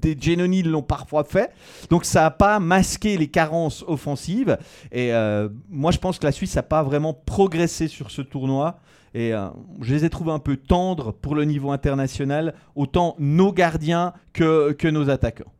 [0.00, 1.52] des Genoni l'ont parfois fait.
[1.88, 4.58] Donc ça n'a pas masqué les carences offensives.
[4.92, 8.78] Et euh, moi, je pense que la Suisse n'a pas vraiment progressé sur ce tournoi.
[9.12, 9.32] Et
[9.80, 14.70] je les ai trouvés un peu tendres pour le niveau international, autant nos gardiens que,
[14.70, 15.52] que nos attaquants.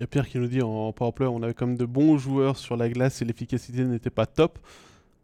[0.00, 2.56] Il y a Pierre qui nous dit en powerplay, on avait même de bons joueurs
[2.56, 4.58] sur la glace et l'efficacité n'était pas top.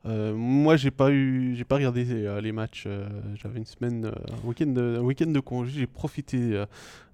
[0.07, 2.85] Euh, moi, j'ai pas eu, j'ai pas regardé euh, les matchs.
[2.87, 5.73] euh, J'avais une semaine, un week-end, de, week-end de congé.
[5.81, 6.39] J'ai profité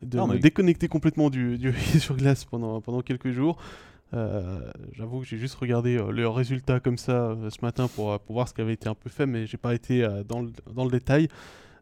[0.02, 3.58] de Non, me mais- déconnecter complètement du, du sur glace pendant pendant quelques jours.
[4.92, 8.54] J'avoue que j'ai juste regardé leurs résultats comme ça ce matin pour, pour voir ce
[8.54, 11.28] qui avait été un peu fait, mais j'ai pas été dans, le, dans le détail.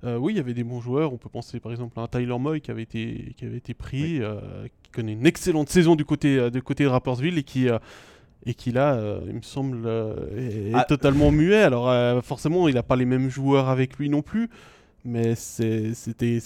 [0.03, 1.13] Oui, il y avait des bons joueurs.
[1.13, 3.73] On peut penser par exemple à un Tyler Moy qui avait été, qui avait été
[3.75, 4.21] pris,
[4.83, 7.69] qui connaît une excellente saison du côté, du côté de Rapperswil et qui,
[8.47, 10.85] et qui là, euh, il me semble, euh, est, Ah.
[10.85, 11.63] totalement muet.
[11.63, 14.51] Alors euh, forcément, il n'a pas les mêmes joueurs avec lui non plus,
[15.05, 16.39] mais c'était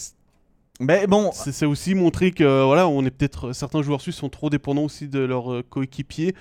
[0.81, 4.49] Mais bon, c'est aussi montrer que voilà, on est peut-être certains joueurs suisses sont trop
[4.49, 6.35] dépendants aussi de leurs coéquipiers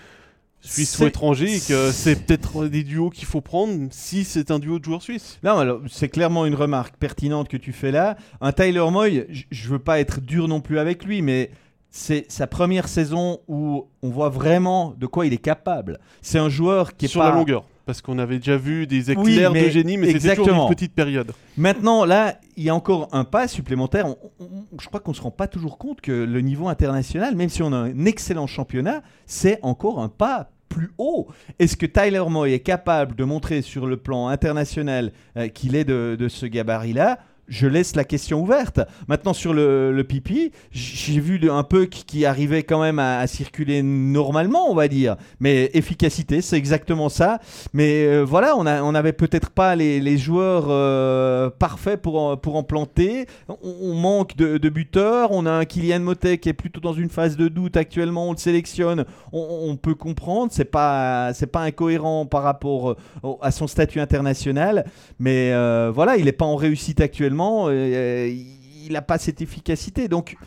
[0.61, 4.59] suisses ou étrangers et que c'est peut-être des duos qu'il faut prendre si c'est un
[4.59, 5.39] duo de joueurs suisses.
[5.43, 8.17] Non, alors, c'est clairement une remarque pertinente que tu fais là.
[8.41, 11.51] Un Tyler Moy, je veux pas être dur non plus avec lui, mais
[11.89, 15.99] c'est sa première saison où on voit vraiment de quoi il est capable.
[16.21, 17.29] C'est un joueur qui est sur pas...
[17.29, 17.63] la longueur.
[17.85, 21.31] Parce qu'on avait déjà vu des éclairs de génie, mais c'était toujours une petite période.
[21.55, 24.07] Maintenant, là, il y a encore un pas supplémentaire.
[24.07, 27.47] On- on- je crois qu'on se rend pas toujours compte que le niveau international, même
[27.47, 31.27] si on a un excellent championnat, c'est encore un pas plus haut.
[31.59, 35.85] Est-ce que Tyler Moy est capable de montrer sur le plan international euh, qu'il est
[35.85, 37.19] de, de ce gabarit-là?
[37.47, 38.79] Je laisse la question ouverte.
[39.07, 44.69] Maintenant, sur le, pipi, j'ai vu un peu qui, arrivait quand même à, circuler normalement,
[44.69, 45.15] on va dire.
[45.39, 47.39] Mais efficacité, c'est exactement ça.
[47.73, 53.27] Mais euh, voilà, on n'avait peut-être pas les, joueurs euh, parfaits pour, en planter.
[53.61, 55.31] On, manque de, buteurs.
[55.31, 58.29] On a un Kylian Motet qui est plutôt dans une phase de doute actuellement.
[58.29, 59.05] On le sélectionne.
[59.31, 60.51] On, peut comprendre.
[60.51, 64.85] C'est pas, pas incohérent par rapport euh, à son statut international.
[65.19, 65.51] Mais
[65.91, 70.07] voilà, il n'est pas en réussite actuellement euh, il n'a pas cette efficacité.
[70.07, 70.37] Donc,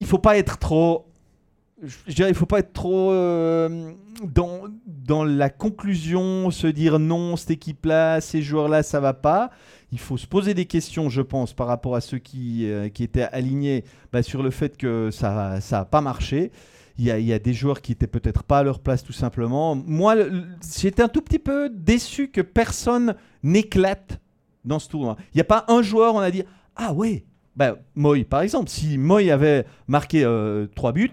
[0.00, 1.06] il faut pas être trop.
[2.06, 3.92] Il faut pas être trop euh,
[4.22, 9.50] dans, la conclusion, se dire non, cette équipe-là, ces joueurs-là, ça va pas.
[9.90, 13.02] Il faut se poser des questions, je pense, par rapport à ceux qui, euh, qui
[13.02, 16.52] étaient alignés bah, sur le fait que ça n'a pas marché.
[16.98, 19.02] Il y, a, il y, a, des joueurs qui étaient peut-être pas à leur place
[19.02, 19.74] tout simplement.
[19.74, 20.14] Moi,
[20.78, 24.20] j'étais un tout petit peu déçu que personne n'éclate
[24.64, 25.16] dans ce tournoi.
[25.34, 26.42] Il n'y a pas un joueur, on a dit
[26.76, 27.24] Ah ouais,
[27.56, 28.68] bah, Moy par exemple.
[28.68, 31.10] Si Moy avait marqué euh, trois buts,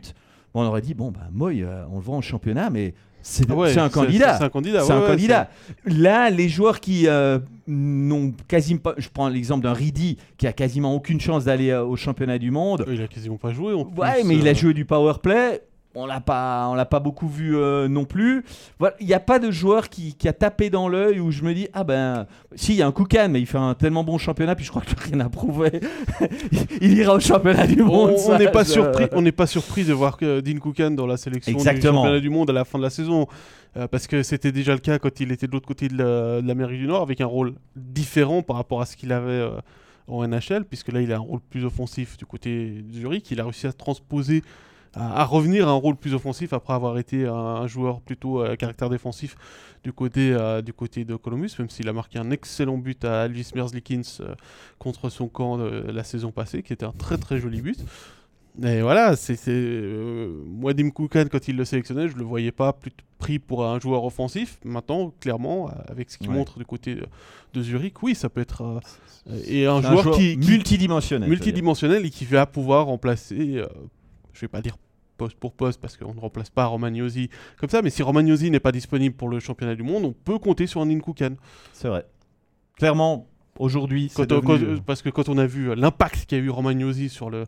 [0.53, 3.83] on aurait dit Bon, bah, Moy, euh, on le voit en championnat, mais c'est ah
[3.83, 4.37] un candidat.
[4.37, 4.83] C'est un candidat.
[4.83, 5.49] C'est un candidat.
[5.85, 8.93] Là, les joueurs qui euh, n'ont quasiment pas.
[8.97, 12.85] Je prends l'exemple d'un Ridi qui a quasiment aucune chance d'aller au championnat du monde.
[12.89, 13.73] Il a quasiment pas joué.
[13.73, 15.61] En ouais, mais il a joué du power play
[15.95, 18.43] on l'a pas, on l'a pas beaucoup vu euh, non plus.
[18.77, 21.53] Voilà, il n'y a pas de joueur qui, a tapé dans l'œil où je me
[21.53, 24.17] dis ah ben si il y a un Koukan mais il fait un tellement bon
[24.17, 25.81] championnat puis je crois que rien n'a prouvé.
[26.81, 28.13] il ira au championnat du monde.
[28.27, 31.17] On n'est pas surpris, on n'est pas surpris de voir que Dean Koukan dans la
[31.17, 33.27] sélection du championnat du monde à la fin de la saison.
[33.77, 36.79] Euh, parce que c'était déjà le cas quand il était de l'autre côté de l'Amérique
[36.79, 39.51] du Nord avec un rôle différent par rapport à ce qu'il avait euh,
[40.07, 43.29] en NHL puisque là il a un rôle plus offensif du côté de Zurich.
[43.29, 44.41] Il a réussi à transposer
[44.93, 48.89] à, revenir à un rôle plus offensif après avoir été un, joueur plutôt à caractère
[48.89, 49.35] défensif
[49.83, 53.25] du côté, euh, du côté de Columbus, même s'il a marqué un excellent but à
[53.25, 54.35] Elvis Merzlikins euh,
[54.77, 57.79] contre son camp la saison passée, qui était un très très joli but.
[58.61, 62.73] Et voilà, c'est euh, moi Dim Koukan quand il le sélectionnait, je le voyais pas
[62.73, 64.59] plus pris pour un joueur offensif.
[64.65, 66.97] Maintenant, clairement, avec ce qu'il montre du côté
[67.53, 68.81] de, Zurich, oui, ça peut être
[69.45, 73.63] et un joueur, qui, multidimensionnel, multidimensionnel et qui va pouvoir remplacer
[74.39, 74.77] je vais pas dire
[75.17, 78.61] poste pour poste parce qu'on ne remplace pas Romagnosi comme ça, mais si Romagnosi n'est
[78.61, 80.99] pas disponible pour le championnat du monde, on peut compter sur un.
[81.73, 82.05] C'est vrai.
[82.77, 84.11] Clairement, aujourd'hui,
[84.85, 87.43] parce que quand on a vu l'impact qu'a eu Romagnosi sur le,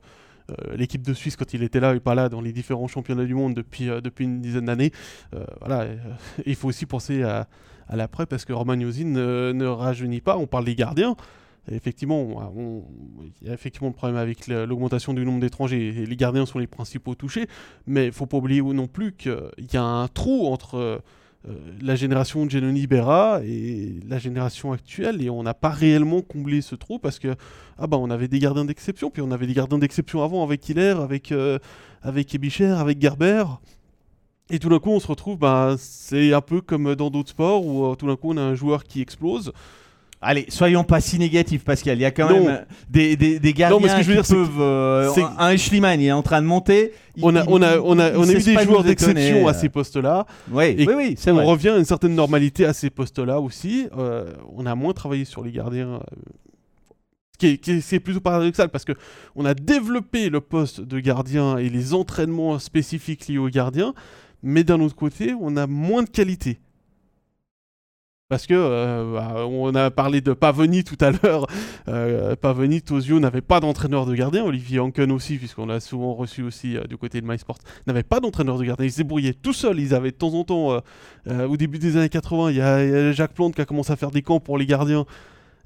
[0.49, 3.25] euh, l'équipe de Suisse quand il était là et pas là dans les différents championnats
[3.25, 4.91] du monde depuis, euh, depuis une dizaine d'années.
[5.33, 5.87] Euh, voilà,
[6.45, 7.47] il faut aussi penser à,
[7.87, 10.37] à l'après parce que Romagnosi ne, ne rajeunit pas.
[10.37, 11.15] On parle des gardiens
[11.69, 12.51] effectivement,
[13.41, 15.91] il y a effectivement le problème avec l'augmentation du nombre d'étrangers.
[15.91, 17.47] Les gardiens sont les principaux touchés,
[17.87, 19.33] mais il ne faut pas oublier non plus qu'il
[19.73, 21.01] y a un trou entre
[21.49, 26.21] euh, la génération de Genoni Berra et la génération actuelle, et on n'a pas réellement
[26.21, 27.35] comblé ce trou parce que
[27.79, 30.67] ah bah, on avait des gardiens d'exception, puis on avait des gardiens d'exception avant avec
[30.69, 31.57] Hiller, avec, euh,
[32.03, 33.43] avec Ebicher, avec Gerber.
[34.51, 37.65] Et tout d'un coup, on se retrouve, bah, c'est un peu comme dans d'autres sports
[37.65, 39.51] où euh, tout d'un coup, on a un joueur qui explose.
[40.23, 41.97] Allez, soyons pas si négatifs, Pascal.
[41.97, 44.49] Il y a quand même des, des, des gardiens qui peuvent.
[44.59, 46.93] Euh, un Schliemann, il est en train de monter.
[47.21, 50.27] on a, on a, on a, on a eu des joueurs d'exception à ces postes-là.
[50.51, 53.87] Oui, oui, oui c'est On revient à une certaine normalité à ces postes-là aussi.
[53.97, 55.99] Euh, on a moins travaillé sur les gardiens.
[57.43, 58.93] Euh, c'est plutôt paradoxal parce que
[59.35, 63.95] on a développé le poste de gardien et les entraînements spécifiques liés aux gardiens,
[64.43, 66.59] mais d'un autre côté, on a moins de qualité.
[68.31, 71.47] Parce que euh, bah, on a parlé de Pavoni tout à l'heure.
[71.89, 74.45] Euh, Pavoni, Tosio n'avait pas d'entraîneur de gardien.
[74.45, 78.21] Olivier Anken aussi, puisqu'on l'a souvent reçu aussi euh, du côté de MySport, n'avait pas
[78.21, 78.85] d'entraîneur de gardien.
[78.85, 79.81] Ils se débrouillaient tout seuls.
[79.81, 80.81] Ils avaient de temps en temps,
[81.27, 84.11] au début des années 80, il y, a Jacques Plante qui a commencé à faire
[84.11, 85.05] des camps pour les gardiens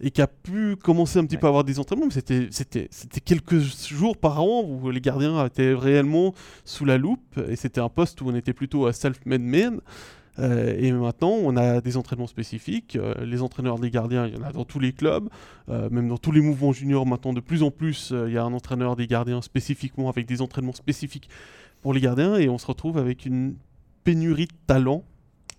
[0.02, 2.08] et qui a pu commencer un petit peu à avoir des entraînements.
[2.08, 6.34] Mais c'était quelques jours par an où les gardiens étaient réellement
[6.64, 7.40] sous la loupe.
[7.48, 9.82] Et c'était un poste où on était plutôt à self-made man.
[10.40, 12.96] Euh, et maintenant, on a des entraînements spécifiques.
[12.96, 15.30] Euh, les entraîneurs des gardiens, il y en a dans tous les clubs,
[15.70, 17.06] euh, même dans tous les mouvements juniors.
[17.06, 20.42] Maintenant, de plus en plus, il y a un entraîneur des gardiens spécifiquement avec des
[20.42, 21.30] entraînements spécifiques
[21.82, 22.36] pour les gardiens.
[22.36, 23.56] Et on se retrouve avec une
[24.04, 25.04] pénurie de talent.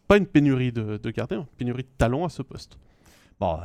[0.08, 2.78] Pas une pénurie de, de gardiens, une pénurie de talent à ce poste.
[3.40, 3.58] Bon,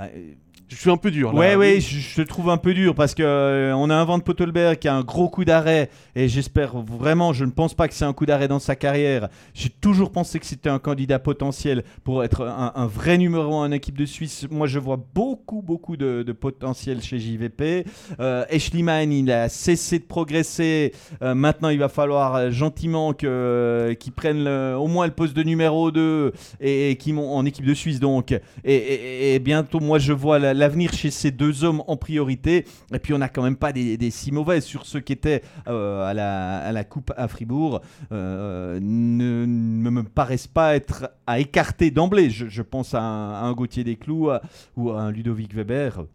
[0.72, 1.34] Je suis un peu dur.
[1.34, 1.40] Là.
[1.40, 4.20] Ouais, ouais, je, je trouve un peu dur parce que euh, on a un Van
[4.20, 7.94] Pottelberg qui a un gros coup d'arrêt et j'espère vraiment, je ne pense pas que
[7.94, 9.28] c'est un coup d'arrêt dans sa carrière.
[9.54, 13.72] J'ai toujours pensé que c'était un candidat potentiel pour être un, vrai numéro 1 en
[13.72, 14.48] équipe de Suisse.
[14.50, 17.86] Moi, je vois beaucoup, beaucoup de, potentiel chez JVP.
[18.22, 20.94] Euh, Eschliman, il a cessé de progresser.
[21.22, 25.92] Euh, maintenant, il va falloir gentiment euh, qu'il prenne au moins le poste de numéro
[25.92, 26.32] 2
[26.62, 28.34] et, qui en équipe de Suisse donc.
[28.64, 32.66] Et bientôt, moi, je vois la- l'avenir chez ces deux hommes en priorité.
[32.94, 35.42] Et puis, on n'a quand même pas des, des si mauvais sur ceux qui étaient
[35.68, 37.82] euh, à, la, à la Coupe à Fribourg.
[38.14, 42.30] euh, ne, ne me paraissent pas être à écarter d'emblée.
[42.30, 44.42] Je, je pense à un, à un Gauthier Desclous à-
[44.78, 46.06] ou à un Ludovic Weber.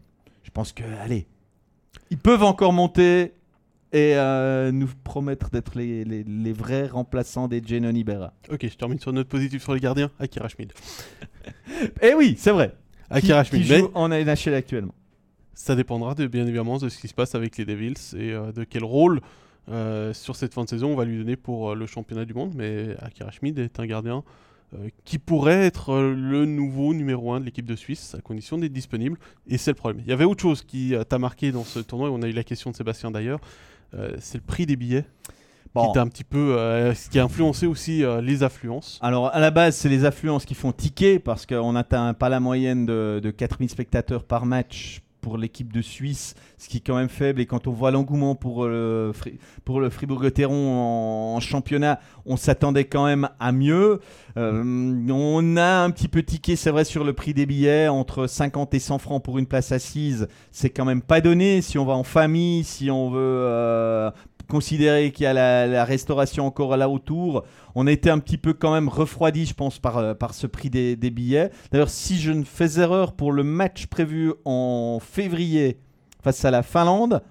[0.43, 1.27] Je pense que, allez,
[2.10, 3.32] ils peuvent encore monter
[3.93, 8.32] et euh, nous promettre d'être les, les- les vrais remplaçants des Genon Ibera.
[8.51, 10.10] Ok, je termine sur une note positive sur les gardiens.
[10.20, 10.73] Akira Schmid.
[12.02, 12.74] Eh oui, c'est vrai.
[13.11, 13.70] Akira qui, qui Schmid.
[13.70, 14.95] Mais joue en NHL actuellement.
[15.55, 18.53] ça dépendra de, bien évidemment de ce qui se passe avec les Devils et euh,
[18.53, 19.20] de quel rôle
[19.69, 22.35] euh, sur cette fin de saison on va lui donner pour euh, le championnat du
[22.35, 22.53] monde.
[22.55, 24.23] Mais Akira Schmid est un gardien
[25.05, 29.16] qui pourrait être le nouveau numéro 1 de l'équipe de Suisse à condition d'être disponible.
[29.47, 30.03] Et c'est le problème.
[30.05, 32.09] Il y avait autre chose qui t'a marqué dans ce tournoi.
[32.09, 33.39] et On a eu la question de Sébastien d'ailleurs.
[34.19, 35.05] C'est le prix des billets
[35.74, 35.93] Bon.
[35.93, 38.98] qui un petit peu euh, ce qui a influencé aussi euh, les affluences.
[39.02, 42.40] Alors à la base, c'est les affluences qui font ticker parce qu'on n'atteint pas la
[42.40, 46.94] moyenne de, de 4000 spectateurs par match pour l'équipe de Suisse, ce qui est quand
[46.94, 47.40] même faible.
[47.40, 52.36] Et quand on voit l'engouement pour le, Fri- pour le Fribourg-Gotteron en, en championnat, on
[52.36, 53.98] s'attendait quand même à mieux.
[54.36, 54.62] Euh,
[55.10, 58.72] on a un petit peu tiqué, c'est vrai, sur le prix des billets, entre 50
[58.74, 60.28] et 100 francs pour une place assise.
[60.52, 64.12] C'est quand même pas donné si on va en famille, si on veut euh,
[64.48, 67.44] considérer qu'il y a la, restauration encore là autour.
[67.74, 70.47] On a été un petit peu quand même refroidi, je pense, par, euh, par ce
[70.47, 71.51] prix des billets.
[71.70, 75.78] D'ailleurs, si je ne fais erreur pour le match prévu en février
[76.23, 77.23] face à la Finlande,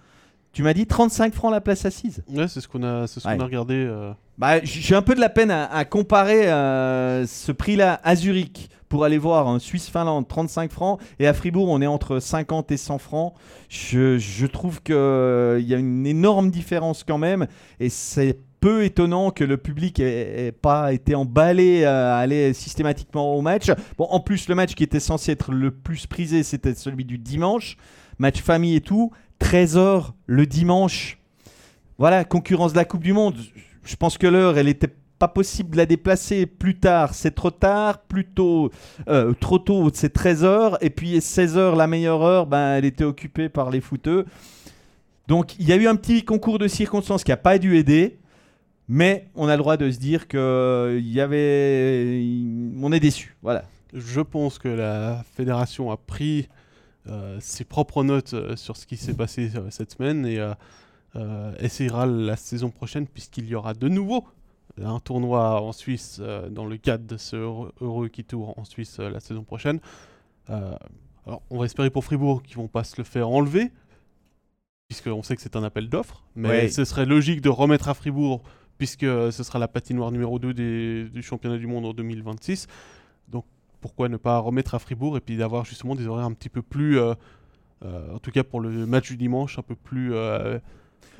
[0.56, 2.24] tu m'as dit 35 francs la place assise.
[2.34, 3.74] Ouais, c'est ce qu'on a, ce qu'on a regardé.
[3.76, 8.16] euh, Bah, j'ai un peu de la peine à, à comparer euh, ce prix-là à
[8.16, 12.72] Zurich pour aller voir un Suisse-Finlande 35 francs et à Fribourg on est entre 50
[12.72, 13.34] et 100 francs.
[13.68, 17.48] Je, je trouve qu'il y a une énorme différence quand même
[17.82, 23.36] et c'est peu étonnant que le public ait, ait pas été emballé à aller systématiquement
[23.36, 23.70] au match.
[23.98, 27.18] Bon, en plus le match qui était censé être le plus prisé c'était celui du
[27.18, 27.78] dimanche,
[28.18, 29.12] match famille et tout,
[29.42, 31.20] 13h le dimanche.
[31.98, 33.36] Voilà, concurrence de la Coupe du Monde.
[33.84, 37.52] Je pense que l'heure, elle était pas possible de la déplacer plus tard, c'est trop
[37.52, 38.70] tard, plus tôt,
[39.08, 43.48] euh, trop tôt, c'est 13h, et puis 16h, la meilleure heure, ben, elle était occupée
[43.48, 44.26] par les footeux.
[45.28, 48.20] Donc il y a eu un petit concours de circonstances qui n'a pas dû aider,
[48.88, 52.22] mais on a le droit de se dire que il y avait...
[52.82, 53.64] On est déçu, voilà.
[53.94, 56.65] Je pense que la fédération a pris euh,
[57.40, 60.54] ses propres notes euh, sur ce qui s'est passé euh, cette semaine et euh,
[61.16, 64.26] euh, essayera la saison prochaine, puisqu'il y aura de nouveau
[64.82, 68.98] un tournoi en Suisse euh, dans le cadre de ce heureux- qui tour en Suisse
[69.00, 69.80] euh, la saison prochaine.
[70.50, 70.76] Euh,
[71.26, 73.72] alors, on va espérer pour Fribourg qu'ils vont pas se le faire enlever,
[74.88, 76.68] puisqu'on sait que c'est un appel d'offres, mais Ouais.
[76.70, 78.44] ce serait logique de remettre à Fribourg,
[78.78, 82.68] puisque euh, ce sera la patinoire numéro 2 des- du championnat du monde en 2026
[83.86, 86.64] pourquoi ne pas remettre à Fribourg et puis d'avoir justement des horaires un petit peu
[86.64, 87.14] plus, euh,
[87.84, 90.12] euh, en tout cas pour le match du dimanche, un peu plus...
[90.16, 90.58] euh,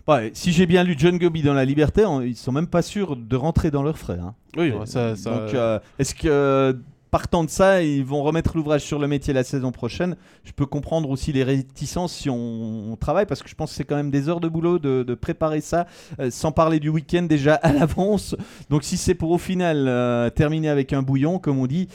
[0.08, 2.82] Ouais, si j'ai bien lu John Goby dans La Liberté, on- ils sont même pas
[2.82, 4.18] sûrs de rentrer dans leurs frais.
[4.20, 4.34] hein.
[4.58, 5.16] Oui, ouais, ça...
[5.16, 6.76] ça- Donc, euh, est-ce que
[7.12, 10.66] partant de ça, ils vont remettre l'ouvrage sur le métier la saison prochaine Je peux
[10.66, 13.96] comprendre aussi les réticences si on, on travaille, parce que je pense que c'est quand
[13.96, 15.88] même des heures de boulot de, de préparer ça,
[16.20, 18.36] euh, sans parler du week-end déjà à l'avance.
[18.70, 21.88] Donc, si c'est pour au final euh, terminer avec un bouillon, comme on dit,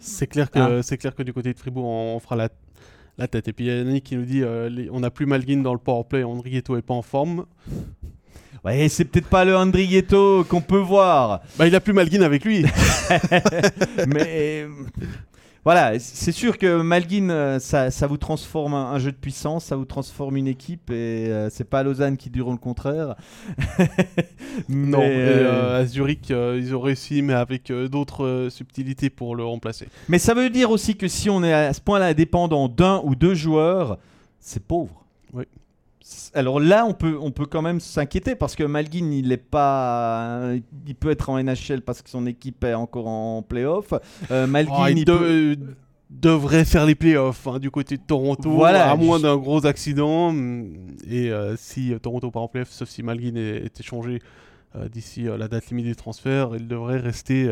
[0.00, 0.82] C'est clair, que, Ah.
[0.82, 2.48] c'est clair que du côté de Fribourg, on, on fera la,
[3.18, 3.46] la tête.
[3.48, 5.58] Et puis il y a Yannick qui nous dit euh, les- on n'a plus Malguin
[5.58, 7.44] dans le powerplay, Andrietto est pas en forme.
[8.64, 11.42] ouais, c'est peut-être pas le Andrietto qu'on peut voir.
[11.58, 12.64] Bah, il a plus Malguin avec lui.
[14.08, 14.66] Mais
[15.64, 19.66] voilà, c'est sûr que Malguin, euh, ça, ça vous transforme un, un jeu de puissance,
[19.66, 23.14] ça vous transforme une équipe et euh, c'est pas Lausanne qui diront le contraire.
[24.70, 29.44] non, mais, euh, à Zurich, euh, ils ont réussi, mais avec d'autres subtilités pour le
[29.44, 29.88] remplacer.
[30.08, 33.14] mais ça veut dire aussi que si on est à ce point-là dépendant d'un ou
[33.14, 33.98] deux joueurs,
[34.38, 35.04] c'est pauvre.
[35.34, 35.44] Oui.
[36.34, 40.52] Alors là, on peut, on peut quand même s'inquiéter parce que Malguin, il est pas,
[40.86, 43.92] il peut être en NHL parce que son équipe est encore en playoff.
[44.30, 45.56] Euh, Malguin, Oh, il il de- peut- euh,
[46.08, 49.66] devrait faire les playoffs hein, du côté de Toronto, Voilà, à moins je- d'un gros
[49.66, 50.28] accident.
[50.30, 50.74] hum,
[51.08, 54.20] Et euh, si euh, Toronto part en playoff, sauf si Malguin est, est échangé
[54.76, 57.48] euh, d'ici la date limite des transferts, il devrait rester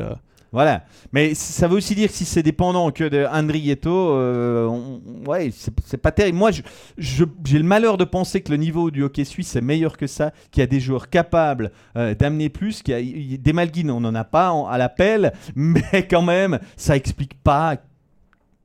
[0.52, 0.84] Voilà.
[1.12, 5.98] Mais ça veut aussi dire que si c'est dépendant que de Andrietto, euh, ouais, c'est
[5.98, 6.38] pas terrible.
[6.38, 6.50] Moi,
[6.96, 10.32] j'ai le malheur de penser que le niveau du hockey suisse est meilleur que ça,
[10.50, 14.00] qu'il y a des joueurs capables euh, d'amener plus, qu'il y a des Malguines, on
[14.00, 17.76] n'en a pas à l'appel, mais quand même, ça explique pas,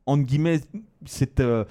[0.06, 0.60] entre guillemets,
[1.06, 1.66] cette, euh,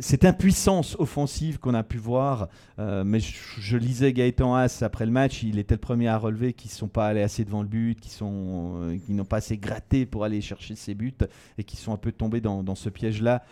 [0.00, 2.48] cette impuissance offensive qu'on a pu voir.
[2.78, 6.52] Euh, mais je, lisais Gaëtan Haas après le match, il était le premier à relever
[6.52, 10.06] qu'ils ne sont pas allés assez devant le but, qui euh, n'ont pas assez gratté
[10.06, 11.14] pour aller chercher ses buts
[11.58, 13.42] et qui sont un peu tombés dans, ce piège-là.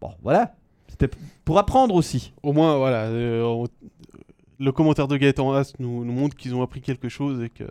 [0.00, 0.54] Bon, voilà.
[0.88, 1.08] C'était
[1.44, 2.32] pour apprendre aussi.
[2.42, 3.10] Au moins, voilà.
[3.10, 7.64] le commentaire de Gaëtan Haas nous montre qu'ils ont appris quelque chose et que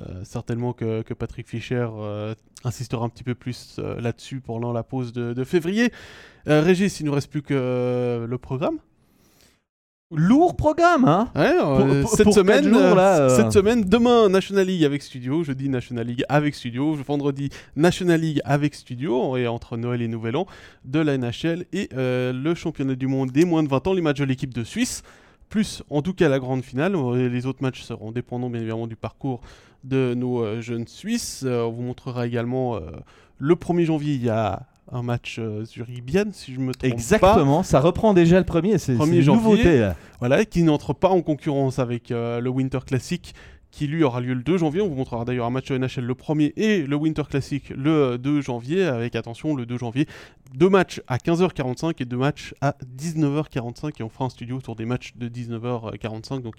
[0.00, 4.82] euh, certainement que, Patrick Fischer euh, insistera un petit peu plus euh, là-dessus pendant la
[4.82, 5.92] pause de, février.
[6.46, 8.78] Régis, il ne nous reste plus que le programme.
[10.12, 11.28] Lourd programme, hein
[12.14, 12.72] cette, semaine,
[13.28, 18.40] cette semaine, demain National League avec Studio, jeudi National League avec Studio, vendredi National League
[18.44, 20.46] avec Studio, et entre Noël et Nouvel An,
[20.84, 24.20] de la NHL et le championnat du monde des moins de 20 ans, les matchs
[24.20, 25.02] de l'équipe de Suisse,
[25.48, 26.94] plus en tout cas la grande finale.
[27.16, 29.40] Les autres matchs seront dépendants bien évidemment du parcours
[29.86, 31.42] de nos euh, jeunes Suisses.
[31.46, 32.80] Euh, on vous montrera également euh,
[33.38, 37.80] le 1er janvier, il y a un match Zurich-Bienne, si je me trompe Exactement, ça
[37.80, 39.90] reprend déjà le premier, c'est une nouveauté.
[40.20, 43.34] Voilà, qui n'entre pas en concurrence avec le Winter Classic
[43.70, 44.80] qui lui aura lieu le 2 janvier.
[44.80, 48.40] On vous montrera d'ailleurs un match NHL le 1er et le Winter Classic le 2
[48.40, 50.06] janvier, avec attention le 2 janvier,
[50.54, 54.76] deux matchs à 15h45 et deux matchs à 19h45 et on fera un studio autour
[54.76, 56.56] des matchs de 19h45, donc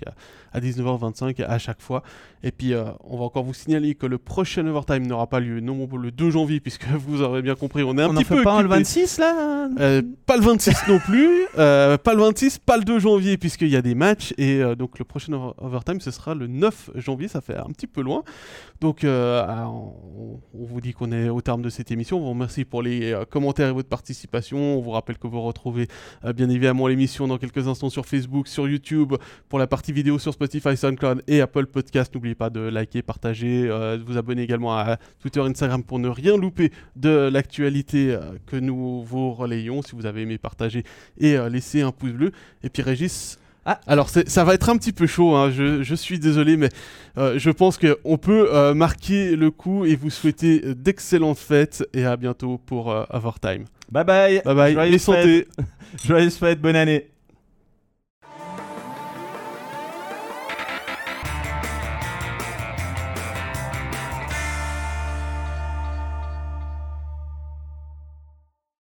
[0.54, 2.04] à, 19h25 à chaque fois.
[2.44, 5.60] Et puis euh, on va encore vous signaler que le prochain overtime n'aura pas lieu
[5.60, 8.44] non le 2 janvier, puisque vous aurez bien compris, on est un petit peu...
[8.44, 12.78] pas le 26 là euh, Pas le 26 non plus, euh, pas le 26, pas
[12.78, 16.36] le 2 janvier, puisqu'il y a des matchs, et donc le prochain overtime ce sera
[16.36, 18.24] le 9 janvier ça fait un petit peu loin.
[18.82, 22.18] Donc, euh, ah, on, vous dit qu'on est au terme de cette émission.
[22.18, 24.78] On vous remercie pour les euh, commentaires et votre participation.
[24.78, 25.88] On vous rappelle que vous retrouvez
[26.26, 29.14] euh, bien évidemment l'émission dans quelques instants sur Facebook, sur YouTube,
[29.50, 32.14] pour la partie vidéo sur Spotify, SoundCloud et Apple Podcast.
[32.14, 36.38] N'oubliez pas de liker, partager, de vous abonner également à Twitter, Instagram pour ne rien
[36.38, 39.82] louper de l'actualité que nous vous relayons.
[39.82, 40.84] Si vous avez aimé, partager
[41.18, 42.32] et laisser un pouce bleu.
[42.64, 43.82] Et puis Régis, ah.
[43.86, 45.52] Alors ça va être un petit peu chaud, hein.
[45.52, 46.70] je, suis désolé, mais
[47.18, 52.06] euh, je pense qu'on peut euh, marquer le coup et vous souhaiter d'excellentes fêtes et
[52.06, 53.66] à bientôt pour euh, Overtime.
[53.92, 54.42] Bye bye.
[54.46, 54.74] Bye bye.
[54.74, 55.48] Joyeuses santé.
[56.06, 57.10] Joyeuses fêtes, bonne année.